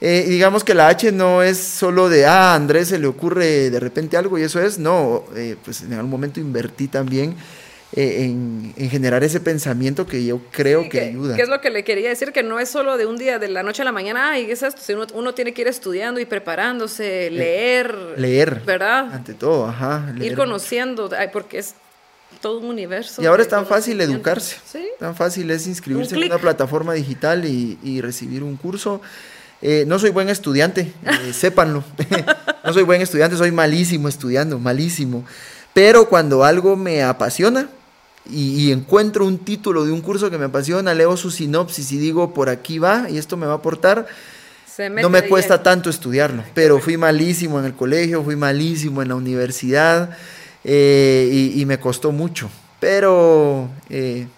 Eh, 0.00 0.26
digamos 0.28 0.62
que 0.62 0.74
la 0.74 0.88
H 0.88 1.10
no 1.12 1.42
es 1.42 1.58
solo 1.58 2.08
de, 2.08 2.26
ah, 2.26 2.54
Andrés 2.54 2.88
se 2.88 2.98
le 2.98 3.06
ocurre 3.06 3.70
de 3.70 3.80
repente 3.80 4.16
algo 4.16 4.38
y 4.38 4.42
eso 4.42 4.60
es, 4.60 4.78
no, 4.78 5.24
eh, 5.34 5.56
pues 5.64 5.80
en 5.82 5.94
algún 5.94 6.10
momento 6.10 6.38
invertí 6.38 6.86
también 6.86 7.34
eh, 7.92 8.24
en, 8.24 8.74
generar 8.90 9.22
ese 9.22 9.40
pensamiento 9.40 10.06
que 10.06 10.24
yo 10.24 10.40
creo 10.50 10.88
que, 10.88 11.00
ayuda. 11.00 11.36
¿Qué 11.36 11.42
es 11.42 11.48
lo 11.48 11.60
que 11.60 11.70
le 11.70 11.84
quería 11.84 12.08
decir? 12.08 12.32
Que 12.32 12.42
no 12.42 12.58
es 12.58 12.68
solo 12.68 12.96
de 12.96 13.06
un 13.06 13.16
día, 13.16 13.38
de 13.38 13.48
la 13.48 13.62
noche 13.62 13.82
a 13.82 13.84
la 13.84 13.92
mañana, 13.92 14.32
ay, 14.32 14.50
es 14.50 14.62
esto, 14.62 15.06
uno 15.14 15.34
tiene 15.34 15.54
que 15.54 15.62
ir 15.62 15.68
estudiando 15.68 16.18
y 16.20 16.26
preparándose, 16.26 17.28
eh, 17.28 17.30
leer. 17.30 17.94
leer. 18.16 18.62
¿Verdad? 18.66 19.12
Ante 19.12 19.34
todo, 19.34 19.66
ajá. 19.66 20.12
Ir 20.20 20.34
conociendo, 20.34 21.08
porque 21.32 21.58
es 21.58 21.74
todo 22.40 22.58
un 22.58 22.66
universo. 22.66 23.22
Y 23.22 23.26
ahora 23.26 23.42
es 23.42 23.48
tan 23.48 23.66
fácil 23.66 24.00
educarse. 24.00 24.56
¿Sí? 24.66 24.86
Tan 24.98 25.14
fácil 25.14 25.50
es 25.50 25.66
inscribirse 25.66 26.16
en 26.16 26.24
una 26.24 26.38
plataforma 26.38 26.92
digital 26.92 27.44
y, 27.44 28.00
recibir 28.00 28.42
un 28.42 28.56
curso. 28.56 29.00
Eh, 29.62 29.84
no 29.86 29.98
soy 29.98 30.10
buen 30.10 30.28
estudiante, 30.28 30.92
sépanlo. 31.32 31.82
no 32.64 32.72
soy 32.72 32.82
buen 32.82 33.00
estudiante, 33.00 33.36
soy 33.36 33.52
malísimo 33.52 34.08
estudiando, 34.08 34.58
malísimo. 34.58 35.24
Pero 35.76 36.08
cuando 36.08 36.42
algo 36.42 36.74
me 36.74 37.02
apasiona 37.02 37.68
y, 38.24 38.72
encuentro 38.72 39.26
un 39.26 39.36
título 39.36 39.84
de 39.84 39.92
un 39.92 40.00
curso 40.00 40.30
que 40.30 40.38
me 40.38 40.46
apasiona, 40.46 40.94
leo 40.94 41.18
su 41.18 41.30
sinopsis 41.30 41.92
y 41.92 41.98
digo, 41.98 42.32
por 42.32 42.48
aquí 42.48 42.78
va 42.78 43.10
y 43.10 43.18
esto 43.18 43.36
me 43.36 43.44
va 43.44 43.52
a 43.52 43.56
aportar, 43.56 44.06
no 45.02 45.10
me 45.10 45.28
cuesta 45.28 45.62
tanto 45.62 45.90
estudiarlo. 45.90 46.44
Pero 46.54 46.78
fui 46.80 46.96
malísimo 46.96 47.58
en 47.58 47.66
el 47.66 47.74
colegio, 47.74 48.24
fui 48.24 48.36
malísimo 48.36 49.02
en 49.02 49.08
la 49.08 49.16
universidad 49.16 50.16
eh, 50.64 51.52
y, 51.54 51.66
me 51.66 51.78
costó 51.78 52.10
mucho. 52.10 52.48
Pero 52.80 53.68
eh, 53.90 54.28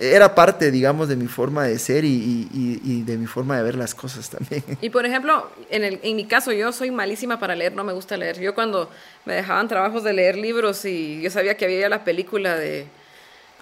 era 0.00 0.34
parte, 0.34 0.70
digamos, 0.70 1.08
de 1.08 1.16
mi 1.16 1.26
forma 1.26 1.64
de 1.64 1.78
ser 1.78 2.04
y, 2.06 3.02
de 3.04 3.18
mi 3.18 3.26
forma 3.26 3.58
de 3.58 3.62
ver 3.62 3.74
las 3.74 3.94
cosas 3.94 4.30
también. 4.30 4.64
Y 4.80 4.88
por 4.88 5.04
ejemplo, 5.04 5.50
en, 5.68 5.84
el, 5.84 6.00
en 6.02 6.16
mi 6.16 6.24
caso, 6.24 6.52
yo 6.52 6.72
soy 6.72 6.90
malísima 6.90 7.38
para 7.38 7.54
leer, 7.54 7.74
no 7.74 7.84
me 7.84 7.92
gusta 7.92 8.16
leer. 8.16 8.40
Yo 8.40 8.54
cuando 8.54 8.88
me 9.26 9.34
dejaban 9.34 9.68
trabajos 9.68 10.02
de 10.02 10.14
leer 10.14 10.36
libros 10.36 10.86
y 10.86 11.20
yo 11.20 11.30
sabía 11.30 11.56
que 11.56 11.66
había 11.66 11.88
la 11.90 12.02
película 12.02 12.56
de... 12.56 12.86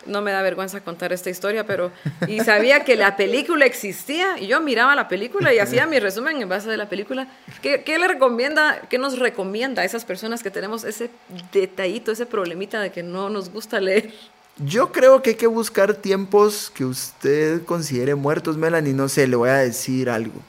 No 0.06 0.22
me 0.22 0.30
da 0.30 0.40
vergüenza 0.42 0.80
contar 0.80 1.12
esta 1.12 1.28
historia, 1.28 1.66
pero... 1.66 1.90
Y 2.28 2.38
sabía 2.40 2.84
que 2.84 2.94
la 2.94 3.16
película 3.16 3.66
existía 3.66 4.38
y 4.38 4.46
yo 4.46 4.60
miraba 4.60 4.94
la 4.94 5.08
película 5.08 5.52
y 5.52 5.58
hacía 5.58 5.86
mi 5.86 5.98
resumen 5.98 6.40
en 6.40 6.48
base 6.48 6.70
de 6.70 6.76
la 6.76 6.88
película. 6.88 7.26
¿Qué, 7.62 7.82
qué 7.82 7.98
le 7.98 8.06
recomienda, 8.06 8.80
qué 8.88 8.96
nos 8.96 9.18
recomienda 9.18 9.82
a 9.82 9.84
esas 9.84 10.04
personas 10.04 10.44
que 10.44 10.52
tenemos 10.52 10.84
ese 10.84 11.10
detallito, 11.52 12.12
ese 12.12 12.26
problemita 12.26 12.80
de 12.80 12.92
que 12.92 13.02
no 13.02 13.28
nos 13.28 13.50
gusta 13.50 13.80
leer? 13.80 14.14
Yo 14.58 14.90
creo 14.92 15.22
que 15.22 15.30
hay 15.30 15.36
que 15.36 15.46
buscar 15.46 15.94
tiempos 15.94 16.72
que 16.74 16.84
usted 16.84 17.64
considere 17.64 18.14
muertos, 18.14 18.56
Melanie. 18.56 18.92
No 18.92 19.08
sé, 19.08 19.26
le 19.26 19.36
voy 19.36 19.50
a 19.50 19.58
decir 19.58 20.10
algo. 20.10 20.40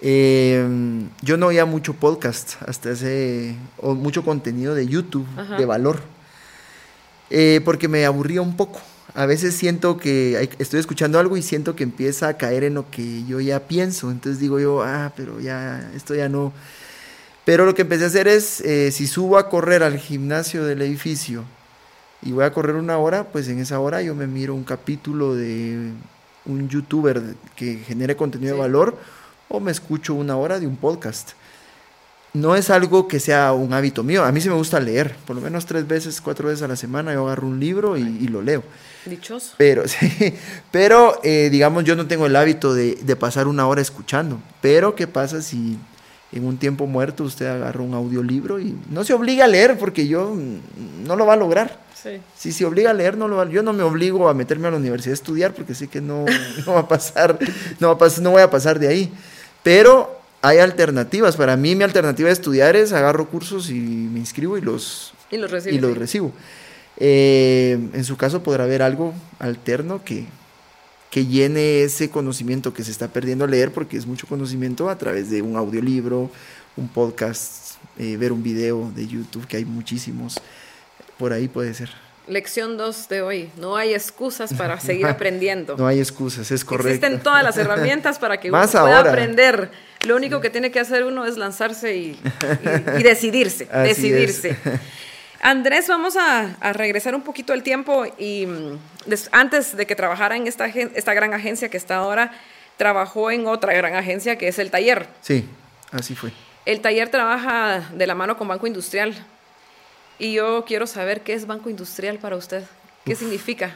Em, 0.00 1.08
yo 1.22 1.36
no 1.36 1.46
oía 1.46 1.64
mucho 1.64 1.94
podcast 1.94 2.60
hasta 2.66 2.90
hace, 2.90 3.56
o 3.78 3.94
mucho 3.94 4.24
contenido 4.24 4.74
de 4.74 4.86
YouTube 4.86 5.26
de 5.56 5.64
valor, 5.64 6.00
eh, 7.30 7.60
porque 7.64 7.88
me 7.88 8.04
aburría 8.04 8.42
un 8.42 8.56
poco. 8.56 8.80
A 9.14 9.26
veces 9.26 9.54
siento 9.54 9.98
que 9.98 10.50
estoy 10.58 10.80
escuchando 10.80 11.18
algo 11.18 11.36
y 11.36 11.42
siento 11.42 11.76
que 11.76 11.84
empieza 11.84 12.28
a 12.28 12.36
caer 12.36 12.64
en 12.64 12.74
lo 12.74 12.90
que 12.90 13.24
yo 13.24 13.40
ya 13.40 13.60
pienso. 13.60 14.10
Entonces 14.10 14.40
digo 14.40 14.58
yo, 14.58 14.82
ah, 14.82 15.12
pero 15.16 15.40
ya, 15.40 15.90
esto 15.94 16.14
ya 16.14 16.28
no. 16.28 16.52
Pero 17.44 17.66
lo 17.66 17.74
que 17.74 17.82
empecé 17.82 18.04
a 18.04 18.06
hacer 18.06 18.28
es, 18.28 18.60
eh, 18.60 18.90
si 18.92 19.06
subo 19.06 19.36
a 19.36 19.48
correr 19.48 19.82
al 19.82 19.98
gimnasio 19.98 20.64
del 20.64 20.82
edificio 20.82 21.44
y 22.22 22.32
voy 22.32 22.44
a 22.44 22.52
correr 22.52 22.76
una 22.76 22.98
hora, 22.98 23.24
pues 23.24 23.48
en 23.48 23.58
esa 23.58 23.80
hora 23.80 24.00
yo 24.02 24.14
me 24.14 24.26
miro 24.26 24.54
un 24.54 24.64
capítulo 24.64 25.34
de 25.34 25.90
un 26.46 26.68
youtuber 26.68 27.20
que 27.56 27.78
genere 27.78 28.16
contenido 28.16 28.54
de 28.54 28.60
valor 28.60 28.96
o 29.48 29.60
me 29.60 29.70
escucho 29.70 30.14
una 30.14 30.36
hora 30.36 30.60
de 30.60 30.66
un 30.66 30.76
podcast. 30.76 31.32
No 32.32 32.56
es 32.56 32.70
algo 32.70 33.08
que 33.08 33.20
sea 33.20 33.52
un 33.52 33.74
hábito 33.74 34.02
mío. 34.02 34.24
A 34.24 34.32
mí 34.32 34.40
sí 34.40 34.48
me 34.48 34.54
gusta 34.54 34.80
leer, 34.80 35.14
por 35.26 35.36
lo 35.36 35.42
menos 35.42 35.66
tres 35.66 35.86
veces, 35.86 36.20
cuatro 36.22 36.48
veces 36.48 36.62
a 36.62 36.68
la 36.68 36.76
semana 36.76 37.12
yo 37.12 37.26
agarro 37.26 37.46
un 37.46 37.60
libro 37.60 37.98
y, 37.98 38.26
lo 38.28 38.40
leo. 38.40 38.62
Dichoso. 39.04 39.54
Pero, 39.58 39.86
sí, 39.88 40.34
pero 40.70 41.20
eh, 41.24 41.50
digamos, 41.50 41.84
yo 41.84 41.94
no 41.94 42.06
tengo 42.06 42.24
el 42.24 42.36
hábito 42.36 42.72
de, 42.72 42.94
de, 42.94 43.16
pasar 43.16 43.48
una 43.48 43.66
hora 43.66 43.82
escuchando. 43.82 44.40
Pero, 44.62 44.94
¿qué 44.94 45.06
pasa 45.06 45.42
si 45.42 45.78
en 46.32 46.44
un 46.44 46.56
tiempo 46.56 46.86
muerto 46.86 47.24
usted 47.24 47.46
agarra 47.46 47.82
un 47.82 47.94
audiolibro 47.94 48.58
y 48.58 48.76
no 48.90 49.04
se 49.04 49.12
obliga 49.12 49.44
a 49.44 49.48
leer 49.48 49.78
porque 49.78 50.06
yo 50.06 50.34
no 51.04 51.16
lo 51.16 51.26
va 51.26 51.34
a 51.34 51.36
lograr? 51.36 51.78
Sí. 51.94 52.20
Si 52.36 52.52
se 52.52 52.64
obliga 52.64 52.90
a 52.90 52.94
leer, 52.94 53.16
no 53.16 53.28
lo 53.28 53.48
yo 53.48 53.62
no 53.62 53.72
me 53.72 53.82
obligo 53.82 54.28
a 54.28 54.34
meterme 54.34 54.68
a 54.68 54.70
la 54.70 54.78
universidad 54.78 55.12
a 55.12 55.14
estudiar 55.14 55.54
porque 55.54 55.74
sé 55.74 55.88
que 55.88 56.00
no, 56.00 56.24
no 56.66 56.72
va 56.72 56.80
a 56.80 56.88
pasar, 56.88 57.38
no, 57.78 57.96
va 57.96 58.06
a 58.06 58.20
no 58.20 58.30
voy 58.30 58.42
a 58.42 58.50
pasar 58.50 58.78
de 58.78 58.88
ahí. 58.88 59.12
Pero 59.62 60.18
hay 60.42 60.58
alternativas. 60.58 61.36
Para 61.36 61.56
mí 61.56 61.76
mi 61.76 61.84
alternativa 61.84 62.26
de 62.26 62.32
estudiar 62.32 62.76
es 62.76 62.92
agarro 62.92 63.28
cursos 63.28 63.70
y 63.70 63.74
me 63.74 64.18
inscribo 64.18 64.58
y 64.58 64.60
los, 64.60 65.14
y 65.30 65.36
los, 65.36 65.66
y 65.66 65.78
los 65.78 65.96
recibo. 65.96 66.32
Eh, 66.98 67.78
en 67.94 68.04
su 68.04 68.16
caso 68.16 68.42
podrá 68.42 68.64
haber 68.64 68.82
algo 68.82 69.14
alterno 69.38 70.04
que, 70.04 70.26
que 71.12 71.26
llene 71.26 71.82
ese 71.82 72.08
conocimiento 72.08 72.72
que 72.72 72.82
se 72.82 72.90
está 72.90 73.06
perdiendo 73.08 73.44
a 73.44 73.46
leer 73.46 73.70
porque 73.70 73.98
es 73.98 74.06
mucho 74.06 74.26
conocimiento 74.26 74.88
a 74.88 74.96
través 74.96 75.28
de 75.28 75.42
un 75.42 75.56
audiolibro, 75.56 76.30
un 76.74 76.88
podcast, 76.88 77.74
eh, 77.98 78.16
ver 78.16 78.32
un 78.32 78.42
video 78.42 78.90
de 78.96 79.06
YouTube, 79.06 79.46
que 79.46 79.58
hay 79.58 79.66
muchísimos. 79.66 80.40
Por 81.18 81.34
ahí 81.34 81.48
puede 81.48 81.74
ser. 81.74 81.90
Lección 82.26 82.78
2 82.78 83.10
de 83.10 83.20
hoy. 83.20 83.50
No 83.58 83.76
hay 83.76 83.92
excusas 83.92 84.54
para 84.54 84.80
seguir 84.80 85.04
aprendiendo. 85.06 85.76
no 85.76 85.86
hay 85.86 86.00
excusas, 86.00 86.50
es 86.50 86.64
correcto. 86.64 86.88
Existen 86.88 87.22
todas 87.22 87.44
las 87.44 87.56
herramientas 87.58 88.18
para 88.18 88.40
que 88.40 88.50
uno 88.50 88.66
pueda 88.66 89.00
aprender. 89.00 89.70
Lo 90.06 90.16
único 90.16 90.40
que 90.40 90.48
tiene 90.48 90.70
que 90.70 90.80
hacer 90.80 91.04
uno 91.04 91.26
es 91.26 91.36
lanzarse 91.36 91.94
y, 91.94 92.18
decidirse. 93.02 93.66
decidirse. 93.66 94.56
Andrés, 95.42 95.88
vamos 95.88 96.16
a, 96.16 96.56
regresar 96.72 97.16
un 97.16 97.22
poquito 97.22 97.52
al 97.52 97.64
tiempo 97.64 98.06
y 98.16 98.46
mm, 98.46 98.78
antes 99.32 99.76
de 99.76 99.86
que 99.86 99.96
trabajara 99.96 100.36
en 100.36 100.46
esta, 100.46 100.66
esta 100.66 101.14
gran 101.14 101.34
agencia 101.34 101.68
que 101.68 101.76
está 101.76 101.96
ahora, 101.96 102.32
trabajó 102.76 103.28
en 103.32 103.48
otra 103.48 103.74
gran 103.74 103.96
agencia 103.96 104.38
que 104.38 104.46
es 104.46 104.60
el 104.60 104.70
taller. 104.70 105.08
Sí, 105.20 105.48
así 105.90 106.14
fue. 106.14 106.32
El 106.64 106.80
taller 106.80 107.08
trabaja 107.08 107.90
de 107.92 108.06
la 108.06 108.14
mano 108.14 108.38
con 108.38 108.46
Banco 108.46 108.68
Industrial. 108.68 109.14
Y 110.20 110.34
yo 110.34 110.64
quiero 110.64 110.86
saber 110.86 111.22
qué 111.22 111.34
es 111.34 111.44
Banco 111.44 111.68
Industrial 111.68 112.18
para 112.18 112.36
usted. 112.36 112.62
¿Qué 113.04 113.16
significa? 113.16 113.74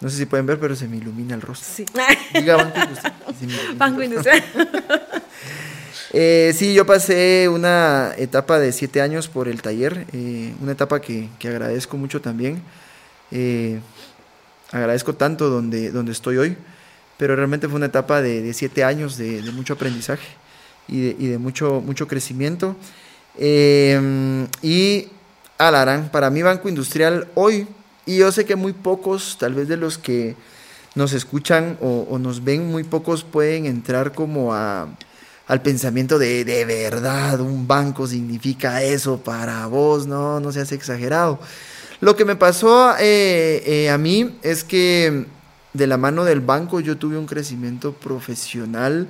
No 0.00 0.08
sé 0.08 0.18
si 0.18 0.26
pueden 0.26 0.46
ver, 0.46 0.60
pero 0.60 0.76
se 0.76 0.86
me 0.86 0.98
ilumina 0.98 1.34
el 1.34 1.40
rostro. 1.40 1.68
Sí. 1.68 1.84
Diga 2.32 2.56
Banco 2.56 2.78
Industrial. 2.78 3.14
Banco 3.74 4.02
Industrial. 4.04 4.44
Eh, 6.20 6.52
sí, 6.52 6.74
yo 6.74 6.84
pasé 6.84 7.48
una 7.48 8.12
etapa 8.16 8.58
de 8.58 8.72
siete 8.72 9.00
años 9.00 9.28
por 9.28 9.46
el 9.46 9.62
taller, 9.62 10.04
eh, 10.12 10.52
una 10.60 10.72
etapa 10.72 11.00
que, 11.00 11.28
agradezco 11.44 11.96
mucho 11.96 12.20
también. 12.20 12.60
Eh, 13.30 13.78
agradezco 14.72 15.14
tanto 15.14 15.48
donde, 15.48 15.92
donde 15.92 16.10
estoy 16.10 16.38
hoy, 16.38 16.56
pero 17.18 17.36
realmente 17.36 17.68
fue 17.68 17.76
una 17.76 17.86
etapa 17.86 18.20
de, 18.20 18.52
siete 18.52 18.82
años 18.82 19.16
de, 19.16 19.42
mucho 19.52 19.74
aprendizaje 19.74 20.26
y 20.88 21.28
de, 21.28 21.38
mucho, 21.38 21.80
mucho 21.86 22.08
crecimiento. 22.08 22.74
Em, 23.38 24.48
y 24.60 25.06
Alarán, 25.56 26.08
para 26.10 26.30
mí 26.30 26.42
Banco 26.42 26.68
Industrial 26.68 27.28
hoy, 27.36 27.68
y 28.06 28.16
yo 28.16 28.32
sé 28.32 28.44
que 28.44 28.56
muy 28.56 28.72
pocos, 28.72 29.36
tal 29.38 29.54
vez 29.54 29.68
de 29.68 29.76
los 29.76 29.98
que 29.98 30.34
nos 30.96 31.12
escuchan 31.12 31.78
o, 31.80 32.18
nos 32.18 32.42
ven, 32.42 32.66
muy 32.66 32.82
pocos 32.82 33.22
pueden 33.22 33.66
entrar 33.66 34.10
como 34.14 34.52
a, 34.52 34.88
al 35.48 35.62
pensamiento 35.62 36.18
de 36.18 36.44
de 36.44 36.64
verdad 36.64 37.40
un 37.40 37.66
banco 37.66 38.06
significa 38.06 38.82
eso 38.82 39.18
para 39.18 39.66
vos, 39.66 40.06
no, 40.06 40.40
no 40.40 40.52
seas 40.52 40.70
exagerado. 40.72 41.40
Lo 42.00 42.14
que 42.14 42.24
me 42.24 42.36
pasó 42.36 42.94
eh, 43.00 43.62
eh, 43.66 43.90
a 43.90 43.98
mí 43.98 44.38
es 44.42 44.62
que 44.62 45.26
de 45.72 45.86
la 45.86 45.96
mano 45.96 46.24
del 46.24 46.40
banco 46.40 46.80
yo 46.80 46.96
tuve 46.96 47.18
un 47.18 47.26
crecimiento 47.26 47.92
profesional, 47.92 49.08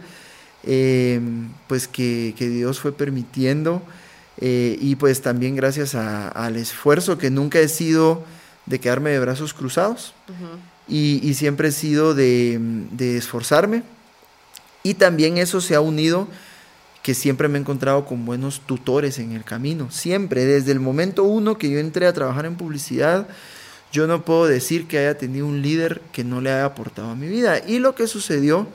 em, 0.65 1.51
pues 1.67 1.87
que, 1.87 2.35
que 2.37 2.49
Dios 2.49 2.81
fue 2.81 2.93
permitiendo. 2.93 3.83
Eh, 4.41 4.79
y 4.81 4.95
pues 4.95 5.21
también 5.21 5.57
gracias 5.57 5.97
al 5.97 6.57
esfuerzo 6.57 7.19
que 7.19 7.29
nunca 7.29 7.59
he 7.59 7.69
sido 7.69 8.23
de 8.67 8.79
quedarme 8.79 9.11
de 9.11 9.19
brazos 9.19 9.53
cruzados 9.53 10.15
y, 10.87 11.35
siempre 11.35 11.69
he 11.69 11.73
sido 11.73 12.15
de, 12.15 12.61
esforzarme. 12.99 13.83
Y 14.83 14.95
también 14.95 15.39
eso 15.39 15.61
se 15.61 15.75
ha 15.75 15.81
unido 15.81 16.29
que 17.03 17.15
siempre 17.15 17.49
me 17.49 17.59
he 17.59 17.61
encontrado 17.61 18.05
con 18.05 18.25
buenos 18.25 18.61
tutores 18.67 19.19
en 19.19 19.33
el 19.33 19.45
camino. 19.45 19.91
Siempre, 19.91 20.45
desde 20.45 20.73
el 20.73 20.81
momento 20.81 21.25
uno 21.25 21.57
que 21.57 21.71
yo 21.71 21.79
entré 21.79 22.07
a 22.07 22.13
trabajar 22.13 22.45
en 22.47 22.57
publicidad, 22.57 23.29
yo 23.93 24.07
no 24.07 24.25
puedo 24.25 24.47
decir 24.47 24.87
que 24.87 24.99
haya 24.99 25.17
tenido 25.17 25.47
un 25.47 25.63
líder 25.63 26.03
que 26.13 26.25
no 26.25 26.41
le 26.41 26.51
haya 26.51 26.67
aportado 26.67 27.11
a 27.11 27.15
mi 27.15 27.27
vida. 27.27 27.63
Y 27.67 27.79
lo 27.79 27.95
que 27.95 28.07
sucedió 28.07 28.67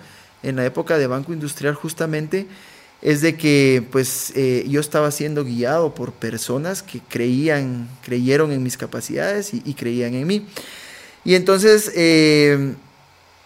en 0.41 0.56
la 0.56 0.66
época 0.66 0.97
de 0.97 1.08
Banco 1.08 1.34
Industrial 1.34 1.76
justamente 1.76 2.47
es 3.04 3.22
de 3.22 3.36
que 3.36 3.86
pues 3.91 4.32
eh, 4.36 4.66
yo 4.68 4.80
estaba 4.80 5.12
siendo 5.12 5.43
guiado 5.43 5.93
por 5.93 6.14
personas 6.14 6.82
que 6.82 7.01
creían, 7.01 7.89
creyeron 8.04 8.51
en 8.51 8.64
mis 8.64 8.78
capacidades 8.78 9.54
y, 9.54 9.74
creían 9.74 10.16
en 10.16 10.26
mí. 10.26 10.47
Y 11.26 11.36
entonces 11.36 11.91
eh, 11.95 12.74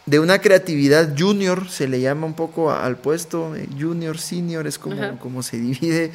de 0.07 0.19
una 0.19 0.39
creatividad 0.39 1.15
junior 1.15 1.69
se 1.69 1.87
le 1.87 2.01
llama 2.01 2.25
un 2.25 2.33
poco 2.33 2.71
al 2.71 2.97
puesto, 2.97 3.55
eh, 3.55 3.69
junior, 3.79 4.17
senior, 4.17 4.65
es 4.65 4.79
como, 4.79 5.19
como 5.19 5.43
se 5.43 5.59
divide 5.59 6.11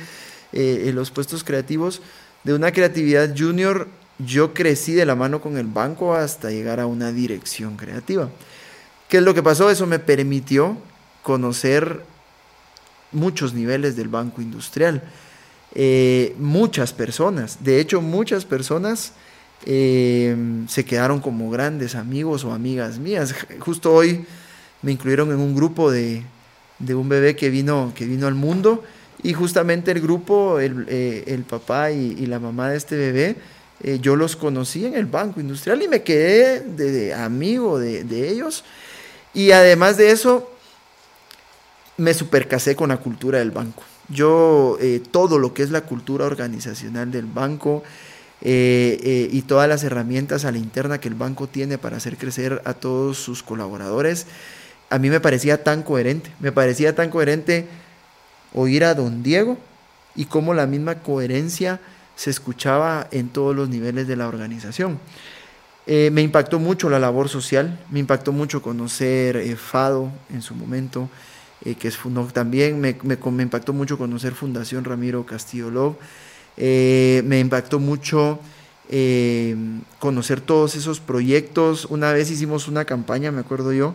en 0.52 0.94
los 0.94 1.10
puestos 1.12 1.44
creativos. 1.44 2.02
De 2.42 2.52
una 2.52 2.72
creatividad 2.72 3.32
junior 3.38 3.86
yo 4.18 4.52
crecí 4.54 4.92
de 4.92 5.06
la 5.06 5.14
mano 5.14 5.40
con 5.40 5.56
el 5.56 5.66
banco 5.66 6.14
hasta 6.14 6.50
llegar 6.50 6.80
a 6.80 6.86
una 6.86 7.12
dirección 7.12 7.76
creativa. 7.76 8.28
¿Qué 9.08 9.18
es 9.18 9.22
lo 9.22 9.34
que 9.34 9.42
pasó? 9.42 9.70
Eso 9.70 9.86
me 9.86 9.98
permitió 9.98 10.76
conocer 11.22 12.02
muchos 13.12 13.54
niveles 13.54 13.96
del 13.96 14.08
Banco 14.08 14.42
Industrial. 14.42 15.02
Eh, 15.74 16.34
muchas 16.38 16.92
personas, 16.92 17.64
de 17.64 17.80
hecho 17.80 18.02
muchas 18.02 18.44
personas 18.44 19.12
eh, 19.64 20.36
se 20.68 20.84
quedaron 20.84 21.20
como 21.20 21.50
grandes 21.50 21.94
amigos 21.94 22.44
o 22.44 22.52
amigas 22.52 22.98
mías. 22.98 23.34
Justo 23.60 23.92
hoy 23.92 24.24
me 24.82 24.92
incluyeron 24.92 25.30
en 25.30 25.38
un 25.38 25.54
grupo 25.54 25.90
de, 25.90 26.24
un 26.80 27.08
bebé 27.08 27.36
que 27.36 27.50
vino, 27.50 27.92
que 27.94 28.06
vino 28.06 28.26
al 28.26 28.34
mundo 28.34 28.82
y 29.22 29.32
justamente 29.32 29.90
el 29.92 30.00
grupo, 30.00 30.58
el, 30.58 30.86
eh, 30.88 31.42
papá 31.48 31.92
y, 31.92 32.26
la 32.26 32.40
mamá 32.40 32.70
de 32.70 32.76
este 32.76 32.96
bebé, 32.96 33.36
yo 34.00 34.14
los 34.16 34.36
conocí 34.36 34.86
en 34.86 34.94
el 34.94 35.06
Banco 35.06 35.40
Industrial 35.40 35.80
y 35.82 35.88
me 35.88 36.02
quedé 36.02 36.60
de, 36.60 37.14
amigo 37.14 37.78
de, 37.78 38.04
de 38.04 38.28
ellos. 38.28 38.64
Y 39.34 39.52
además 39.52 39.96
de 39.96 40.10
eso, 40.10 40.52
me 41.96 42.14
supercasé 42.14 42.74
con 42.76 42.88
la 42.88 42.96
cultura 42.98 43.38
del 43.38 43.50
banco. 43.50 43.82
Yo, 44.08 44.76
eh, 44.80 45.00
todo 45.10 45.38
lo 45.38 45.54
que 45.54 45.62
es 45.62 45.70
la 45.70 45.82
cultura 45.82 46.26
organizacional 46.26 47.10
del 47.10 47.26
banco 47.26 47.82
eh, 48.42 48.98
eh, 49.02 49.28
y 49.30 49.42
todas 49.42 49.68
las 49.68 49.84
herramientas 49.84 50.44
a 50.44 50.52
la 50.52 50.58
interna 50.58 50.98
que 50.98 51.08
el 51.08 51.14
banco 51.14 51.46
tiene 51.46 51.78
para 51.78 51.96
hacer 51.96 52.16
crecer 52.16 52.60
a 52.64 52.74
todos 52.74 53.18
sus 53.18 53.42
colaboradores, 53.42 54.26
a 54.90 54.98
mí 54.98 55.10
me 55.10 55.20
parecía 55.20 55.64
tan 55.64 55.82
coherente. 55.82 56.30
Me 56.40 56.52
parecía 56.52 56.94
tan 56.94 57.10
coherente 57.10 57.66
oír 58.52 58.84
a 58.84 58.94
don 58.94 59.22
Diego 59.22 59.58
y 60.14 60.26
cómo 60.26 60.54
la 60.54 60.66
misma 60.66 60.96
coherencia 60.96 61.80
se 62.16 62.30
escuchaba 62.30 63.08
en 63.10 63.28
todos 63.28 63.56
los 63.56 63.68
niveles 63.68 64.06
de 64.06 64.16
la 64.16 64.28
organización. 64.28 64.98
me 65.86 66.20
impactó 66.20 66.58
mucho 66.58 66.90
la 66.90 66.98
labor 66.98 67.28
social, 67.28 67.80
me 67.90 68.00
impactó 68.00 68.32
mucho 68.32 68.60
conocer 68.60 69.56
FADO 69.56 70.12
en 70.30 70.42
su 70.42 70.54
momento, 70.54 71.08
eh, 71.64 71.76
que 71.76 71.88
es 71.88 71.98
también 72.32 72.80
me, 72.80 72.96
me, 73.04 73.42
impactó 73.42 73.72
mucho 73.72 73.96
conocer 73.96 74.32
Fundación 74.32 74.84
Ramiro 74.84 75.24
Castillo 75.24 75.70
Love, 75.70 75.96
eh, 76.56 77.22
me 77.24 77.40
impactó 77.40 77.78
mucho 77.78 78.38
eh, 78.88 79.56
conocer 79.98 80.40
todos 80.40 80.74
esos 80.74 81.00
proyectos. 81.00 81.86
Una 81.86 82.12
vez 82.12 82.30
hicimos 82.30 82.68
una 82.68 82.84
campaña, 82.84 83.32
me 83.32 83.40
acuerdo 83.40 83.72
yo, 83.72 83.94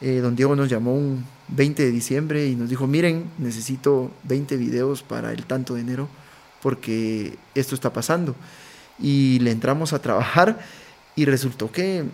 eh, 0.00 0.18
don 0.18 0.36
Diego 0.36 0.56
nos 0.56 0.68
llamó 0.68 0.94
un 0.94 1.24
20 1.48 1.84
de 1.84 1.90
diciembre 1.90 2.46
y 2.46 2.56
nos 2.56 2.68
dijo, 2.68 2.86
miren, 2.86 3.30
necesito 3.38 4.10
20 4.24 4.56
videos 4.56 5.02
para 5.02 5.32
el 5.32 5.46
tanto 5.46 5.74
de 5.74 5.80
enero 5.82 6.08
porque 6.62 7.38
esto 7.54 7.74
está 7.74 7.92
pasando. 7.92 8.34
Y 8.98 9.38
le 9.40 9.50
entramos 9.52 9.92
a 9.92 10.00
trabajar 10.00 10.58
y 11.14 11.24
resultó 11.24 11.70
que 11.70 12.04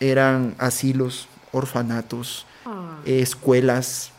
eran 0.00 0.54
asilos, 0.58 1.28
orfanatos, 1.52 2.46
ah. 2.66 2.98
escuelas, 3.06 4.10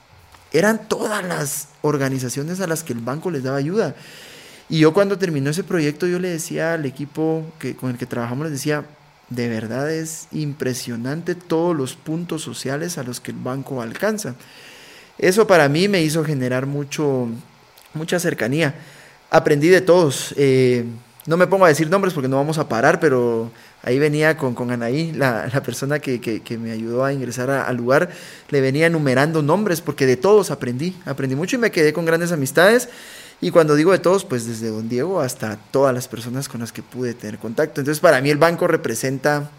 eran 0.52 0.88
todas 0.88 1.24
las 1.24 1.68
organizaciones 1.82 2.62
a 2.62 2.68
las 2.68 2.84
que 2.84 2.94
el 2.94 3.00
banco 3.00 3.32
les 3.32 3.44
daba 3.44 3.58
ayuda. 3.58 3.96
Y 4.74 4.80
yo 4.80 4.92
cuando 4.92 5.20
terminó 5.20 5.52
ese 5.52 5.64
proyecto, 5.64 6.08
yo 6.08 6.18
le 6.18 6.30
decía 6.30 6.74
al 6.74 6.88
equipo 6.88 7.46
que, 7.60 7.76
con 7.76 7.92
el 7.92 7.98
que 8.00 8.08
trabajamos, 8.08 8.46
les 8.46 8.54
decía, 8.54 8.84
de 9.30 9.48
verdad 9.48 9.92
es 9.92 10.28
impresionante 10.32 11.36
todos 11.36 11.78
los 11.78 11.94
puntos 11.94 12.42
sociales 12.42 12.98
a 12.98 13.04
los 13.04 13.20
que 13.20 13.30
el 13.30 13.38
banco 13.38 13.84
alcanza. 13.84 14.34
Eso 15.20 15.46
para 15.46 15.70
mí 15.70 15.88
me 15.88 16.02
hizo 16.02 16.24
generar 16.24 16.66
mucho, 16.66 17.28
mucha 17.94 18.20
cercanía. 18.20 18.74
Aprendí 19.30 19.68
de 19.68 19.82
todos. 19.82 20.34
Eh, 20.38 20.86
no 21.28 21.38
me 21.38 21.46
pongo 21.46 21.66
a 21.66 21.70
decir 21.70 21.88
nombres 21.88 22.16
porque 22.16 22.28
no 22.28 22.38
vamos 22.38 22.58
a 22.58 22.68
parar, 22.68 23.00
pero 23.00 23.52
ahí 23.84 24.00
venía 24.00 24.38
con, 24.38 24.56
con 24.56 24.72
Anaí, 24.72 25.12
la, 25.12 25.52
persona 25.64 26.00
que, 26.00 26.42
me 26.60 26.72
ayudó 26.72 27.06
a 27.06 27.14
ingresar 27.14 27.52
al 27.52 27.78
lugar, 27.78 28.10
le 28.50 28.60
venía 28.60 28.88
enumerando 28.88 29.44
nombres 29.44 29.82
porque 29.82 30.08
de 30.08 30.18
todos 30.18 30.50
aprendí, 30.50 30.96
aprendí 31.06 31.36
mucho 31.36 31.58
y 31.58 31.60
me 31.60 31.70
quedé 31.70 31.94
con 31.94 32.06
grandes 32.06 32.32
amistades. 32.32 32.90
Y 33.44 33.52
cuando 33.52 33.76
digo 33.76 33.92
de 33.92 34.00
todos, 34.00 34.24
pues 34.24 34.48
desde 34.48 34.70
don 34.70 34.88
Diego 34.88 35.20
hasta 35.20 35.58
todas 35.58 35.94
las 35.94 36.08
personas 36.08 36.48
con 36.48 36.62
las 36.62 36.72
que 36.72 36.82
pude 36.82 37.14
tener 37.14 37.40
contacto. 37.40 37.82
Entonces 37.82 38.00
para 38.00 38.22
mí 38.22 38.30
el 38.30 38.38
banco 38.38 38.68
representa 38.68 39.52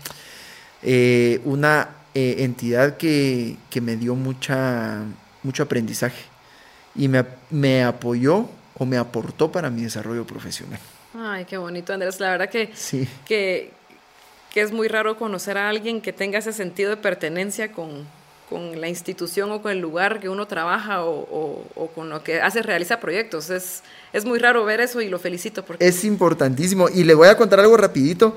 eh, 0.82 1.43
una 1.45 1.91
eh, 2.14 2.37
entidad 2.39 2.97
que, 2.97 3.59
me 3.82 3.97
dio 3.97 4.14
mucha, 4.14 5.03
mucho 5.43 5.64
aprendizaje 5.64 6.22
y 6.95 7.09
me, 7.09 7.26
me 7.51 7.85
apoyó 7.85 8.49
o 8.78 8.87
me 8.87 8.97
aportó 8.97 9.53
para 9.53 9.68
mi 9.68 9.82
desarrollo 9.82 10.26
profesional. 10.26 10.80
Ay, 11.14 11.45
qué 11.45 11.59
bonito, 11.59 11.93
Andrés. 11.93 12.18
La 12.20 12.30
verdad 12.30 12.49
que, 12.49 12.72
que, 13.26 13.70
que, 14.51 14.62
es 14.62 14.72
muy 14.72 14.89
raro 14.89 15.18
conocer 15.18 15.59
a 15.59 15.68
alguien 15.68 16.01
que 16.01 16.14
tenga 16.14 16.39
ese 16.39 16.55
sentido 16.55 16.89
de 16.89 16.97
pertenencia 16.97 17.70
con, 17.70 18.07
con 18.49 18.81
la 18.81 18.89
institución 18.89 19.51
o 19.51 19.63
con 19.63 19.73
el 19.73 19.79
lugar 19.79 20.21
que 20.21 20.29
uno 20.29 20.47
trabaja 20.47 21.05
o, 21.05 21.91
con 21.95 22.11
lo 22.11 22.23
que 22.23 22.41
hace, 22.41 22.63
realiza 22.63 23.01
proyectos. 23.01 23.51
Es, 23.51 23.83
es 24.13 24.25
muy 24.25 24.39
raro 24.39 24.65
ver 24.65 24.81
eso 24.81 25.01
y 25.01 25.09
lo 25.09 25.19
felicito. 25.19 25.65
Es 25.79 26.05
importantísimo. 26.05 26.89
Y 26.89 27.05
le 27.05 27.15
voy 27.15 27.29
a 27.29 27.37
contar 27.37 27.61
algo 27.61 27.77
rapidito. 27.77 28.37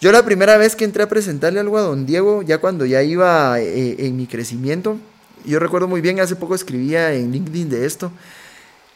Yo 0.00 0.12
la 0.12 0.24
primera 0.24 0.56
vez 0.56 0.76
que 0.76 0.84
entré 0.84 1.02
a 1.02 1.08
presentarle 1.08 1.58
algo 1.60 1.76
a 1.76 1.82
don 1.82 2.06
Diego, 2.06 2.42
ya 2.42 2.58
cuando 2.58 2.86
ya 2.86 3.02
iba 3.02 3.58
eh, 3.60 3.96
en 4.06 4.16
mi 4.16 4.26
crecimiento, 4.26 4.96
yo 5.44 5.58
recuerdo 5.58 5.88
muy 5.88 6.00
bien, 6.00 6.20
hace 6.20 6.36
poco 6.36 6.54
escribía 6.54 7.12
en 7.12 7.32
LinkedIn 7.32 7.68
de 7.68 7.84
esto, 7.84 8.12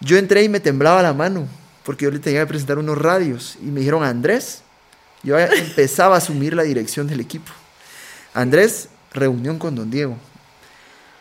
yo 0.00 0.16
entré 0.16 0.44
y 0.44 0.48
me 0.48 0.60
temblaba 0.60 1.02
la 1.02 1.12
mano 1.12 1.48
porque 1.84 2.04
yo 2.04 2.10
le 2.10 2.18
tenía 2.18 2.40
que 2.40 2.46
presentar 2.46 2.78
unos 2.78 2.98
radios 2.98 3.56
y 3.60 3.66
me 3.66 3.80
dijeron, 3.80 4.04
Andrés, 4.04 4.62
yo 5.22 5.38
empezaba 5.38 6.14
a 6.14 6.18
asumir 6.18 6.54
la 6.54 6.62
dirección 6.62 7.06
del 7.06 7.20
equipo. 7.20 7.52
Andrés, 8.34 8.88
reunión 9.12 9.58
con 9.58 9.74
don 9.74 9.90
Diego. 9.90 10.16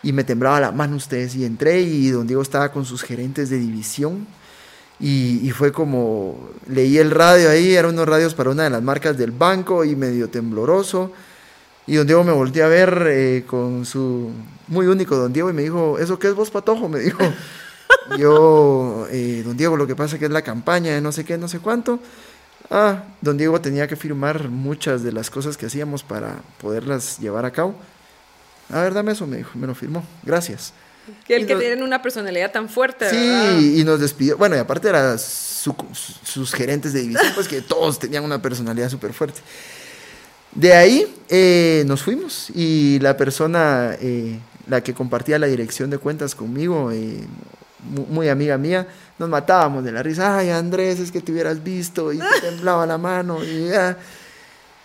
Y 0.03 0.13
me 0.13 0.23
temblaba 0.23 0.59
la 0.59 0.71
mano 0.71 0.95
ustedes 0.95 1.35
y 1.35 1.45
entré 1.45 1.81
y 1.81 2.09
don 2.09 2.25
Diego 2.25 2.41
estaba 2.41 2.71
con 2.71 2.85
sus 2.85 3.03
gerentes 3.03 3.49
de 3.49 3.57
división. 3.57 4.27
Y, 4.99 5.49
fue 5.51 5.71
como, 5.71 6.51
leí 6.67 6.99
el 6.99 7.09
radio 7.09 7.49
ahí, 7.49 7.73
eran 7.73 7.93
unos 7.93 8.07
radios 8.07 8.35
para 8.35 8.51
una 8.51 8.65
de 8.65 8.69
las 8.69 8.83
marcas 8.83 9.17
del 9.17 9.31
banco 9.31 9.83
y 9.83 9.95
medio 9.95 10.29
tembloroso. 10.29 11.11
Y 11.87 11.95
don 11.95 12.05
Diego 12.05 12.23
me 12.23 12.31
volteó 12.31 12.65
a 12.65 12.67
ver 12.67 13.07
eh, 13.07 13.43
con 13.47 13.83
su, 13.85 14.29
muy 14.67 14.85
único 14.85 15.15
don 15.15 15.33
Diego 15.33 15.49
y 15.49 15.53
me 15.53 15.63
dijo, 15.63 15.97
¿eso 15.97 16.19
qué 16.19 16.27
es 16.27 16.35
vos, 16.35 16.51
Patojo? 16.51 16.87
Me 16.87 16.99
dijo, 16.99 17.23
yo, 18.19 19.07
eh, 19.09 19.41
don 19.43 19.57
Diego, 19.57 19.75
lo 19.75 19.87
que 19.87 19.95
pasa 19.95 20.19
que 20.19 20.25
es 20.25 20.31
la 20.31 20.43
campaña 20.43 20.93
de 20.93 21.01
no 21.01 21.11
sé 21.11 21.25
qué, 21.25 21.35
no 21.35 21.47
sé 21.47 21.57
cuánto. 21.57 21.99
Ah, 22.69 23.03
don 23.21 23.37
Diego 23.37 23.59
tenía 23.59 23.87
que 23.87 23.95
firmar 23.95 24.49
muchas 24.49 25.01
de 25.01 25.11
las 25.11 25.31
cosas 25.31 25.57
que 25.57 25.65
hacíamos 25.65 26.03
para 26.03 26.41
poderlas 26.61 27.17
llevar 27.17 27.45
a 27.45 27.51
cabo. 27.51 27.75
A 28.71 28.81
ver, 28.81 28.93
dame 28.93 29.11
eso, 29.11 29.27
me 29.27 29.37
dijo, 29.37 29.51
me 29.55 29.67
lo 29.67 29.75
firmó. 29.75 30.03
Gracias. 30.23 30.73
Que 31.25 31.35
el 31.35 31.47
que 31.47 31.55
tienen 31.55 31.83
una 31.83 32.01
personalidad 32.01 32.51
tan 32.51 32.69
fuerte. 32.69 33.09
Sí, 33.09 33.79
y 33.79 33.83
nos 33.83 33.99
despidió. 33.99 34.37
Bueno, 34.37 34.55
y 34.55 34.59
aparte 34.59 34.87
eran 34.87 35.17
sus 35.17 36.53
gerentes 36.53 36.93
de 36.93 37.01
división, 37.01 37.31
pues 37.33 37.47
que 37.47 37.61
todos 37.61 37.99
tenían 37.99 38.23
una 38.23 38.41
personalidad 38.41 38.89
súper 38.89 39.13
fuerte. 39.13 39.41
De 40.53 40.73
ahí 40.73 41.13
eh, 41.29 41.83
nos 41.87 42.03
fuimos 42.03 42.49
y 42.53 42.99
la 42.99 43.15
persona, 43.15 43.95
eh, 43.99 44.37
la 44.67 44.81
que 44.81 44.93
compartía 44.93 45.39
la 45.39 45.47
dirección 45.47 45.89
de 45.89 45.97
cuentas 45.97 46.35
conmigo, 46.35 46.91
muy 48.09 48.29
amiga 48.29 48.57
mía, 48.57 48.87
nos 49.17 49.29
matábamos 49.29 49.83
de 49.83 49.91
la 49.91 50.03
risa. 50.03 50.37
Ay, 50.37 50.49
Andrés, 50.49 50.99
es 50.99 51.11
que 51.11 51.21
te 51.21 51.31
hubieras 51.31 51.63
visto 51.63 52.11
y 52.13 52.19
te 52.19 52.41
temblaba 52.41 52.85
la 52.85 52.97
mano. 52.97 53.43
Y 53.43 53.69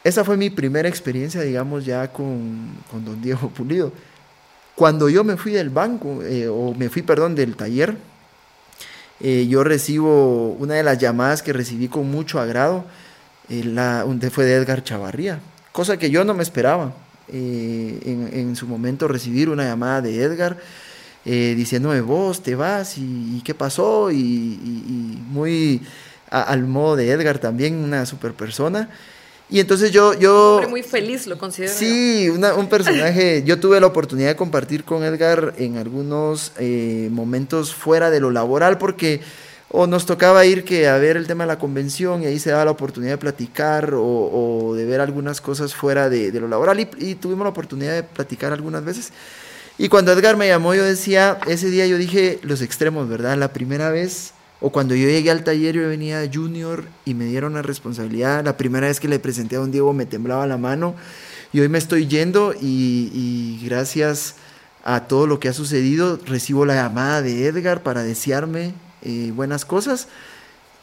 Esa 0.06 0.22
fue 0.22 0.36
mi 0.36 0.50
primera 0.50 0.88
experiencia, 0.88 1.40
digamos, 1.40 1.84
ya 1.84 2.12
con, 2.12 2.76
con 2.92 3.04
don 3.04 3.20
Diego 3.20 3.50
Pulido. 3.50 3.90
Cuando 4.76 5.08
yo 5.08 5.24
me 5.24 5.36
fui 5.36 5.50
del 5.50 5.68
banco, 5.68 6.22
eh, 6.22 6.46
o 6.46 6.72
me 6.74 6.88
fui, 6.88 7.02
perdón, 7.02 7.34
del 7.34 7.56
taller, 7.56 7.96
eh, 9.18 9.48
yo 9.48 9.64
recibo 9.64 10.52
una 10.60 10.74
de 10.74 10.84
las 10.84 10.98
llamadas 10.98 11.42
que 11.42 11.52
recibí 11.52 11.88
con 11.88 12.08
mucho 12.08 12.38
agrado, 12.38 12.84
eh, 13.48 13.64
la, 13.64 14.06
fue 14.30 14.44
de 14.44 14.54
Edgar 14.54 14.84
Chavarría, 14.84 15.40
cosa 15.72 15.96
que 15.96 16.08
yo 16.08 16.24
no 16.24 16.34
me 16.34 16.44
esperaba. 16.44 16.94
En, 17.26 18.54
su 18.54 18.68
momento 18.68 19.08
recibir 19.08 19.48
una 19.48 19.64
llamada 19.64 20.02
de 20.02 20.22
Edgar 20.22 20.56
diciéndome, 21.24 22.00
vos 22.00 22.44
te 22.44 22.54
vas 22.54 22.96
y, 22.96 23.42
qué 23.44 23.56
pasó, 23.56 24.12
y, 24.12 25.20
muy 25.30 25.82
al 26.30 26.62
modo 26.68 26.94
de 26.94 27.10
Edgar 27.10 27.40
también, 27.40 27.74
una 27.74 28.06
super 28.06 28.34
persona. 28.34 28.88
Y 29.48 29.60
entonces 29.60 29.92
yo... 29.92 30.14
yo 30.14 30.60
muy 30.68 30.82
feliz, 30.82 31.26
lo 31.26 31.38
considero. 31.38 31.72
Sí, 31.72 32.28
un 32.28 32.68
personaje, 32.68 33.44
yo 33.44 33.60
tuve 33.60 33.80
la 33.80 33.86
oportunidad 33.86 34.28
de 34.28 34.36
compartir 34.36 34.84
con 34.84 35.04
Edgar 35.04 35.54
en 35.58 35.76
algunos 35.76 36.52
eh, 36.58 37.08
momentos 37.12 37.72
fuera 37.72 38.10
de 38.10 38.18
lo 38.18 38.32
laboral, 38.32 38.78
porque 38.78 39.20
o 39.68 39.86
nos 39.86 40.06
tocaba 40.06 40.44
ir 40.46 40.64
que 40.64 40.88
a 40.88 40.96
ver 40.98 41.16
el 41.16 41.26
tema 41.26 41.44
de 41.44 41.48
la 41.48 41.58
convención 41.58 42.22
y 42.22 42.26
ahí 42.26 42.38
se 42.38 42.50
daba 42.50 42.64
la 42.64 42.70
oportunidad 42.70 43.12
de 43.12 43.18
platicar 43.18 43.92
o, 43.94 44.74
de 44.76 44.84
ver 44.84 45.00
algunas 45.00 45.40
cosas 45.40 45.74
fuera 45.74 46.08
de, 46.08 46.32
lo 46.32 46.48
laboral 46.48 46.80
y, 46.80 47.14
tuvimos 47.16 47.44
la 47.44 47.50
oportunidad 47.50 47.94
de 47.94 48.02
platicar 48.02 48.52
algunas 48.52 48.84
veces. 48.84 49.12
Y 49.78 49.88
cuando 49.88 50.12
Edgar 50.12 50.36
me 50.36 50.48
llamó, 50.48 50.74
yo 50.74 50.84
decía, 50.84 51.38
ese 51.46 51.68
día 51.68 51.86
yo 51.86 51.98
dije 51.98 52.38
los 52.42 52.62
extremos, 52.62 53.08
¿verdad? 53.08 53.36
La 53.36 53.52
primera 53.52 53.90
vez, 53.90 54.32
o 54.60 54.70
cuando 54.70 54.94
yo 54.94 55.08
llegué 55.08 55.30
al 55.30 55.44
taller, 55.44 55.74
yo 55.74 55.88
venía 55.88 56.28
junior 56.32 56.84
y 57.04 57.14
me 57.14 57.26
dieron 57.26 57.54
la 57.54 57.62
responsabilidad. 57.62 58.44
La 58.44 58.56
primera 58.56 58.86
vez 58.86 59.00
que 59.00 59.08
le 59.08 59.18
presenté 59.18 59.56
a 59.56 59.60
don 59.60 59.70
Diego 59.70 59.92
me 59.92 60.06
temblaba 60.06 60.46
la 60.46 60.56
mano. 60.56 60.94
Y 61.52 61.60
hoy 61.60 61.68
me 61.68 61.78
estoy 61.78 62.06
yendo 62.06 62.54
y, 62.60 63.60
gracias 63.64 64.36
a 64.84 65.08
todo 65.08 65.26
lo 65.26 65.40
que 65.40 65.48
ha 65.48 65.52
sucedido, 65.52 66.18
recibo 66.26 66.64
la 66.64 66.74
llamada 66.74 67.22
de 67.22 67.46
Edgar 67.46 67.82
para 67.82 68.02
desearme 68.02 68.72
eh, 69.02 69.32
buenas 69.34 69.64
cosas 69.64 70.08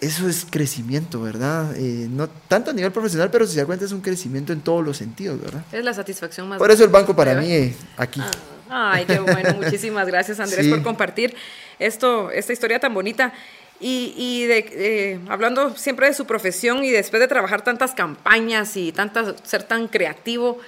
eso 0.04 0.28
es 0.28 0.46
crecimiento, 0.50 1.22
¿verdad? 1.22 1.76
Eh, 1.78 2.08
no 2.10 2.28
tanto 2.28 2.72
a 2.72 2.74
nivel 2.74 2.92
profesional, 2.92 3.30
pero 3.32 3.48
si 3.48 3.54
se 3.54 3.60
da 3.60 3.66
cuenta 3.66 3.86
es 3.86 3.92
un 3.92 4.02
crecimiento 4.02 4.52
en 4.52 4.60
todos 4.60 4.84
los 4.84 4.98
sentidos, 4.98 5.42
¿verdad? 5.42 5.64
Es 5.72 5.84
la 5.84 5.94
satisfacción 5.94 6.50
más. 6.50 6.58
Por 6.58 6.70
eso 6.72 6.84
el 6.84 6.90
banco 6.90 7.16
para 7.16 7.36
mí 7.36 7.52
eh, 7.52 7.76
aquí. 7.98 8.20
Ah. 8.22 8.92
Ay, 8.96 9.06
qué 9.06 9.20
bueno. 9.20 9.54
Muchísimas 9.62 10.08
gracias, 10.08 10.40
Andrés, 10.40 10.68
por 10.68 10.82
compartir 10.84 11.36
esto, 11.80 12.32
esta 12.32 12.54
historia 12.54 12.80
tan 12.80 12.94
bonita. 12.94 13.34
Y, 13.80 14.46
de, 14.46 14.66
eh, 14.72 15.20
hablando 15.28 15.76
siempre 15.76 16.08
de 16.08 16.14
su 16.14 16.26
profesión 16.26 16.86
y 16.86 16.92
después 16.92 17.20
de 17.20 17.28
trabajar 17.28 17.64
tantas 17.64 17.94
campañas 17.94 18.78
y 18.78 18.94
tantas, 18.94 19.36
ser 19.44 19.64
tan 19.64 19.90
creativo, 19.90 20.60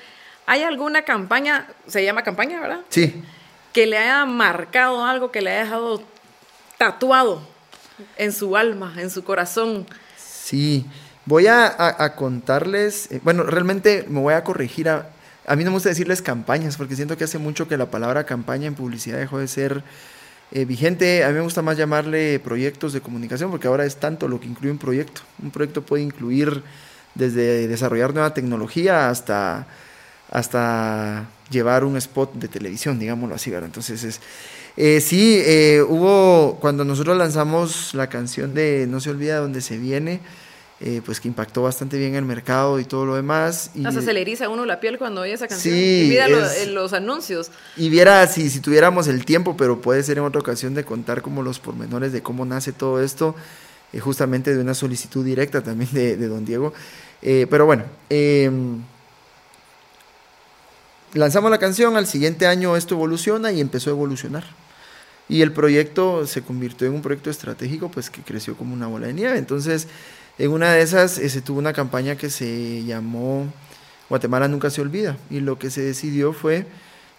¿hay 0.46 0.64
alguna 0.64 1.04
campaña, 1.04 1.68
se 1.88 2.04
llama 2.04 2.24
campaña, 2.24 2.60
verdad? 2.60 2.82
Sí. 2.90 3.24
Que 3.72 3.86
le 3.86 3.98
haya 3.98 4.26
marcado 4.26 5.06
algo, 5.06 5.32
que 5.32 5.42
le 5.42 5.52
haya 5.52 5.64
dejado 5.64 6.04
tatuado 6.78 7.42
en 8.18 8.34
su 8.34 8.58
alma, 8.58 8.94
en 8.98 9.10
su 9.10 9.24
corazón? 9.24 9.88
Sí, 10.18 10.86
voy 11.26 11.48
a, 11.48 12.14
contarles, 12.18 13.12
eh, 13.12 13.22
bueno, 13.24 13.44
realmente 13.44 14.06
me 14.10 14.20
voy 14.20 14.34
a 14.34 14.44
corregir 14.44 14.90
a, 14.90 15.10
a 15.48 15.56
mí 15.56 15.64
no 15.64 15.72
me 15.72 15.76
gusta 15.76 15.90
decirles 15.90 16.22
campañas, 16.22 16.78
porque 16.78 16.96
siento 16.96 17.18
que 17.18 17.24
hace 17.24 17.38
mucho 17.38 17.68
que 17.68 17.78
la 17.78 17.90
palabra 17.90 18.26
campaña 18.26 18.68
en 18.68 18.76
publicidad 18.76 19.20
dejó 19.20 19.40
de 19.40 19.48
ser 19.48 19.84
eh, 20.52 20.66
vigente. 20.66 21.24
A 21.24 21.30
mí 21.30 21.34
me 21.36 21.42
gusta 21.42 21.62
más 21.62 21.78
llamarle 21.78 22.40
proyectos 22.40 22.94
de 22.94 23.02
comunicación, 23.02 23.52
porque 23.52 23.68
ahora 23.68 23.86
es 23.86 23.98
tanto 23.98 24.28
lo 24.28 24.40
que 24.40 24.48
incluye 24.48 24.72
un 24.72 24.78
proyecto. 24.78 25.22
Un 25.42 25.52
proyecto 25.52 25.82
puede 25.82 26.04
incluir 26.04 26.64
desde 27.14 27.68
desarrollar 27.68 28.14
nueva 28.14 28.34
tecnología 28.34 29.10
hasta, 29.10 29.68
hasta 30.30 31.26
llevar 31.50 31.84
un 31.84 31.98
spot 31.98 32.34
de 32.36 32.48
televisión, 32.48 33.00
digámoslo 33.00 33.36
así. 33.36 33.54
Entonces 33.54 34.04
es... 34.04 34.22
Eh, 34.78 35.00
sí, 35.00 35.42
eh, 35.46 35.82
hubo, 35.88 36.58
cuando 36.60 36.84
nosotros 36.84 37.18
lanzamos 37.18 37.94
la 37.94 38.10
canción 38.10 38.54
de 38.54 38.86
No 38.90 39.00
se 39.00 39.10
olvida 39.10 39.38
dónde 39.38 39.62
se 39.62 39.78
viene, 39.78 40.20
eh, 40.82 41.02
pues 41.06 41.20
que 41.22 41.28
impactó 41.30 41.62
bastante 41.64 41.98
bien 41.98 42.16
el 42.16 42.26
mercado 42.26 42.80
y 42.80 42.86
todo 42.86 43.06
lo 43.06 43.16
demás. 43.16 43.72
Y, 43.76 43.86
Hasta 43.86 44.02
se 44.02 44.12
le 44.14 44.22
eriza 44.22 44.46
a 44.46 44.50
uno 44.50 44.66
la 44.66 44.80
piel 44.82 44.98
cuando 44.98 45.22
oye 45.22 45.34
esa 45.34 45.48
canción. 45.48 45.74
Sí, 45.74 46.04
y 46.06 46.10
mira 46.10 46.28
es- 46.28 46.58
eh, 46.64 46.66
los 46.68 46.92
anuncios. 46.94 47.50
y 47.78 47.90
viera 47.90 48.26
si, 48.28 48.50
si 48.50 48.60
tuviéramos 48.60 49.08
el 49.08 49.24
tiempo, 49.26 49.56
pero 49.56 49.80
puede 49.82 50.04
ser 50.04 50.18
en 50.18 50.26
otra 50.26 50.42
ocasión 50.42 50.74
de 50.74 50.84
contar 50.84 51.22
como 51.22 51.44
los 51.44 51.60
pormenores 51.60 52.12
de 52.12 52.22
cómo 52.22 52.46
nace 52.46 52.74
todo 52.74 53.02
esto, 53.02 53.36
eh, 53.94 54.00
justamente 54.00 54.54
de 54.54 54.62
una 54.62 54.74
solicitud 54.74 55.24
directa 55.24 55.62
también 55.64 55.90
de, 55.94 56.18
de 56.18 56.28
don 56.28 56.44
Diego. 56.46 56.74
Eh, 57.22 57.48
pero 57.50 57.66
bueno, 57.66 57.84
eh, 58.10 58.52
lanzamos 61.14 61.50
la 61.52 61.58
canción, 61.58 61.96
al 61.96 62.08
siguiente 62.08 62.48
año 62.48 62.76
esto 62.76 62.96
evoluciona 62.96 63.52
y 63.52 63.62
empezó 63.62 63.90
a 63.90 63.94
evolucionar. 63.94 64.44
Y 65.28 65.42
el 65.42 65.52
proyecto 65.52 66.28
se 66.28 66.44
convirtió 66.44 66.86
en 66.88 66.94
un 66.94 67.02
proyecto 67.02 67.30
estratégico, 67.32 67.90
pues 67.90 68.10
que 68.12 68.22
creció 68.22 68.56
como 68.56 68.74
una 68.76 68.88
bola 68.88 69.08
de 69.08 69.14
nieve. 69.14 69.38
Entonces, 69.40 69.88
en 70.38 70.52
una 70.52 70.74
de 70.74 70.82
esas 70.82 71.12
se 71.12 71.42
tuvo 71.42 71.60
una 71.60 71.74
campaña 71.74 72.16
que 72.16 72.30
se 72.30 72.84
llamó 72.84 73.48
Guatemala 74.10 74.48
nunca 74.48 74.70
se 74.70 74.82
olvida. 74.82 75.18
Y 75.30 75.40
lo 75.40 75.58
que 75.58 75.70
se 75.70 75.82
decidió 75.82 76.34
fue 76.34 76.66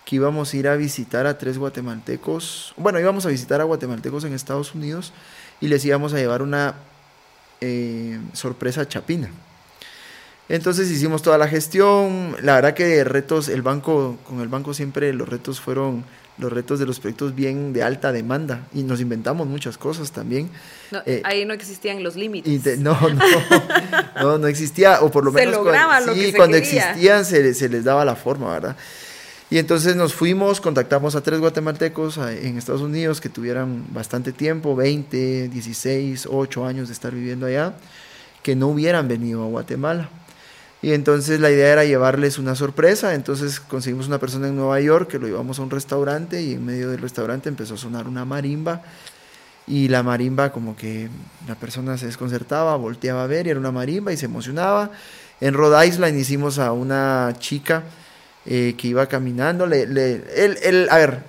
que 0.05 0.17
íbamos 0.17 0.53
a 0.53 0.57
ir 0.57 0.69
a 0.69 0.77
visitar 0.77 1.27
a 1.27 1.39
tres 1.39 1.59
guatemaltecos. 1.59 2.75
Bueno, 2.77 3.01
íbamos 3.01 3.27
a 3.27 3.29
visitar 3.29 3.61
a 3.61 3.65
guatemaltecos 3.65 4.25
en 4.25 4.33
Estados 4.33 4.75
Unidos 4.75 5.13
y 5.61 5.69
les 5.69 5.85
íbamos 5.85 6.15
a 6.15 6.19
llevar 6.19 6.43
una 6.43 6.75
eh, 7.61 8.21
sorpresa 8.33 8.87
chapina. 8.87 9.31
Entonces 10.49 10.89
hicimos 10.91 11.23
toda 11.23 11.39
la 11.39 11.49
gestión. 11.49 12.37
La 12.41 12.55
verdad 12.55 12.75
que 12.75 13.03
retos, 13.03 13.49
el 13.49 13.63
banco, 13.63 14.17
con 14.25 14.41
el 14.41 14.49
banco 14.49 14.75
siempre 14.75 15.13
los 15.13 15.29
retos 15.29 15.61
fueron 15.61 16.05
los 16.39 16.53
retos 16.53 16.79
de 16.79 16.87
los 16.87 17.01
proyectos 17.01 17.35
bien 17.35 17.73
de 17.73 17.83
alta 17.83 18.13
demanda 18.13 18.67
y 18.75 18.83
nos 18.83 19.01
inventamos 19.01 19.47
muchas 19.47 19.79
cosas 19.79 20.13
también. 20.13 20.51
No, 20.91 21.01
Eh, 21.07 21.23
ahí 21.25 21.45
no 21.45 21.55
existían 21.55 22.03
los 22.03 22.15
límites. 22.17 22.63
Te- 22.63 22.77
no, 22.77 22.93
no, 23.01 23.25
no, 24.23 24.39
no 24.39 24.47
existía, 24.47 25.01
o 25.01 25.11
por 25.11 25.25
lo 25.25 25.31
Se 25.33 25.39
menos 25.47 25.59
cuando, 25.59 26.07
lo 26.07 26.15
sí, 26.15 26.21
que 26.21 26.31
se 26.33 26.37
cuando 26.37 26.57
quería. 26.59 26.91
existían 26.91 27.25
se, 27.25 27.55
se 27.55 27.69
les 27.69 27.85
daba 27.85 28.05
la 28.05 28.17
forma, 28.17 28.51
¿verdad? 28.53 28.77
Y 29.49 29.59
entonces 29.59 29.95
nos 29.95 30.13
fuimos, 30.13 30.61
contactamos 30.61 31.15
a 31.15 31.21
tres 31.23 31.39
guatemaltecos 31.41 32.19
a- 32.19 32.33
en 32.33 32.59
Estados 32.59 32.83
Unidos 32.83 33.21
que 33.21 33.29
tuvieran 33.29 33.85
bastante 33.93 34.33
tiempo, 34.33 34.75
20, 34.77 35.49
16, 35.49 36.27
8 36.31 36.67
años 36.67 36.89
de 36.89 36.95
estar 36.95 37.13
viviendo 37.15 37.47
allá, 37.47 37.75
que 38.43 38.57
no 38.57 38.69
hubieran 38.69 39.09
venido 39.09 39.43
a 39.45 39.47
Guatemala. 39.47 40.09
Y 40.83 40.93
entonces 40.93 41.41
la 41.41 41.51
idea 41.51 41.73
era 41.73 41.85
llevarles 41.85 42.39
una 42.39 42.55
sorpresa, 42.55 43.15
entonces 43.15 43.61
conseguimos 43.61 44.07
una 44.09 44.19
persona 44.19 44.49
en 44.49 44.57
Nueva 44.57 44.79
York 44.81 45.09
que 45.11 45.19
lo 45.19 45.27
llevamos 45.27 45.59
a 45.59 45.63
un 45.63 45.71
restaurante 45.71 46.43
y 46.43 46.53
en 46.53 46.65
medio 46.65 46.91
del 46.91 47.01
restaurante 47.01 47.49
empezó 47.49 47.75
a 47.75 47.79
sonar 47.79 48.07
una 48.07 48.25
marimba 48.25 48.83
y 49.67 49.89
la 49.89 50.03
marimba 50.03 50.53
como 50.53 50.77
que 50.77 51.09
la 51.49 51.55
persona 51.57 51.97
se 51.99 52.07
desconcertaba, 52.07 52.77
volteaba 52.77 53.25
a 53.25 53.27
ver 53.27 53.47
y 53.47 53.51
era 53.51 53.59
una 53.59 53.73
marimba 53.73 54.13
y 54.13 54.17
se 54.17 54.27
emocionaba. 54.27 54.91
En 55.41 55.55
Rhode 55.55 55.87
Island 55.89 56.17
hicimos 56.19 56.59
a 56.59 56.73
una 56.73 57.35
chica 57.39 57.83
eh, 58.45 58.75
que 58.79 58.89
iba 58.89 59.07
caminando, 59.07 59.67
le, 59.67 59.87
le- 59.87 60.23
el- 60.37 60.59
el- 60.63 60.89
a 60.91 60.99
ver, 60.99 61.23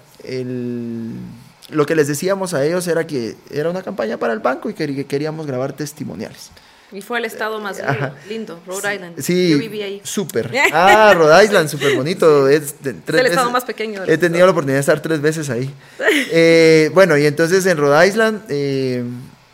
lo 1.69 1.85
que 1.85 1.95
les 1.95 2.07
decíamos 2.07 2.53
a 2.53 2.63
ellos 2.65 2.87
era 2.87 3.07
que 3.07 3.35
era 3.49 3.69
una 3.69 3.81
campaña 3.81 4.17
para 4.17 4.33
el 4.33 4.39
banco 4.39 4.69
y 4.69 4.73
que 4.73 5.05
queríamos 5.05 5.47
grabar 5.47 5.73
testimoniales. 5.73 6.51
Y 6.91 7.01
fue 7.01 7.19
el 7.19 7.25
estado 7.25 7.59
más 7.59 7.81
Ajá. 7.81 8.13
lindo, 8.29 8.61
Rhode 8.65 8.95
Island. 8.95 9.19
Sí, 9.19 9.49
Yo 9.49 9.57
viví 9.57 9.81
ahí. 9.81 10.01
súper. 10.05 10.49
Ah, 10.73 11.13
Rhode 11.15 11.43
Island, 11.43 11.67
súper 11.69 11.95
bonito. 11.97 12.47
Es, 12.47 12.81
de- 12.81 12.93
tres 12.93 13.19
el 13.21 13.27
estado 13.27 13.51
más 13.51 13.65
pequeño 13.65 14.03
He 14.07 14.17
tenido 14.17 14.45
la 14.45 14.51
oportunidad 14.53 14.77
de 14.77 14.81
estar 14.81 15.01
tres 15.01 15.19
veces 15.21 15.49
ahí. 15.49 15.73
Eh, 16.31 16.89
bueno, 16.93 17.17
y 17.17 17.25
entonces 17.25 17.65
en 17.65 17.77
Rhode 17.77 18.07
Island 18.07 18.41
eh, 18.49 19.03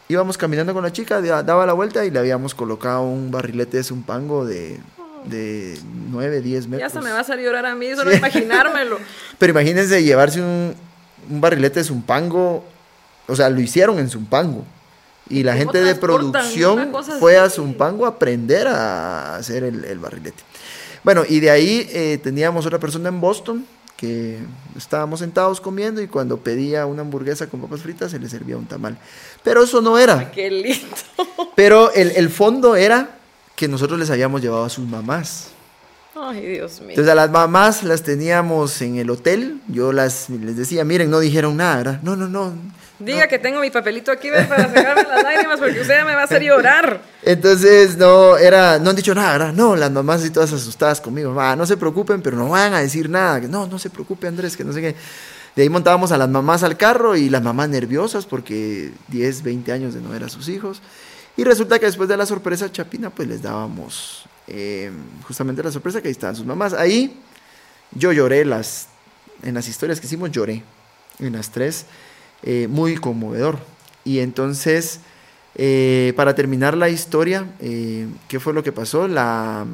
íbamos 0.09 0.37
caminando 0.37 0.73
con 0.73 0.83
la 0.83 0.91
chica, 0.93 1.21
da- 1.21 1.43
daba 1.43 1.65
la 1.65 1.73
vuelta 1.73 2.05
y 2.05 2.11
le 2.11 2.19
habíamos 2.19 2.53
colocado 2.55 3.01
un 3.03 3.31
barrilete 3.31 3.77
de 3.77 3.83
zumpango 3.83 4.45
de, 4.45 4.79
de 5.25 5.77
9, 6.11 6.41
10 6.41 6.67
metros. 6.67 6.79
Ya 6.81 6.85
hasta 6.87 7.01
me 7.01 7.09
va 7.11 7.17
a 7.17 7.21
hacer 7.21 7.39
llorar 7.39 7.65
a 7.65 7.75
mí, 7.75 7.87
solo 7.95 8.13
imaginármelo. 8.13 8.99
Pero 9.39 9.51
imagínense 9.51 10.03
llevarse 10.03 10.39
un, 10.41 10.75
un 11.29 11.41
barrilete 11.41 11.79
de 11.79 11.83
Zumpango, 11.85 12.63
o 13.27 13.35
sea, 13.35 13.49
lo 13.49 13.59
hicieron 13.59 13.97
en 13.99 14.09
Zumpango. 14.09 14.65
Y 15.29 15.43
la 15.43 15.53
¿Cómo 15.53 15.71
gente 15.71 15.81
de 15.81 15.95
producción 15.95 16.91
fue 17.19 17.37
a? 17.37 17.49
Zumpango 17.49 18.05
a 18.05 18.09
aprender 18.09 18.67
a 18.67 19.37
hacer 19.37 19.63
el, 19.63 19.85
el 19.85 19.99
barrilete. 19.99 20.43
Bueno, 21.03 21.23
y 21.27 21.39
de 21.39 21.49
ahí 21.49 21.87
eh, 21.91 22.19
teníamos 22.21 22.65
otra 22.65 22.79
persona 22.79 23.09
en 23.09 23.19
Boston 23.19 23.65
que 23.97 24.39
estábamos 24.77 25.19
sentados 25.19 25.61
comiendo 25.61 26.01
y 26.01 26.07
cuando 26.07 26.37
pedía 26.37 26.85
una 26.85 27.01
hamburguesa 27.01 27.47
con 27.47 27.61
papas 27.61 27.81
fritas 27.81 28.11
se 28.11 28.19
le 28.19 28.27
servía 28.27 28.57
un 28.57 28.65
tamal. 28.65 28.97
Pero 29.43 29.63
eso 29.63 29.81
no 29.81 29.97
era. 29.97 30.31
Qué 30.31 30.49
lindo. 30.49 30.87
Pero 31.55 31.91
el, 31.93 32.11
el 32.11 32.29
fondo 32.29 32.75
era 32.75 33.17
que 33.55 33.67
nosotros 33.67 33.99
les 33.99 34.09
habíamos 34.09 34.41
llevado 34.41 34.65
a 34.65 34.69
sus 34.69 34.85
mamás. 34.85 35.51
Ay, 36.33 36.45
Dios 36.47 36.79
mío. 36.81 36.89
Entonces 36.89 37.11
a 37.11 37.15
las 37.15 37.29
mamás 37.29 37.83
las 37.83 38.01
teníamos 38.03 38.81
en 38.81 38.97
el 38.97 39.09
hotel. 39.09 39.61
Yo 39.67 39.91
las 39.91 40.29
les 40.29 40.57
decía, 40.57 40.83
miren, 40.83 41.09
no 41.11 41.19
dijeron 41.19 41.57
nada, 41.57 41.77
¿verdad? 41.77 41.99
No, 42.01 42.15
no, 42.15 42.27
no. 42.27 42.53
Diga 42.99 43.27
que 43.27 43.37
tengo 43.37 43.59
mi 43.59 43.69
papelito 43.69 44.11
aquí 44.11 44.29
¿ves? 44.29 44.47
para 44.47 44.65
sacarme 44.67 45.03
las 45.03 45.23
lágrimas 45.23 45.59
porque 45.59 45.81
usted 45.81 46.05
me 46.05 46.15
va 46.15 46.21
a 46.21 46.23
hacer 46.23 46.41
llorar. 46.41 47.01
Entonces 47.23 47.97
no 47.97 48.37
era, 48.37 48.79
no 48.79 48.91
han 48.91 48.95
dicho 48.95 49.13
nada, 49.13 49.33
¿verdad? 49.33 49.53
No, 49.53 49.75
las 49.75 49.91
mamás 49.91 50.21
así 50.21 50.29
todas 50.29 50.53
asustadas 50.53 51.01
conmigo. 51.01 51.39
"Ah, 51.39 51.55
no 51.55 51.65
se 51.65 51.75
preocupen, 51.75 52.21
pero 52.21 52.37
no 52.37 52.49
van 52.49 52.73
a 52.73 52.79
decir 52.79 53.09
nada. 53.09 53.39
No, 53.41 53.67
no 53.67 53.77
se 53.77 53.89
preocupe, 53.89 54.27
Andrés, 54.27 54.55
que 54.55 54.63
no 54.63 54.71
sé 54.73 54.81
qué. 54.81 54.95
De 55.55 55.63
ahí 55.63 55.69
montábamos 55.69 56.11
a 56.11 56.17
las 56.17 56.29
mamás 56.29 56.63
al 56.63 56.77
carro 56.77 57.15
y 57.15 57.29
las 57.29 57.43
mamás 57.43 57.69
nerviosas 57.69 58.25
porque 58.25 58.91
10, 59.09 59.43
20 59.43 59.71
años 59.71 59.93
de 59.93 60.01
no 60.01 60.09
ver 60.09 60.23
a 60.23 60.29
sus 60.29 60.47
hijos. 60.49 60.81
Y 61.35 61.43
resulta 61.43 61.79
que 61.79 61.87
después 61.87 62.07
de 62.09 62.15
la 62.17 62.25
sorpresa 62.25 62.71
chapina, 62.71 63.09
pues 63.09 63.27
les 63.27 63.41
dábamos 63.41 64.23
eh, 64.47 64.91
justamente 65.25 65.63
la 65.63 65.71
sorpresa 65.71 66.01
que 66.01 66.07
ahí 66.07 66.11
estaban 66.11 66.35
sus 66.35 66.45
mamás. 66.45 66.73
Ahí 66.73 67.19
yo 67.91 68.11
lloré 68.11 68.45
las, 68.45 68.87
en 69.41 69.53
las 69.53 69.67
historias 69.67 69.99
que 69.99 70.07
hicimos, 70.07 70.31
lloré 70.31 70.63
en 71.19 71.33
las 71.33 71.51
tres, 71.51 71.85
eh, 72.43 72.67
muy 72.69 72.95
conmovedor. 72.95 73.59
Y 74.03 74.19
entonces, 74.19 74.99
eh, 75.55 76.13
para 76.15 76.35
terminar 76.35 76.75
la 76.75 76.89
historia, 76.89 77.45
¿qué 77.59 78.39
fue 78.39 78.53
lo 78.53 78.63
que 78.63 78.71
pasó? 78.71 79.07
La, 79.07 79.65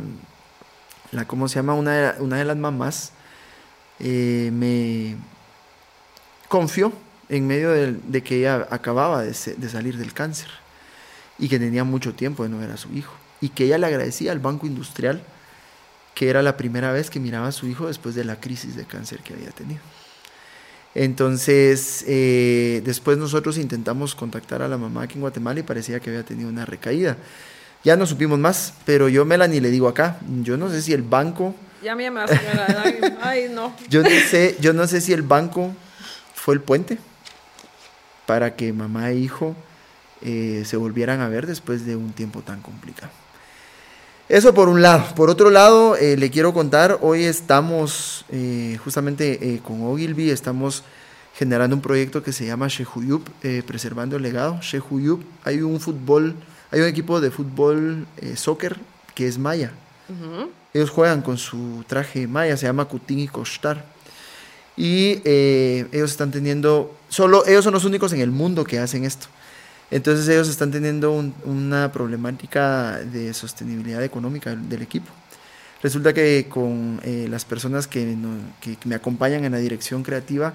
la 1.11 1.25
¿cómo 1.25 1.47
se 1.47 1.55
llama? 1.55 1.73
Una 1.73 1.93
de, 1.93 2.21
una 2.21 2.37
de 2.37 2.45
las 2.45 2.57
mamás 2.57 3.11
me 3.99 5.17
confió 6.47 6.93
en 7.27 7.47
medio 7.47 7.71
de, 7.71 8.23
que 8.23 8.37
ella 8.37 8.67
acababa 8.69 9.23
de 9.23 9.33
salir 9.33 9.97
del 9.97 10.13
cáncer 10.13 10.49
y 11.37 11.47
que 11.49 11.59
tenía 11.59 11.83
mucho 11.83 12.13
tiempo 12.13 12.43
de 12.43 12.49
no 12.49 12.59
ver 12.59 12.71
a 12.71 12.77
su 12.77 12.91
hijo 12.93 13.13
y 13.41 13.49
que 13.49 13.65
ella 13.65 13.77
le 13.77 13.87
agradecía 13.87 14.31
al 14.31 14.39
Banco 14.39 14.67
Industrial 14.67 15.23
que 16.19 16.29
era 16.29 16.41
la 16.41 16.57
primera 16.57 16.91
vez 16.91 17.09
que 17.09 17.17
miraba 17.17 17.47
a 17.47 17.51
su 17.53 17.65
hijo 17.67 17.87
después 17.87 18.13
de 18.13 18.25
la 18.25 18.41
crisis 18.41 18.75
de 18.75 18.83
cáncer 18.83 19.19
que 19.19 19.33
había 19.33 19.51
tenido. 19.51 19.79
Entonces, 20.93 22.03
eh, 22.07 22.81
después 22.83 23.17
nosotros 23.17 23.57
intentamos 23.57 24.15
contactar 24.15 24.61
a 24.61 24.67
la 24.67 24.77
mamá 24.77 25.03
aquí 25.03 25.13
en 25.13 25.21
Guatemala 25.21 25.61
y 25.61 25.63
parecía 25.63 26.01
que 26.01 26.09
había 26.09 26.23
tenido 26.23 26.49
una 26.49 26.65
recaída. 26.65 27.15
Ya 27.85 27.95
no 27.95 28.05
supimos 28.05 28.37
más, 28.37 28.73
pero 28.85 29.07
yo 29.07 29.23
Melanie 29.23 29.61
le 29.61 29.69
digo 29.69 29.87
acá, 29.87 30.19
yo 30.41 30.57
no 30.57 30.69
sé 30.69 30.81
si 30.81 30.91
el 30.91 31.03
banco, 31.03 31.55
Ya 31.81 31.95
me 31.95 32.11
lágrima. 32.11 33.17
Ay, 33.21 33.47
no. 33.49 33.73
yo 33.89 34.03
no 34.03 34.09
sé, 34.09 34.57
yo 34.59 34.73
no 34.73 34.87
sé 34.87 34.99
si 34.99 35.13
el 35.13 35.21
banco 35.21 35.73
fue 36.33 36.53
el 36.53 36.59
puente 36.59 36.97
para 38.25 38.57
que 38.57 38.73
mamá 38.73 39.11
e 39.11 39.15
hijo 39.15 39.55
eh, 40.21 40.63
se 40.65 40.75
volvieran 40.75 41.21
a 41.21 41.29
ver 41.29 41.47
después 41.47 41.85
de 41.85 41.95
un 41.95 42.11
tiempo 42.11 42.41
tan 42.41 42.61
complicado. 42.61 43.13
Eso 44.29 44.53
por 44.53 44.69
un 44.69 44.83
lado. 44.83 45.15
Por 45.15 45.31
otro 45.31 45.49
lado, 45.49 45.95
eh, 45.95 46.15
le 46.15 46.29
quiero 46.29 46.53
contar, 46.53 46.99
hoy 47.01 47.23
estamos 47.23 48.25
eh, 48.29 48.77
justamente 48.83 49.39
eh, 49.41 49.59
con 49.63 49.81
Ogilvy, 49.81 50.29
estamos 50.29 50.83
generando 51.33 51.75
un 51.75 51.81
proyecto 51.81 52.21
que 52.21 52.31
se 52.31 52.45
llama 52.45 52.67
Shehuyup, 52.67 53.27
eh, 53.41 53.63
Preservando 53.65 54.17
el 54.17 54.21
Legado. 54.21 54.59
Shehuyup, 54.61 55.23
hay 55.43 55.63
un 55.63 55.79
fútbol, 55.79 56.35
hay 56.69 56.81
un 56.81 56.85
equipo 56.85 57.19
de 57.19 57.31
fútbol, 57.31 58.05
soccer, 58.35 58.77
que 59.15 59.27
es 59.27 59.39
maya. 59.39 59.71
Ellos 60.75 60.91
juegan 60.91 61.23
con 61.23 61.39
su 61.39 61.83
traje 61.87 62.27
maya, 62.27 62.55
se 62.55 62.67
llama 62.67 62.85
Kutin 62.85 63.17
y 63.17 63.27
Kostar. 63.27 63.83
Y 64.77 65.21
ellos 65.25 66.11
están 66.11 66.29
teniendo, 66.29 66.95
solo 67.09 67.47
ellos 67.47 67.63
son 67.63 67.73
los 67.73 67.83
únicos 67.83 68.13
en 68.13 68.21
el 68.21 68.29
mundo 68.29 68.63
que 68.63 68.77
hacen 68.77 69.05
esto. 69.05 69.25
Entonces 69.91 70.27
ellos 70.27 70.49
están 70.49 70.71
teniendo 70.71 71.11
un- 71.11 71.33
una 71.45 71.91
problemática 71.91 72.99
de 72.99 73.33
sostenibilidad 73.33 74.03
económica 74.03 74.55
del 74.55 74.81
equipo. 74.81 75.09
Resulta 75.81 76.13
que 76.13 76.47
con 76.49 76.99
eh, 77.03 77.27
las 77.29 77.45
personas 77.45 77.87
que, 77.87 78.15
me 78.85 78.95
acompañan 78.95 79.45
en 79.45 79.53
la 79.53 79.59
dirección 79.59 80.03
creativa, 80.03 80.53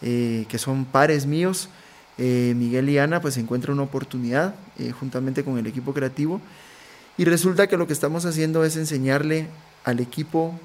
eh, 0.00 0.46
que 0.48 0.58
son 0.58 0.84
pares 0.84 1.26
míos, 1.26 1.68
eh, 2.18 2.54
Miguel 2.56 2.88
y 2.88 2.98
Ana, 2.98 3.20
pues 3.20 3.36
encuentran 3.36 3.74
una 3.74 3.82
oportunidad 3.82 4.54
juntamente 4.98 5.42
con 5.44 5.58
el 5.58 5.66
equipo 5.66 5.92
creativo. 5.92 6.40
Y 7.18 7.24
resulta 7.24 7.66
que 7.66 7.76
lo 7.76 7.86
que 7.86 7.92
estamos 7.92 8.24
haciendo 8.24 8.64
es 8.64 8.76
enseñarle 8.76 9.48
al 9.84 10.00
equipo 10.00 10.58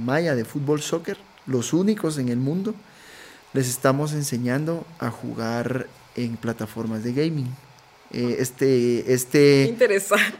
maya 0.00 0.36
de 0.36 0.44
fútbol 0.44 0.80
soccer, 0.80 1.18
los 1.46 1.72
únicos 1.72 2.18
en 2.18 2.28
el 2.28 2.38
mundo, 2.38 2.74
les 3.52 3.68
estamos 3.68 4.12
enseñando 4.12 4.86
a 5.00 5.10
jugar 5.10 5.88
en 6.16 6.36
plataformas 6.36 7.04
de 7.04 7.12
gaming. 7.12 7.54
eh, 8.12 8.36
este, 8.40 9.12
este, 9.12 9.76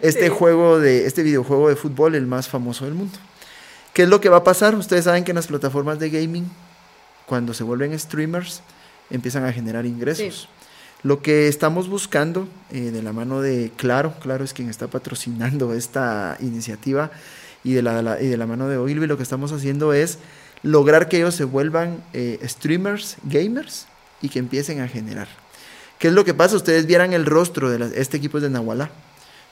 este 0.00 0.28
juego 0.28 0.78
de, 0.78 1.06
este 1.06 1.22
videojuego 1.22 1.68
de 1.68 1.76
fútbol, 1.76 2.14
el 2.14 2.26
más 2.26 2.48
famoso 2.48 2.84
del 2.84 2.94
mundo. 2.94 3.18
¿Qué 3.92 4.02
es 4.02 4.08
lo 4.08 4.20
que 4.20 4.28
va 4.28 4.38
a 4.38 4.44
pasar? 4.44 4.74
Ustedes 4.74 5.04
saben 5.04 5.24
que 5.24 5.30
en 5.30 5.36
las 5.36 5.46
plataformas 5.46 5.98
de 5.98 6.10
gaming, 6.10 6.50
cuando 7.26 7.54
se 7.54 7.64
vuelven 7.64 7.98
streamers, 7.98 8.62
empiezan 9.10 9.44
a 9.44 9.52
generar 9.52 9.86
ingresos. 9.86 10.48
Lo 11.02 11.22
que 11.22 11.48
estamos 11.48 11.88
buscando 11.88 12.48
eh, 12.70 12.90
de 12.90 13.02
la 13.02 13.12
mano 13.12 13.40
de 13.40 13.70
Claro, 13.76 14.14
Claro 14.20 14.44
es 14.44 14.52
quien 14.52 14.68
está 14.68 14.88
patrocinando 14.88 15.72
esta 15.74 16.36
iniciativa 16.40 17.10
y 17.64 17.72
de 17.72 17.82
la, 17.82 18.20
y 18.20 18.26
de 18.26 18.36
la 18.36 18.46
mano 18.46 18.68
de 18.68 18.76
Ogilvy, 18.76 19.06
lo 19.06 19.16
que 19.16 19.22
estamos 19.22 19.52
haciendo 19.52 19.92
es 19.92 20.18
lograr 20.62 21.08
que 21.08 21.18
ellos 21.18 21.34
se 21.34 21.44
vuelvan 21.44 22.02
eh, 22.12 22.38
streamers, 22.44 23.16
gamers 23.24 23.86
y 24.22 24.28
que 24.28 24.38
empiecen 24.38 24.80
a 24.80 24.88
generar. 24.88 25.28
¿Qué 25.99 26.09
es 26.09 26.14
lo 26.14 26.24
que 26.24 26.34
pasa? 26.34 26.57
Ustedes 26.57 26.86
vieran 26.86 27.12
el 27.12 27.24
rostro 27.24 27.70
de 27.70 28.01
este 28.01 28.18
equipo 28.18 28.38
es 28.38 28.42
de 28.42 28.51
Nahualá, 28.51 28.90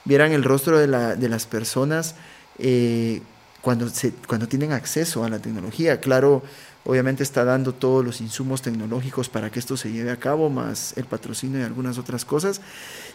vieran 0.03 0.31
el 0.31 0.43
rostro 0.43 0.77
de, 0.77 0.87
la, 0.87 1.15
de 1.15 1.27
las 1.27 1.45
personas 1.45 2.15
eh, 2.59 3.21
cuando, 3.61 3.87
cuando 4.27 4.47
tienen 4.47 4.71
acceso 4.71 5.23
a 5.23 5.29
la 5.29 5.39
tecnología. 5.39 5.99
Claro, 5.99 6.43
obviamente 6.83 7.23
está 7.23 7.43
dando 7.45 7.73
todos 7.73 8.05
los 8.05 8.21
insumos 8.21 8.61
tecnológicos 8.61 9.27
para 9.27 9.49
que 9.49 9.57
esto 9.57 9.75
se 9.75 9.91
lleve 9.91 10.11
a 10.11 10.17
cabo, 10.17 10.51
más 10.51 10.93
el 10.97 11.05
patrocinio 11.05 11.59
y 11.59 11.63
algunas 11.63 11.97
otras 11.97 12.25
cosas. 12.25 12.61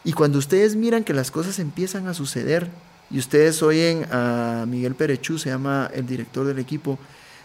Y 0.03 0.13
cuando 0.13 0.39
ustedes 0.39 0.75
miran 0.75 1.05
que 1.05 1.15
las 1.15 1.31
cosas 1.31 1.61
empiezan 1.61 2.09
a 2.09 2.15
suceder, 2.15 2.69
y 3.13 3.19
ustedes 3.19 3.63
oyen 3.63 4.07
a 4.13 4.65
Miguel 4.69 4.95
Perechú, 4.95 5.39
se 5.39 5.51
llama 5.51 5.91
el 5.93 6.07
director 6.07 6.47
del 6.47 6.61
equipo, 6.61 6.99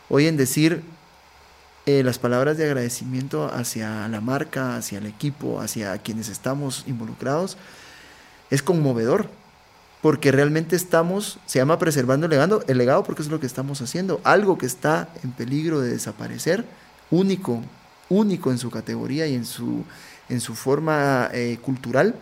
oyen 0.10 0.38
decir 0.38 0.84
eh, 1.86 2.04
las 2.04 2.18
palabras 2.18 2.58
de 2.58 2.66
agradecimiento 2.66 3.52
hacia 3.54 4.08
la 4.08 4.22
marca, 4.22 4.76
hacia 4.76 4.98
el 4.98 5.06
equipo, 5.06 5.62
hacia 5.62 5.98
quienes 6.00 6.30
estamos 6.30 6.84
involucrados, 6.88 7.58
es 8.50 8.64
conmovedor, 8.64 9.30
porque 10.02 10.32
realmente 10.32 10.76
estamos, 10.76 11.40
se 11.46 11.60
llama 11.60 11.80
preservando 11.80 12.26
el 12.26 12.32
legado, 12.32 12.64
el 12.68 12.78
legado 12.78 13.04
porque 13.04 13.22
es 13.22 13.30
lo 13.30 13.40
que 13.40 13.46
estamos 13.46 13.82
haciendo, 13.82 14.20
algo 14.24 14.58
que 14.58 14.66
está 14.66 15.10
en 15.24 15.32
peligro 15.32 15.80
de 15.80 15.90
desaparecer, 15.90 16.66
único, 17.12 17.62
único 18.10 18.52
en 18.52 18.58
su 18.58 18.72
categoría 18.72 19.28
y 19.28 19.36
en 19.36 19.46
su, 19.46 19.84
en 20.30 20.42
su 20.42 20.56
forma 20.56 21.30
eh, 21.34 21.60
cultural, 21.62 22.16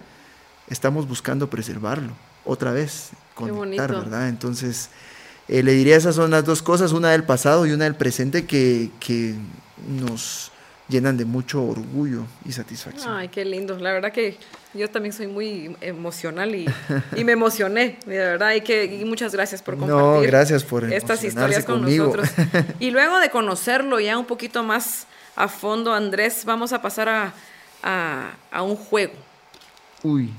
estamos 0.67 1.07
buscando 1.07 1.49
preservarlo 1.49 2.13
otra 2.45 2.71
vez, 2.71 3.11
conectar, 3.33 3.91
¿verdad? 3.91 4.27
Entonces, 4.27 4.89
eh, 5.47 5.63
le 5.63 5.73
diría 5.73 5.95
esas 5.95 6.15
son 6.15 6.31
las 6.31 6.45
dos 6.45 6.61
cosas, 6.61 6.91
una 6.91 7.11
del 7.11 7.23
pasado 7.23 7.65
y 7.65 7.71
una 7.71 7.85
del 7.85 7.95
presente 7.95 8.45
que, 8.45 8.89
que 8.99 9.35
nos 9.87 10.51
llenan 10.89 11.17
de 11.17 11.25
mucho 11.25 11.63
orgullo 11.63 12.25
y 12.45 12.51
satisfacción. 12.51 13.13
Ay, 13.13 13.29
qué 13.29 13.43
lindo. 13.45 13.77
La 13.77 13.91
verdad 13.91 14.11
que 14.11 14.37
yo 14.73 14.89
también 14.89 15.13
soy 15.13 15.27
muy 15.27 15.75
emocional 15.81 16.55
y, 16.55 16.65
y 17.15 17.23
me 17.23 17.33
emocioné, 17.33 17.97
de 18.05 18.17
verdad. 18.17 18.53
Y, 18.53 18.61
que, 18.61 18.85
y 18.85 19.05
muchas 19.05 19.33
gracias 19.33 19.61
por 19.61 19.77
compartir 19.77 20.03
no, 20.03 20.21
gracias 20.21 20.63
por 20.63 20.91
estas 20.91 21.23
historias 21.23 21.65
con 21.65 21.81
nosotros. 21.81 22.29
Y 22.79 22.91
luego 22.91 23.19
de 23.19 23.29
conocerlo 23.29 23.99
ya 23.99 24.17
un 24.17 24.25
poquito 24.25 24.63
más 24.63 25.07
a 25.35 25.47
fondo, 25.47 25.93
Andrés, 25.93 26.43
vamos 26.45 26.73
a 26.73 26.81
pasar 26.81 27.09
a, 27.09 27.33
a, 27.81 28.31
a 28.51 28.61
un 28.61 28.75
juego. 28.75 29.13
Uy. 30.03 30.31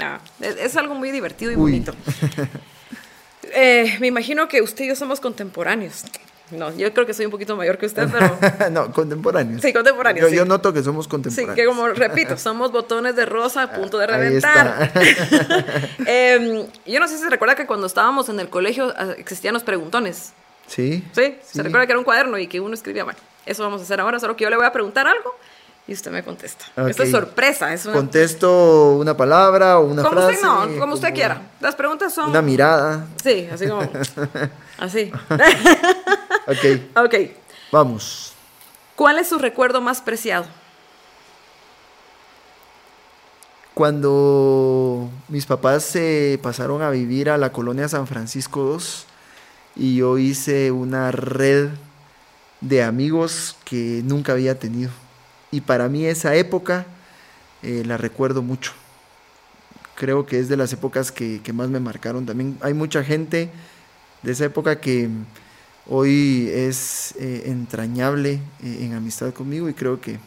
Ah, 0.00 0.18
es, 0.40 0.56
es, 0.56 0.76
algo 0.76 0.94
muy 0.94 1.10
divertido 1.12 1.52
y 1.52 1.54
Uy. 1.54 1.60
bonito. 1.60 1.94
Eh, 3.54 3.96
me 4.00 4.08
imagino 4.08 4.48
que 4.48 4.62
usted 4.62 4.84
y 4.84 4.88
yo 4.88 4.96
somos 4.96 5.20
contemporáneos. 5.20 6.04
No, 6.50 6.74
yo 6.76 6.92
creo 6.92 7.06
que 7.06 7.14
soy 7.14 7.24
un 7.24 7.30
poquito 7.30 7.56
mayor 7.56 7.78
que 7.78 7.86
usted, 7.86 8.08
pero... 8.12 8.70
no, 8.70 8.92
contemporáneos. 8.92 9.62
Sí, 9.62 9.72
contemporáneos. 9.72 10.26
Yo, 10.26 10.30
sí. 10.30 10.36
yo, 10.36 10.44
noto 10.44 10.72
que 10.72 10.82
somos 10.82 11.08
contemporáneos. 11.08 11.56
Sí, 11.56 11.60
que 11.60 11.66
como 11.66 11.88
repito, 11.88 12.36
somos 12.38 12.70
botones 12.70 13.16
de 13.16 13.24
rosa 13.24 13.62
a 13.62 13.72
punto 13.72 13.98
de 13.98 14.06
reventar. 14.06 14.92
eh, 16.06 16.66
yo 16.86 17.00
no 17.00 17.08
sé 17.08 17.16
si 17.16 17.22
se 17.22 17.30
recuerda 17.30 17.54
que 17.54 17.66
cuando 17.66 17.86
estábamos 17.86 18.28
en 18.28 18.40
el 18.40 18.50
colegio 18.50 18.92
ah, 18.96 19.14
existían 19.16 19.54
los 19.54 19.62
preguntones. 19.62 20.32
Sí. 20.66 21.04
Sí, 21.12 21.36
se 21.42 21.62
recuerda 21.62 21.86
que 21.86 21.92
era 21.92 21.98
un 21.98 22.04
cuaderno 22.04 22.38
y 22.38 22.46
que 22.46 22.60
uno 22.60 22.74
escribía, 22.74 23.04
bueno, 23.04 23.18
eso 23.46 23.62
vamos 23.62 23.80
a 23.80 23.84
hacer 23.84 24.00
ahora, 24.00 24.18
solo 24.18 24.36
que 24.36 24.44
yo 24.44 24.50
le 24.50 24.56
voy 24.56 24.66
a 24.66 24.72
preguntar 24.72 25.06
algo 25.06 25.34
y 25.86 25.92
usted 25.92 26.10
me 26.10 26.22
contesta. 26.22 26.64
Okay. 26.72 26.90
Esto 26.90 27.02
es 27.02 27.10
sorpresa. 27.10 27.72
Es 27.72 27.84
una... 27.84 27.94
Contesto 27.94 28.96
una 28.96 29.16
palabra 29.16 29.78
o 29.78 29.86
una 29.86 30.02
como 30.02 30.14
frase. 30.14 30.34
Usted, 30.34 30.46
no, 30.46 30.60
como, 30.60 30.78
como 30.78 30.94
usted 30.94 31.12
quiera. 31.12 31.42
Las 31.60 31.74
preguntas 31.74 32.14
son... 32.14 32.30
Una 32.30 32.40
mirada. 32.40 33.06
Sí, 33.22 33.48
así 33.52 33.68
como... 33.68 33.82
así. 34.78 35.12
ok. 36.46 37.04
Ok. 37.04 37.14
Vamos. 37.70 38.32
¿Cuál 38.96 39.18
es 39.18 39.28
su 39.28 39.38
recuerdo 39.38 39.82
más 39.82 40.00
preciado? 40.00 40.46
Cuando 43.74 45.10
mis 45.28 45.46
papás 45.46 45.82
se 45.82 46.38
pasaron 46.42 46.80
a 46.80 46.90
vivir 46.90 47.28
a 47.28 47.36
la 47.36 47.52
colonia 47.52 47.88
San 47.88 48.06
Francisco 48.06 48.78
II 48.78 49.84
y 49.84 49.96
yo 49.96 50.16
hice 50.16 50.70
una 50.70 51.10
red 51.10 51.70
de 52.60 52.84
amigos 52.84 53.56
que 53.64 54.00
nunca 54.04 54.32
había 54.32 54.58
tenido 54.58 54.90
y 55.54 55.60
para 55.60 55.88
mí 55.88 56.04
esa 56.04 56.34
época 56.34 56.84
eh, 57.62 57.84
la 57.86 57.96
recuerdo 57.96 58.42
mucho. 58.42 58.72
Creo 59.94 60.26
que 60.26 60.40
es 60.40 60.48
de 60.48 60.56
las 60.56 60.72
épocas 60.72 61.12
que, 61.12 61.40
que, 61.42 61.52
más 61.52 61.68
me 61.68 61.78
marcaron. 61.78 62.26
También 62.26 62.58
hay 62.60 62.74
mucha 62.74 63.04
gente 63.04 63.50
de 64.22 64.32
esa 64.32 64.46
época 64.46 64.80
que 64.80 65.08
hoy 65.86 66.50
es 66.52 67.14
eh, 67.20 67.44
entrañable 67.46 68.40
eh, 68.64 68.78
en 68.80 68.94
amistad 68.94 69.32
conmigo 69.32 69.68
y 69.68 69.74
creo 69.74 70.00
que, 70.00 70.18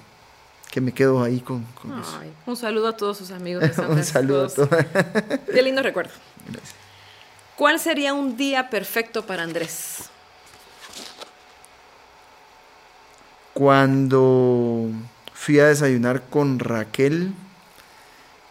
que 0.71 0.80
me 0.80 0.93
quedo 0.93 1.21
ahí 1.21 1.41
con, 1.41 1.65
con 1.73 1.91
Ay, 1.91 1.99
eso. 1.99 2.21
Un 2.45 2.55
saludo 2.55 2.88
a 2.88 2.95
todos 2.95 3.17
sus 3.17 3.32
amigos. 3.32 3.63
De 3.63 3.73
San 3.73 3.91
un 3.91 4.03
saludo 4.05 4.45
a 4.45 4.49
todos. 4.49 4.69
Qué 5.53 5.61
lindo 5.61 5.84
recuerdo. 5.84 6.11
Gracias. 6.47 6.73
¿Cuál 7.57 7.82
sería 7.82 8.13
un 8.13 8.38
día 8.38 8.69
perfecto 8.69 9.25
para 9.25 9.43
Andrés? 9.43 10.09
Cuando 13.53 14.91
fui 15.38 15.60
a 15.60 15.68
desayunar 15.68 16.24
con 16.30 16.60
Raquel. 16.60 17.32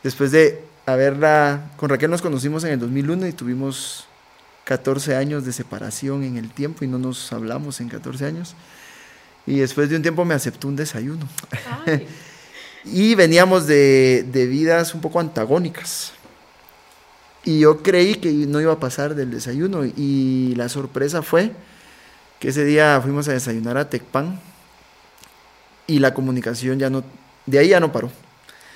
Después 0.02 0.30
de 0.30 0.62
haberla... 0.86 1.72
Con 1.76 1.90
Raquel 1.90 2.10
nos 2.10 2.22
conocimos 2.22 2.64
en 2.64 2.72
el 2.72 2.78
2001 2.78 3.26
y 3.26 3.32
tuvimos 3.32 4.06
14 4.64 5.16
años 5.16 5.44
de 5.44 5.52
separación 5.52 6.22
en 6.22 6.36
el 6.36 6.50
tiempo 6.50 6.84
y 6.84 6.88
no 6.88 6.98
nos 6.98 7.32
hablamos 7.32 7.80
en 7.80 7.88
14 7.88 8.24
años. 8.26 8.54
Y 9.46 9.58
después 9.58 9.90
de 9.90 9.96
un 9.96 10.02
tiempo 10.02 10.24
me 10.24 10.34
aceptó 10.34 10.68
un 10.68 10.76
desayuno. 10.76 11.28
y 12.84 13.14
veníamos 13.16 13.66
de, 13.66 14.24
de, 14.32 14.46
vidas 14.46 14.94
un 14.94 15.00
poco 15.00 15.18
antagónicas. 15.18 16.12
Y 17.44 17.60
yo 17.60 17.82
creí 17.82 18.14
que 18.14 18.30
no 18.32 18.60
iba 18.60 18.72
a 18.72 18.80
pasar 18.80 19.16
del 19.16 19.32
desayuno. 19.32 19.84
Y 19.84 20.54
la 20.56 20.68
sorpresa 20.68 21.22
fue 21.22 21.52
que 22.38 22.48
ese 22.48 22.64
día 22.64 23.00
fuimos 23.02 23.28
a 23.28 23.32
desayunar 23.32 23.76
a 23.76 23.90
Tecpan 23.90 24.40
y 25.86 25.98
la 25.98 26.14
comunicación 26.14 26.78
ya 26.78 26.90
no, 26.90 27.04
de 27.46 27.58
ahí 27.58 27.68
ya 27.68 27.80
no 27.80 27.92
paró. 27.92 28.10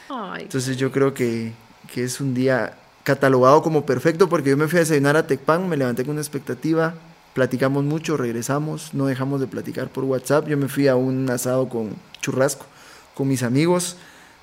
Ay. 0.08 0.42
Entonces 0.42 0.76
yo 0.76 0.90
creo 0.90 1.14
que, 1.14 1.52
que, 1.92 2.04
es 2.04 2.20
un 2.20 2.34
día 2.34 2.76
catalogado 3.04 3.62
como 3.62 3.86
perfecto 3.86 4.28
porque 4.28 4.50
yo 4.50 4.56
me 4.56 4.68
fui 4.68 4.78
a 4.78 4.80
desayunar 4.80 5.16
a 5.16 5.26
Tecpan, 5.26 5.68
me 5.68 5.76
levanté 5.76 6.04
con 6.04 6.12
una 6.12 6.20
expectativa, 6.20 6.94
platicamos 7.34 7.84
mucho, 7.84 8.16
regresamos, 8.16 8.94
no 8.94 9.06
dejamos 9.06 9.40
de 9.40 9.46
platicar 9.46 9.88
por 9.88 10.04
WhatsApp, 10.04 10.48
yo 10.48 10.56
me 10.56 10.68
fui 10.68 10.88
a 10.88 10.96
un 10.96 11.28
asado 11.30 11.68
con 11.68 11.96
churrasco 12.20 12.66
con 13.14 13.28
mis 13.28 13.42
amigos, 13.42 13.96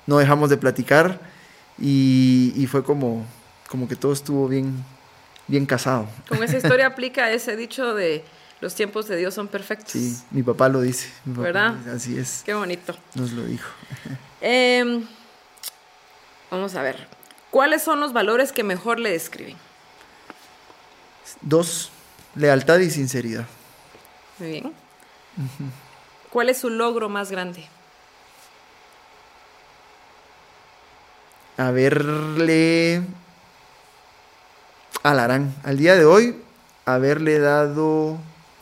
no 0.06 0.18
dejamos 0.18 0.50
de 0.50 0.56
platicar 0.56 1.20
y, 1.78 2.52
y 2.54 2.66
fue 2.66 2.84
como, 2.84 3.26
como 3.68 3.88
que 3.88 3.96
todo 3.96 4.12
estuvo 4.12 4.48
bien, 4.48 4.84
bien 5.46 5.66
casado. 5.66 6.08
Con 6.28 6.42
esa 6.42 6.56
historia 6.56 6.86
aplica 6.94 7.30
ese 7.32 7.56
dicho 7.56 7.94
de 7.94 8.24
los 8.60 8.74
tiempos 8.74 9.06
de 9.08 9.16
Dios 9.16 9.34
son 9.34 9.48
perfectos. 9.48 9.92
Sí, 9.92 10.18
mi 10.30 10.42
papá 10.42 10.68
lo 10.68 10.80
dice. 10.80 11.10
Mi 11.24 11.34
papá 11.34 11.46
¿Verdad? 11.46 11.74
Dice, 11.74 11.90
así 11.90 12.18
es. 12.18 12.42
Qué 12.44 12.54
bonito. 12.54 12.96
Nos 13.14 13.32
lo 13.32 13.44
dijo. 13.44 13.68
Eh, 14.40 15.04
vamos 16.50 16.74
a 16.74 16.82
ver. 16.82 17.08
¿Cuáles 17.50 17.82
son 17.82 18.00
los 18.00 18.12
valores 18.12 18.52
que 18.52 18.62
mejor 18.62 19.00
le 19.00 19.10
describen? 19.10 19.56
Dos, 21.40 21.90
lealtad 22.34 22.78
y 22.78 22.90
sinceridad. 22.90 23.46
Muy 24.38 24.50
bien. 24.50 24.66
Uh 24.66 24.70
-huh. 24.70 25.70
¿Cuál 26.30 26.48
es 26.50 26.58
su 26.58 26.70
logro 26.70 27.08
más 27.08 27.30
grande? 27.30 27.66
Haberle 31.56 33.02
Alarán, 35.02 35.54
al 35.64 35.78
día 35.78 35.94
de 35.96 36.04
hoy, 36.04 36.36
haberle 36.84 37.38
dado 37.38 38.18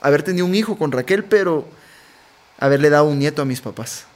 haber 0.07 0.23
tenido 0.23 0.47
un 0.47 0.55
hijo 0.55 0.79
con 0.79 0.93
Raquel, 0.93 1.25
pero 1.25 1.67
haberle 2.59 2.91
dado 2.91 3.07
un 3.07 3.19
nieto 3.19 3.43
a 3.43 3.45
mis 3.45 3.61
papás. 3.61 4.07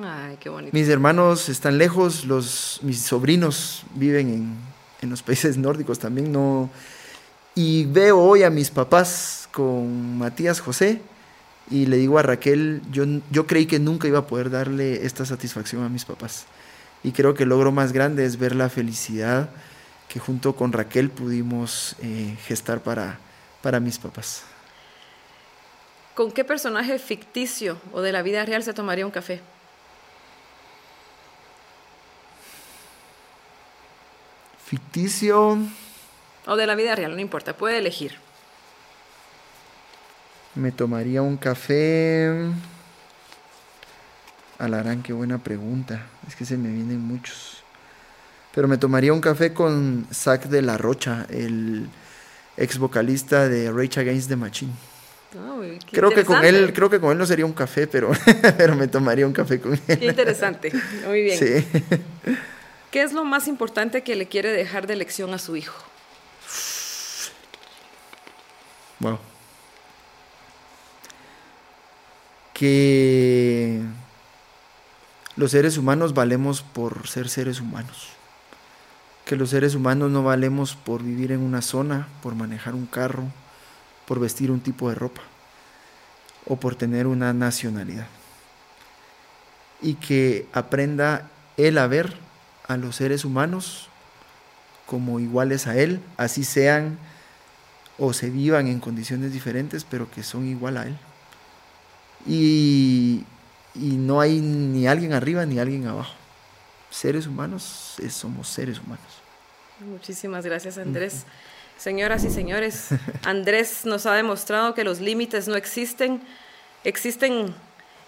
Ay, 0.00 0.36
qué 0.38 0.48
bonito. 0.48 0.70
Mis 0.72 0.88
hermanos 0.88 1.48
están 1.48 1.76
lejos, 1.76 2.24
los, 2.24 2.78
mis 2.82 3.00
sobrinos 3.00 3.84
viven 3.94 4.28
en, 4.28 4.56
en, 5.02 5.10
los 5.10 5.22
países 5.22 5.56
nórdicos 5.56 5.98
también, 5.98 6.30
no. 6.30 6.70
Y 7.54 7.84
veo 7.86 8.20
hoy 8.20 8.44
a 8.44 8.50
mis 8.50 8.70
papás 8.70 9.48
con 9.52 10.18
Matías 10.18 10.60
José 10.60 11.00
y 11.68 11.86
le 11.86 11.96
digo 11.96 12.18
a 12.18 12.22
Raquel, 12.22 12.82
yo, 12.92 13.04
yo 13.30 13.46
creí 13.46 13.66
que 13.66 13.78
nunca 13.78 14.06
iba 14.06 14.20
a 14.20 14.26
poder 14.26 14.50
darle 14.50 15.04
esta 15.04 15.26
satisfacción 15.26 15.82
a 15.82 15.88
mis 15.88 16.04
papás. 16.04 16.46
y 17.02 17.12
creo 17.12 17.34
que 17.34 17.42
el 17.42 17.50
logro 17.50 17.70
más 17.70 17.92
grande 17.92 18.24
es 18.24 18.38
ver 18.38 18.54
la 18.54 18.68
felicidad 18.68 19.50
que 20.08 20.20
junto 20.20 20.54
con 20.54 20.72
Raquel 20.72 21.10
pudimos 21.10 21.96
eh, 22.00 22.36
gestar 22.46 22.82
para, 22.82 23.18
para 23.62 23.80
mis 23.80 23.98
papás. 23.98 24.44
¿Con 26.14 26.30
qué 26.30 26.44
personaje 26.44 26.98
ficticio 26.98 27.76
o 27.92 28.00
de 28.00 28.12
la 28.12 28.22
vida 28.22 28.44
real 28.44 28.62
se 28.62 28.72
tomaría 28.72 29.04
un 29.04 29.10
café? 29.10 29.40
Ficticio. 34.64 35.58
O 36.46 36.56
de 36.56 36.66
la 36.66 36.76
vida 36.76 36.94
real, 36.94 37.14
no 37.14 37.20
importa, 37.20 37.56
puede 37.56 37.78
elegir. 37.78 38.16
Me 40.54 40.70
tomaría 40.70 41.20
un 41.20 41.36
café. 41.36 42.30
Alarán, 44.58 45.02
qué 45.02 45.12
buena 45.12 45.38
pregunta. 45.38 46.06
Es 46.28 46.36
que 46.36 46.44
se 46.44 46.56
me 46.56 46.68
vienen 46.68 47.00
muchos. 47.00 47.64
Pero 48.54 48.68
me 48.68 48.78
tomaría 48.78 49.12
un 49.12 49.20
café 49.20 49.52
con 49.52 50.06
Zach 50.12 50.44
de 50.44 50.62
la 50.62 50.78
Rocha, 50.78 51.26
el 51.28 51.88
ex 52.56 52.78
vocalista 52.78 53.48
de 53.48 53.72
Rage 53.72 53.98
Against 53.98 54.28
the 54.28 54.36
Machine. 54.36 54.93
Creo 55.90 56.10
que 56.10 56.24
con 56.24 56.44
él, 56.44 56.72
creo 56.72 56.90
que 56.90 57.00
con 57.00 57.12
él 57.12 57.18
no 57.18 57.26
sería 57.26 57.46
un 57.46 57.52
café, 57.52 57.86
pero, 57.86 58.10
pero 58.56 58.74
me 58.76 58.88
tomaría 58.88 59.26
un 59.26 59.32
café 59.32 59.60
con 59.60 59.72
él. 59.72 59.98
Qué 59.98 60.06
interesante. 60.06 60.72
Muy 61.06 61.22
bien. 61.22 61.38
Sí. 61.38 61.66
¿Qué 62.90 63.02
es 63.02 63.12
lo 63.12 63.24
más 63.24 63.48
importante 63.48 64.02
que 64.02 64.14
le 64.14 64.28
quiere 64.28 64.52
dejar 64.52 64.86
de 64.86 64.96
lección 64.96 65.34
a 65.34 65.38
su 65.38 65.56
hijo? 65.56 65.84
Wow. 69.00 69.18
Que 72.52 73.80
los 75.34 75.50
seres 75.50 75.76
humanos 75.76 76.14
valemos 76.14 76.62
por 76.62 77.08
ser 77.08 77.28
seres 77.28 77.60
humanos. 77.60 78.10
Que 79.24 79.34
los 79.34 79.50
seres 79.50 79.74
humanos 79.74 80.10
no 80.10 80.22
valemos 80.22 80.76
por 80.76 81.02
vivir 81.02 81.32
en 81.32 81.40
una 81.40 81.62
zona, 81.62 82.06
por 82.22 82.36
manejar 82.36 82.74
un 82.74 82.86
carro, 82.86 83.24
por 84.06 84.20
vestir 84.20 84.50
un 84.50 84.60
tipo 84.60 84.88
de 84.88 84.94
ropa 84.94 85.22
o 86.46 86.56
por 86.56 86.76
tener 86.76 87.06
una 87.06 87.32
nacionalidad. 87.32 88.06
Y 89.80 89.94
que 89.94 90.46
aprenda 90.52 91.30
él 91.56 91.78
a 91.78 91.86
ver 91.86 92.14
a 92.66 92.76
los 92.76 92.96
seres 92.96 93.24
humanos 93.24 93.88
como 94.86 95.20
iguales 95.20 95.66
a 95.66 95.76
él, 95.76 96.00
así 96.16 96.44
sean 96.44 96.98
o 97.98 98.12
se 98.12 98.30
vivan 98.30 98.66
en 98.66 98.80
condiciones 98.80 99.32
diferentes, 99.32 99.84
pero 99.84 100.10
que 100.10 100.22
son 100.22 100.46
igual 100.46 100.76
a 100.76 100.86
él. 100.86 100.96
Y, 102.26 103.24
y 103.74 103.92
no 103.96 104.20
hay 104.20 104.40
ni 104.40 104.86
alguien 104.86 105.12
arriba 105.12 105.46
ni 105.46 105.58
alguien 105.58 105.86
abajo. 105.86 106.14
Seres 106.90 107.26
humanos 107.26 107.96
somos 108.10 108.48
seres 108.48 108.78
humanos. 108.78 109.04
Muchísimas 109.80 110.44
gracias 110.44 110.78
Andrés. 110.78 111.24
Señoras 111.78 112.24
y 112.24 112.30
señores, 112.30 112.88
Andrés 113.24 113.84
nos 113.84 114.06
ha 114.06 114.14
demostrado 114.14 114.74
que 114.74 114.84
los 114.84 115.00
límites 115.00 115.48
no 115.48 115.56
existen, 115.56 116.22
existen 116.84 117.54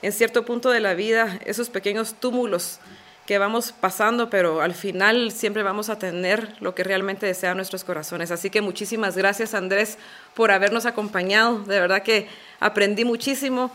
en 0.02 0.12
cierto 0.12 0.44
punto 0.44 0.70
de 0.70 0.80
la 0.80 0.94
vida 0.94 1.38
esos 1.44 1.68
pequeños 1.68 2.14
túmulos 2.14 2.80
que 3.26 3.38
vamos 3.38 3.72
pasando, 3.72 4.30
pero 4.30 4.60
al 4.62 4.74
final 4.74 5.32
siempre 5.32 5.64
vamos 5.64 5.90
a 5.90 5.98
tener 5.98 6.54
lo 6.60 6.74
que 6.74 6.84
realmente 6.84 7.26
desean 7.26 7.56
nuestros 7.56 7.82
corazones. 7.82 8.30
Así 8.30 8.50
que 8.50 8.60
muchísimas 8.60 9.16
gracias 9.16 9.52
Andrés 9.52 9.98
por 10.34 10.52
habernos 10.52 10.86
acompañado. 10.86 11.58
De 11.60 11.80
verdad 11.80 12.02
que 12.02 12.28
aprendí 12.60 13.04
muchísimo. 13.04 13.72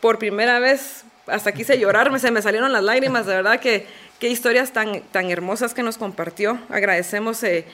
Por 0.00 0.18
primera 0.18 0.58
vez 0.58 1.04
hasta 1.26 1.52
quise 1.52 1.78
llorar, 1.78 2.18
se 2.20 2.30
me 2.30 2.40
salieron 2.40 2.72
las 2.72 2.82
lágrimas, 2.82 3.26
de 3.26 3.34
verdad 3.34 3.60
que 3.60 3.86
qué 4.20 4.28
historias 4.28 4.72
tan, 4.72 5.02
tan 5.02 5.30
hermosas 5.30 5.74
que 5.74 5.82
nos 5.82 5.98
compartió. 5.98 6.58
Agradecemos 6.68 7.42
eh, 7.42 7.66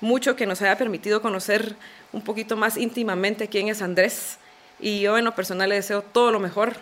mucho 0.00 0.36
que 0.36 0.46
nos 0.46 0.60
haya 0.62 0.76
permitido 0.76 1.22
conocer 1.22 1.76
un 2.12 2.22
poquito 2.22 2.56
más 2.56 2.76
íntimamente 2.76 3.48
quién 3.48 3.68
es 3.68 3.82
Andrés 3.82 4.38
y 4.80 5.00
yo 5.00 5.16
en 5.18 5.24
lo 5.24 5.34
personal 5.34 5.68
le 5.68 5.76
deseo 5.76 6.02
todo 6.02 6.30
lo 6.30 6.40
mejor. 6.40 6.74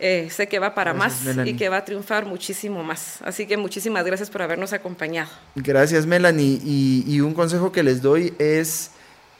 Eh, 0.00 0.28
sé 0.30 0.48
que 0.48 0.58
va 0.58 0.74
para 0.74 0.92
más 0.92 1.22
y 1.44 1.54
que 1.54 1.68
va 1.68 1.78
a 1.78 1.84
triunfar 1.84 2.26
muchísimo 2.26 2.82
más. 2.82 3.22
Así 3.22 3.46
que 3.46 3.56
muchísimas 3.56 4.04
gracias 4.04 4.28
por 4.28 4.42
habernos 4.42 4.72
acompañado. 4.72 5.30
Gracias, 5.54 6.04
Melanie. 6.04 6.60
Y, 6.64 7.20
un 7.20 7.32
consejo 7.32 7.70
que 7.70 7.84
les 7.84 8.02
doy 8.02 8.34
es, 8.38 8.90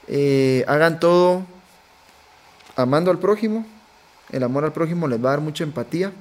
eh, 0.07 0.63
hagan 0.67 0.99
todo 0.99 1.45
amando 2.75 3.11
al 3.11 3.19
prójimo. 3.19 3.65
El 4.31 4.43
amor 4.43 4.63
al 4.63 4.71
prójimo 4.71 5.07
les 5.07 5.23
va 5.23 5.29
a 5.29 5.31
dar 5.31 5.41
mucha 5.41 5.63
empatía 5.63 6.13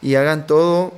y 0.00 0.14
hagan 0.14 0.46
todo 0.46 0.94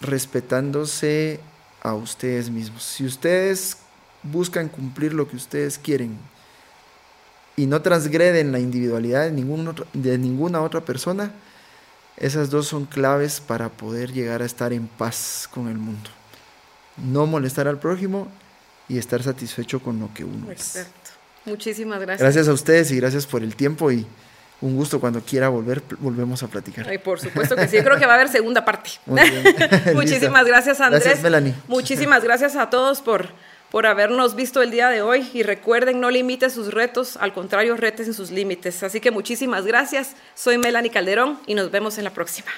respetándose 0.00 1.40
a 1.82 1.94
ustedes 1.94 2.50
mismos. 2.50 2.82
Si 2.82 3.04
ustedes 3.04 3.78
buscan 4.22 4.68
cumplir 4.68 5.12
lo 5.12 5.28
que 5.28 5.36
ustedes 5.36 5.78
quieren 5.78 6.18
y 7.56 7.66
no 7.66 7.82
transgreden 7.82 8.52
la 8.52 8.58
individualidad 8.58 9.24
de, 9.24 9.32
ningún 9.32 9.74
de 9.92 10.18
ninguna 10.18 10.62
otra 10.62 10.80
persona, 10.80 11.32
esas 12.16 12.50
dos 12.50 12.66
son 12.66 12.86
claves 12.86 13.40
para 13.40 13.68
poder 13.68 14.12
llegar 14.12 14.42
a 14.42 14.46
estar 14.46 14.72
en 14.72 14.86
paz 14.86 15.48
con 15.52 15.68
el 15.68 15.76
mundo. 15.76 16.10
No 16.96 17.26
molestar 17.26 17.68
al 17.68 17.78
prójimo 17.78 18.28
y 18.88 18.98
estar 18.98 19.22
satisfecho 19.22 19.80
con 19.80 20.00
lo 20.00 20.12
que 20.14 20.24
uno 20.24 20.50
Exacto. 20.50 21.10
Muchísimas 21.44 22.00
gracias. 22.00 22.20
Gracias 22.20 22.48
a 22.48 22.52
ustedes 22.52 22.90
y 22.90 22.96
gracias 22.96 23.26
por 23.26 23.42
el 23.42 23.54
tiempo 23.56 23.90
y 23.90 24.06
un 24.60 24.76
gusto 24.76 25.00
cuando 25.00 25.20
quiera 25.20 25.48
volver, 25.48 25.82
volvemos 25.98 26.42
a 26.42 26.48
platicar. 26.48 26.86
Ay, 26.88 26.98
por 26.98 27.18
supuesto 27.18 27.56
que 27.56 27.66
sí, 27.68 27.78
creo 27.82 27.98
que 27.98 28.06
va 28.06 28.12
a 28.12 28.16
haber 28.16 28.28
segunda 28.28 28.64
parte. 28.64 28.90
Muchísimas 29.94 30.46
gracias, 30.46 30.80
Andrés. 30.80 31.04
Gracias, 31.04 31.22
Melanie. 31.22 31.54
Muchísimas 31.68 32.22
gracias 32.22 32.56
a 32.56 32.68
todos 32.68 33.00
por, 33.00 33.28
por 33.70 33.86
habernos 33.86 34.34
visto 34.34 34.62
el 34.62 34.70
día 34.70 34.88
de 34.88 35.02
hoy 35.02 35.28
y 35.32 35.42
recuerden, 35.42 36.00
no 36.00 36.10
limite 36.10 36.50
sus 36.50 36.72
retos, 36.72 37.16
al 37.16 37.32
contrario, 37.32 37.76
retes 37.76 38.08
en 38.08 38.14
sus 38.14 38.30
límites. 38.30 38.82
Así 38.82 39.00
que 39.00 39.10
muchísimas 39.10 39.64
gracias. 39.64 40.16
Soy 40.34 40.58
Melanie 40.58 40.90
Calderón 40.90 41.38
y 41.46 41.54
nos 41.54 41.70
vemos 41.70 41.98
en 41.98 42.04
la 42.04 42.10
próxima. 42.10 42.50